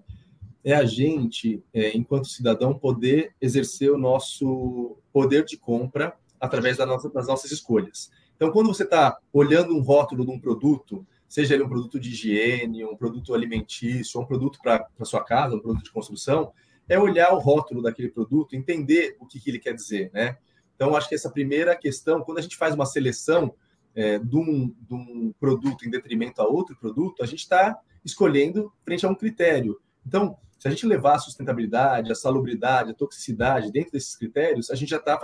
é 0.64 0.74
a 0.74 0.86
gente, 0.86 1.64
é, 1.74 1.96
enquanto 1.96 2.28
cidadão, 2.28 2.78
poder 2.78 3.34
exercer 3.40 3.92
o 3.92 3.98
nosso 3.98 4.98
poder 5.12 5.46
de 5.46 5.58
compra 5.58 6.14
através 6.40 6.78
da 6.78 6.86
nossa, 6.86 7.10
das 7.10 7.28
nossas 7.28 7.52
escolhas. 7.52 8.12
Então, 8.36 8.52
quando 8.52 8.68
você 8.68 8.84
está 8.84 9.18
olhando 9.34 9.76
um 9.76 9.82
rótulo 9.82 10.26
de 10.26 10.32
um 10.32 10.40
produto, 10.40 11.06
seja 11.28 11.54
ele 11.54 11.64
um 11.64 11.70
produto 11.70 12.00
de 12.00 12.10
higiene, 12.10 12.86
um 12.86 12.96
produto 12.96 13.34
alimentício, 13.34 14.20
um 14.20 14.26
produto 14.26 14.60
para 14.62 14.88
sua 15.04 15.24
casa, 15.24 15.56
um 15.56 15.60
produto 15.60 15.84
de 15.84 15.92
construção, 15.92 16.52
é 16.88 16.98
olhar 16.98 17.34
o 17.34 17.40
rótulo 17.40 17.82
daquele 17.82 18.10
produto, 18.10 18.56
entender 18.56 19.16
o 19.20 19.26
que, 19.26 19.40
que 19.40 19.50
ele 19.50 19.60
quer 19.60 19.74
dizer, 19.74 20.10
né? 20.14 20.38
Então, 20.76 20.96
acho 20.96 21.10
que 21.10 21.16
essa 21.16 21.30
primeira 21.30 21.76
questão, 21.76 22.22
quando 22.22 22.38
a 22.38 22.42
gente 22.42 22.56
faz 22.56 22.74
uma 22.74 22.86
seleção 22.86 23.54
é, 24.00 24.18
de, 24.18 24.38
um, 24.38 24.74
de 24.88 24.94
um 24.94 25.34
produto 25.38 25.86
em 25.86 25.90
detrimento 25.90 26.42
a 26.42 26.48
outro 26.48 26.74
produto, 26.78 27.22
a 27.22 27.26
gente 27.26 27.40
está 27.40 27.78
escolhendo 28.04 28.72
frente 28.86 29.06
a 29.06 29.10
um 29.10 29.14
critério. 29.14 29.78
Então, 30.08 30.38
se 30.58 30.70
a 30.70 30.72
gente 30.72 30.86
levar 30.86 31.16
a 31.16 31.20
sustentabilidade, 31.20 32.10
a 32.10 32.16
salubridade, 32.16 32.92
a 32.92 32.94
toxicidade 32.94 33.70
dentro 33.74 33.92
desses 33.92 34.16
critérios, 34.16 34.72
a 34.72 34.76
gente 34.76 34.88
já 34.88 34.98
está 34.98 35.20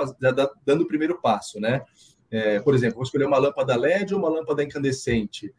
dando 0.65 0.81
o 0.81 0.87
primeiro 0.87 1.21
passo, 1.21 1.57
né? 1.57 1.85
É, 2.29 2.59
por 2.59 2.75
exemplo, 2.75 2.95
vou 2.95 3.03
escolher 3.03 3.25
uma 3.25 3.37
lâmpada 3.37 3.77
LED 3.77 4.13
ou 4.13 4.19
uma 4.19 4.27
lâmpada 4.27 4.61
incandescente. 4.61 5.53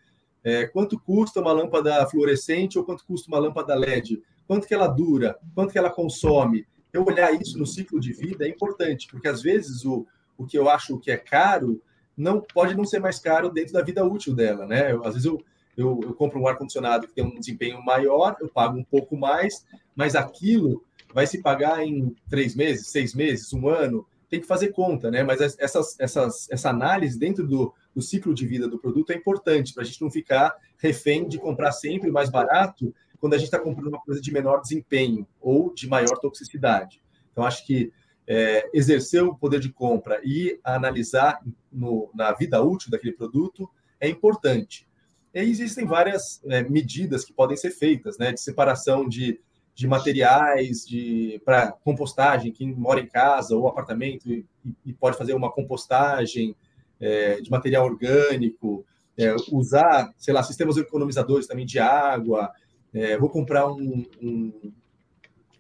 É, 0.45 0.67
quanto 0.67 1.01
custa 1.01 1.41
uma 1.41 1.53
lâmpada 1.53 2.07
fluorescente 2.09 2.79
ou 2.79 2.85
quanto 2.85 3.03
custa 3.07 3.29
uma 3.29 3.39
lâmpada 3.39 3.75
LED? 3.75 4.23
Quanto 4.47 4.69
que 4.69 4.75
ela 4.75 4.89
dura? 4.89 5.39
Quanto 5.55 5.73
que 5.73 5.79
ela 5.79 5.89
consome? 5.89 6.67
Eu 6.93 7.03
olhar 7.03 7.33
isso 7.33 7.59
no 7.59 7.67
ciclo 7.67 7.99
de 7.99 8.13
vida 8.13 8.45
é 8.45 8.49
importante, 8.51 9.09
porque 9.11 9.27
às 9.27 9.41
vezes 9.41 9.87
o, 9.87 10.07
o 10.37 10.45
que 10.45 10.59
eu 10.59 10.69
acho 10.69 10.99
que 10.99 11.11
é 11.11 11.17
caro 11.17 11.81
não 12.17 12.41
pode 12.41 12.75
não 12.75 12.85
ser 12.85 12.99
mais 12.99 13.19
caro 13.19 13.51
dentro 13.51 13.73
da 13.73 13.83
vida 13.83 14.05
útil 14.05 14.35
dela, 14.35 14.67
né? 14.67 14.93
Eu, 14.93 15.05
às 15.05 15.15
vezes 15.15 15.27
eu, 15.27 15.43
eu, 15.77 16.01
eu 16.03 16.15
compro 16.15 16.41
um 16.41 16.49
ar-condicionado 16.49 17.07
que 17.07 17.15
tem 17.15 17.25
um 17.25 17.39
desempenho 17.39 17.85
maior, 17.85 18.37
eu 18.41 18.49
pago 18.49 18.79
um 18.79 18.85
pouco 18.85 19.17
mais, 19.17 19.67
mas 19.95 20.15
aquilo 20.15 20.83
vai 21.13 21.27
se 21.27 21.43
pagar 21.43 21.87
em 21.87 22.15
três 22.29 22.55
meses, 22.55 22.89
seis 22.89 23.15
meses, 23.15 23.53
um 23.53 23.69
ano, 23.69 24.07
tem 24.29 24.41
que 24.41 24.47
fazer 24.47 24.69
conta, 24.69 25.11
né? 25.11 25.23
Mas 25.23 25.41
essas, 25.41 25.99
essas, 26.01 26.51
essa 26.51 26.71
análise 26.71 27.19
dentro 27.19 27.47
do, 27.47 27.73
do 27.95 28.03
ciclo 28.03 28.35
de 28.35 28.47
vida 28.47 28.67
do 28.67 28.79
produto 28.79 29.11
é 29.11 29.15
importante 29.15 29.73
para 29.73 29.83
a 29.83 29.87
gente 29.87 30.03
não 30.03 30.11
ficar 30.11 30.55
refém 30.79 31.29
de 31.29 31.39
comprar 31.39 31.73
sempre 31.73 32.11
mais 32.11 32.29
barato 32.29 32.95
quando 33.19 33.35
a 33.35 33.39
gente 33.39 33.47
está 33.47 33.59
comprando 33.59 33.89
uma 33.89 34.01
coisa 34.01 34.21
de 34.21 34.33
menor 34.33 34.61
desempenho 34.61 35.27
ou 35.41 35.73
de 35.73 35.89
maior 35.89 36.19
toxicidade. 36.19 37.01
Então, 37.33 37.45
acho 37.45 37.67
que 37.67 37.93
é, 38.27 38.69
exercer 38.73 39.23
o 39.23 39.35
poder 39.35 39.61
de 39.61 39.73
compra 39.73 40.21
e 40.25 40.59
analisar 40.65 41.41
no, 41.73 42.11
na 42.15 42.33
vida 42.33 42.61
útil 42.63 42.91
daquele 42.91 43.13
produto 43.13 43.71
é 44.01 44.09
importante. 44.09 44.87
E 45.35 45.41
existem 45.41 45.85
várias 45.85 46.43
é, 46.47 46.63
medidas 46.63 47.25
que 47.25 47.33
podem 47.33 47.57
ser 47.57 47.71
feitas, 47.71 48.19
né, 48.19 48.33
de 48.33 48.41
separação 48.41 49.09
de, 49.09 49.39
de 49.75 49.87
materiais, 49.87 50.85
de 50.87 51.41
para 51.45 51.73
compostagem, 51.73 52.53
quem 52.53 52.75
mora 52.75 53.01
em 53.01 53.07
casa 53.07 53.55
ou 53.55 53.69
apartamento 53.69 54.31
e, 54.31 54.47
e 54.85 54.93
pode 54.93 55.17
fazer 55.17 55.35
uma 55.35 55.53
compostagem 55.53 56.57
é, 56.99 57.41
de 57.41 57.51
material 57.51 57.85
orgânico, 57.85 58.85
é, 59.19 59.35
usar, 59.51 60.13
sei 60.19 60.35
lá, 60.35 60.43
sistemas 60.43 60.77
economizadores 60.77 61.47
também 61.47 61.67
de 61.67 61.79
água. 61.79 62.51
É, 62.93 63.17
vou 63.19 63.29
comprar 63.29 63.67
um, 63.69 64.05
um 64.23 64.73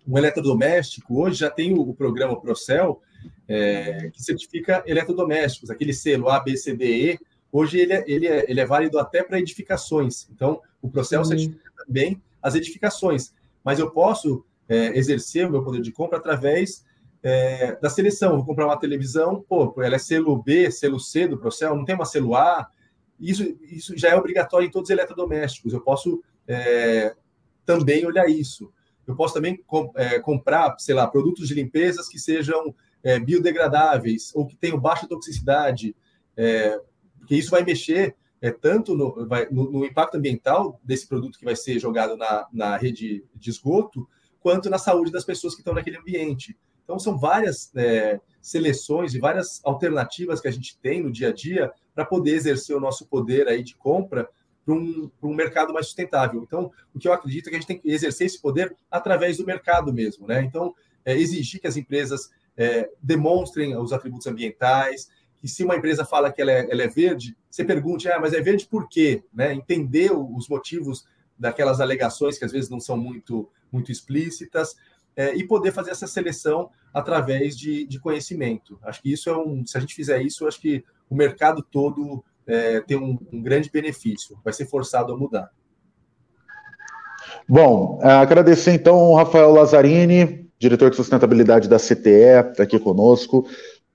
um 0.06 0.16
eletrodoméstico, 0.16 1.20
hoje 1.20 1.40
já 1.40 1.50
tem 1.50 1.72
o, 1.72 1.80
o 1.80 1.94
programa 1.94 2.40
Procel, 2.40 3.02
é, 3.48 4.10
que 4.12 4.22
certifica 4.22 4.82
eletrodomésticos, 4.86 5.70
aquele 5.70 5.92
selo 5.92 6.28
A, 6.28 6.40
B, 6.40 6.56
C, 6.56 6.74
D, 6.74 7.12
E. 7.12 7.20
Hoje 7.50 7.78
ele 7.78 7.92
é, 7.92 8.04
ele 8.06 8.26
é, 8.26 8.50
ele 8.50 8.60
é 8.60 8.66
válido 8.66 8.98
até 8.98 9.22
para 9.22 9.38
edificações. 9.38 10.28
Então, 10.30 10.60
o 10.80 10.88
Procel 10.88 11.20
uhum. 11.20 11.24
certifica 11.24 11.72
também 11.84 12.22
as 12.42 12.54
edificações. 12.54 13.32
Mas 13.64 13.78
eu 13.78 13.90
posso 13.90 14.44
é, 14.68 14.96
exercer 14.96 15.46
o 15.46 15.50
meu 15.50 15.64
poder 15.64 15.80
de 15.80 15.90
compra 15.90 16.18
através 16.18 16.84
é, 17.22 17.76
da 17.76 17.90
seleção. 17.90 18.36
Vou 18.36 18.44
comprar 18.44 18.66
uma 18.66 18.78
televisão, 18.78 19.44
pô, 19.48 19.74
ela 19.82 19.96
é 19.96 19.98
selo 19.98 20.40
B, 20.40 20.70
selo 20.70 21.00
C 21.00 21.26
do 21.26 21.38
Procel, 21.38 21.74
não 21.74 21.84
tem 21.84 21.94
uma 21.94 22.04
selo 22.04 22.34
A. 22.36 22.68
Isso, 23.18 23.42
isso 23.62 23.96
já 23.96 24.10
é 24.10 24.16
obrigatório 24.16 24.66
em 24.66 24.70
todos 24.70 24.90
os 24.90 24.92
eletrodomésticos. 24.92 25.72
Eu 25.72 25.80
posso 25.80 26.22
é, 26.46 27.14
também 27.64 28.06
olhar 28.06 28.28
isso. 28.28 28.72
Eu 29.06 29.14
posso 29.14 29.34
também 29.34 29.62
é, 29.94 30.18
comprar, 30.18 30.76
sei 30.78 30.94
lá, 30.94 31.06
produtos 31.06 31.48
de 31.48 31.54
limpezas 31.54 32.08
que 32.08 32.18
sejam 32.18 32.74
é, 33.02 33.18
biodegradáveis 33.18 34.32
ou 34.34 34.46
que 34.46 34.56
tenham 34.56 34.80
baixa 34.80 35.06
toxicidade, 35.06 35.94
é, 36.36 36.80
porque 37.18 37.36
isso 37.36 37.50
vai 37.50 37.62
mexer 37.64 38.16
é, 38.40 38.50
tanto 38.50 38.96
no, 38.96 39.26
vai, 39.26 39.48
no, 39.50 39.70
no, 39.70 39.84
impacto 39.84 40.16
ambiental 40.16 40.80
desse 40.84 41.06
produto 41.06 41.38
que 41.38 41.44
vai 41.44 41.56
ser 41.56 41.78
jogado 41.78 42.16
na, 42.16 42.46
na 42.52 42.76
rede 42.76 43.24
de 43.34 43.50
esgoto, 43.50 44.06
quanto 44.40 44.70
na 44.70 44.78
saúde 44.78 45.10
das 45.10 45.24
pessoas 45.24 45.54
que 45.54 45.60
estão 45.60 45.74
naquele 45.74 45.96
ambiente. 45.96 46.56
Então, 46.84 46.98
são 46.98 47.18
várias 47.18 47.74
é, 47.74 48.20
seleções 48.40 49.14
e 49.14 49.18
várias 49.18 49.60
alternativas 49.64 50.40
que 50.40 50.46
a 50.46 50.52
gente 50.52 50.78
tem 50.78 51.02
no 51.02 51.10
dia 51.10 51.30
a 51.30 51.32
dia 51.32 51.72
para 51.94 52.04
poder 52.04 52.34
exercer 52.34 52.76
o 52.76 52.80
nosso 52.80 53.06
poder 53.06 53.48
aí 53.48 53.64
de 53.64 53.74
compra 53.74 54.28
para 54.66 54.74
um, 54.74 55.08
um, 55.22 55.32
mercado 55.32 55.72
mais 55.72 55.86
sustentável. 55.86 56.42
Então, 56.42 56.72
o 56.92 56.98
que 56.98 57.06
eu 57.06 57.12
acredito 57.12 57.46
é 57.46 57.50
que 57.50 57.56
a 57.56 57.58
gente 57.60 57.68
tem 57.68 57.78
que 57.78 57.88
exercer 57.88 58.26
esse 58.26 58.42
poder 58.42 58.76
através 58.90 59.36
do 59.36 59.46
mercado 59.46 59.94
mesmo, 59.94 60.26
né? 60.26 60.42
Então, 60.42 60.74
é, 61.04 61.16
exigir 61.16 61.60
que 61.60 61.68
as 61.68 61.76
empresas 61.76 62.28
é, 62.56 62.90
demonstrem 63.00 63.76
os 63.76 63.92
atributos 63.92 64.26
ambientais, 64.26 65.08
que 65.38 65.46
se 65.46 65.62
uma 65.62 65.76
empresa 65.76 66.04
fala 66.04 66.32
que 66.32 66.42
ela 66.42 66.50
é, 66.50 66.68
ela 66.68 66.82
é, 66.82 66.88
verde, 66.88 67.36
você 67.48 67.64
pergunte, 67.64 68.10
ah, 68.10 68.18
mas 68.18 68.32
é 68.32 68.40
verde 68.40 68.66
por 68.66 68.88
quê? 68.88 69.22
Né? 69.32 69.54
Entender 69.54 70.10
os 70.12 70.48
motivos 70.48 71.06
daquelas 71.38 71.80
alegações 71.80 72.36
que 72.36 72.44
às 72.44 72.50
vezes 72.50 72.68
não 72.68 72.80
são 72.80 72.96
muito, 72.96 73.48
muito 73.70 73.92
explícitas, 73.92 74.74
é, 75.14 75.34
e 75.34 75.46
poder 75.46 75.72
fazer 75.72 75.92
essa 75.92 76.06
seleção 76.06 76.70
através 76.92 77.56
de, 77.56 77.86
de 77.86 77.98
conhecimento. 77.98 78.78
Acho 78.82 79.00
que 79.00 79.10
isso 79.10 79.30
é 79.30 79.36
um. 79.36 79.64
Se 79.64 79.78
a 79.78 79.80
gente 79.80 79.94
fizer 79.94 80.20
isso, 80.20 80.46
acho 80.46 80.60
que 80.60 80.84
o 81.08 81.14
mercado 81.14 81.62
todo 81.62 82.22
é, 82.46 82.80
tem 82.80 82.96
um, 82.96 83.18
um 83.32 83.42
grande 83.42 83.70
benefício, 83.70 84.38
vai 84.44 84.52
ser 84.52 84.66
forçado 84.66 85.12
a 85.12 85.16
mudar. 85.16 85.50
Bom, 87.48 87.98
é, 88.02 88.08
agradecer 88.08 88.72
então 88.72 88.96
ao 88.96 89.14
Rafael 89.14 89.52
Lazzarini, 89.52 90.48
diretor 90.58 90.90
de 90.90 90.96
sustentabilidade 90.96 91.68
da 91.68 91.78
CTE, 91.78 92.50
está 92.50 92.62
aqui 92.62 92.78
conosco. 92.78 93.46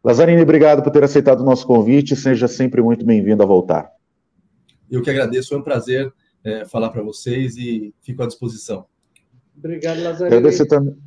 Lazzarini, 0.04 0.42
obrigado 0.42 0.82
por 0.82 0.92
ter 0.92 1.04
aceitado 1.04 1.42
o 1.42 1.46
nosso 1.46 1.66
convite, 1.66 2.16
seja 2.16 2.48
sempre 2.48 2.82
muito 2.82 3.06
bem-vindo 3.06 3.42
a 3.42 3.46
voltar. 3.46 3.90
Eu 4.90 5.02
que 5.02 5.10
agradeço, 5.10 5.50
foi 5.50 5.58
um 5.58 5.64
prazer 5.64 6.12
é, 6.44 6.66
falar 6.66 6.90
para 6.90 7.02
vocês 7.02 7.56
e 7.56 7.94
fico 8.02 8.24
à 8.24 8.28
disposição. 8.28 8.86
Obrigado, 9.58 10.02
Lazzarini. 10.02 10.38
Agradecer 10.38 10.66
também, 10.66 10.98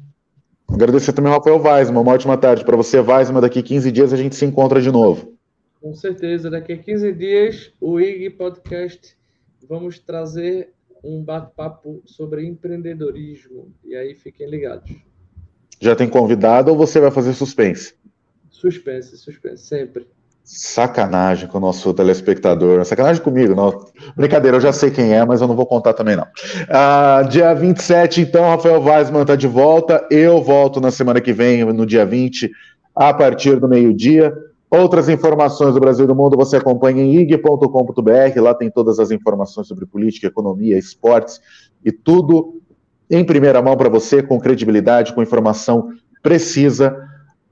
agradecer 0.68 1.12
também 1.12 1.32
ao 1.32 1.38
Rafael 1.38 1.60
Weisman, 1.60 2.00
uma 2.00 2.12
ótima 2.12 2.36
tarde 2.36 2.64
para 2.64 2.76
você, 2.76 3.00
Weisman, 3.00 3.40
daqui 3.40 3.62
15 3.62 3.90
dias 3.90 4.12
a 4.12 4.16
gente 4.16 4.36
se 4.36 4.44
encontra 4.44 4.80
de 4.80 4.90
novo. 4.90 5.33
Com 5.84 5.92
certeza, 5.92 6.48
daqui 6.48 6.72
a 6.72 6.78
15 6.78 7.12
dias, 7.12 7.70
o 7.78 8.00
IG 8.00 8.30
Podcast, 8.30 9.14
vamos 9.68 9.98
trazer 9.98 10.70
um 11.04 11.22
bate-papo 11.22 12.00
sobre 12.06 12.46
empreendedorismo. 12.46 13.70
E 13.84 13.94
aí 13.94 14.14
fiquem 14.14 14.48
ligados. 14.48 14.90
Já 15.78 15.94
tem 15.94 16.08
convidado 16.08 16.70
ou 16.70 16.76
você 16.78 16.98
vai 16.98 17.10
fazer 17.10 17.34
suspense? 17.34 17.92
Suspense, 18.48 19.14
suspense, 19.18 19.66
sempre. 19.66 20.06
Sacanagem 20.42 21.48
com 21.48 21.58
o 21.58 21.60
nosso 21.60 21.92
telespectador. 21.92 22.82
Sacanagem 22.86 23.22
comigo, 23.22 23.54
não. 23.54 23.86
Brincadeira, 24.16 24.56
eu 24.56 24.62
já 24.62 24.72
sei 24.72 24.90
quem 24.90 25.12
é, 25.12 25.22
mas 25.22 25.42
eu 25.42 25.46
não 25.46 25.54
vou 25.54 25.66
contar 25.66 25.92
também, 25.92 26.16
não. 26.16 26.24
Uh, 26.24 27.28
dia 27.28 27.52
27, 27.52 28.22
então, 28.22 28.48
Rafael 28.48 28.82
Weisman 28.82 29.20
está 29.20 29.36
de 29.36 29.46
volta. 29.46 30.08
Eu 30.10 30.42
volto 30.42 30.80
na 30.80 30.90
semana 30.90 31.20
que 31.20 31.34
vem, 31.34 31.62
no 31.62 31.84
dia 31.84 32.06
20, 32.06 32.50
a 32.94 33.12
partir 33.12 33.60
do 33.60 33.68
meio-dia. 33.68 34.34
Outras 34.74 35.08
informações 35.08 35.72
do 35.74 35.78
Brasil 35.78 36.04
e 36.04 36.08
do 36.08 36.16
mundo 36.16 36.36
você 36.36 36.56
acompanha 36.56 37.00
em 37.00 37.14
ig.com.br. 37.20 38.40
Lá 38.40 38.54
tem 38.54 38.68
todas 38.68 38.98
as 38.98 39.12
informações 39.12 39.68
sobre 39.68 39.86
política, 39.86 40.26
economia, 40.26 40.76
esportes 40.76 41.40
e 41.84 41.92
tudo 41.92 42.60
em 43.08 43.24
primeira 43.24 43.62
mão 43.62 43.76
para 43.76 43.88
você, 43.88 44.20
com 44.20 44.40
credibilidade, 44.40 45.14
com 45.14 45.22
informação 45.22 45.90
precisa. 46.20 46.96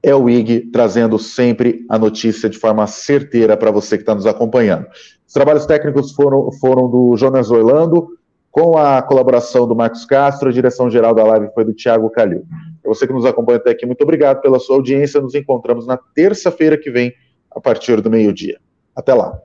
É 0.01 0.13
o 0.13 0.29
IG 0.29 0.69
trazendo 0.71 1.17
sempre 1.17 1.85
a 1.87 1.97
notícia 1.97 2.49
de 2.49 2.57
forma 2.57 2.85
certeira 2.87 3.55
para 3.55 3.71
você 3.71 3.95
que 3.95 4.03
está 4.03 4.13
nos 4.13 4.25
acompanhando. 4.25 4.85
Os 5.25 5.31
trabalhos 5.31 5.65
técnicos 5.65 6.11
foram, 6.11 6.51
foram 6.51 6.89
do 6.89 7.15
Jonas 7.15 7.49
Orlando, 7.49 8.09
com 8.51 8.77
a 8.77 9.01
colaboração 9.01 9.65
do 9.65 9.73
Marcos 9.73 10.05
Castro, 10.05 10.49
a 10.49 10.51
direção 10.51 10.89
geral 10.89 11.15
da 11.15 11.23
live 11.23 11.53
foi 11.53 11.63
do 11.63 11.73
Tiago 11.73 12.09
Calil. 12.09 12.43
Você 12.85 13.07
que 13.07 13.13
nos 13.13 13.25
acompanha 13.25 13.57
até 13.57 13.71
aqui, 13.71 13.85
muito 13.85 14.01
obrigado 14.01 14.41
pela 14.41 14.59
sua 14.59 14.75
audiência. 14.75 15.21
Nos 15.21 15.35
encontramos 15.35 15.87
na 15.87 15.97
terça-feira 15.97 16.77
que 16.77 16.91
vem, 16.91 17.13
a 17.51 17.61
partir 17.61 18.01
do 18.01 18.09
meio-dia. 18.09 18.59
Até 18.95 19.13
lá. 19.13 19.39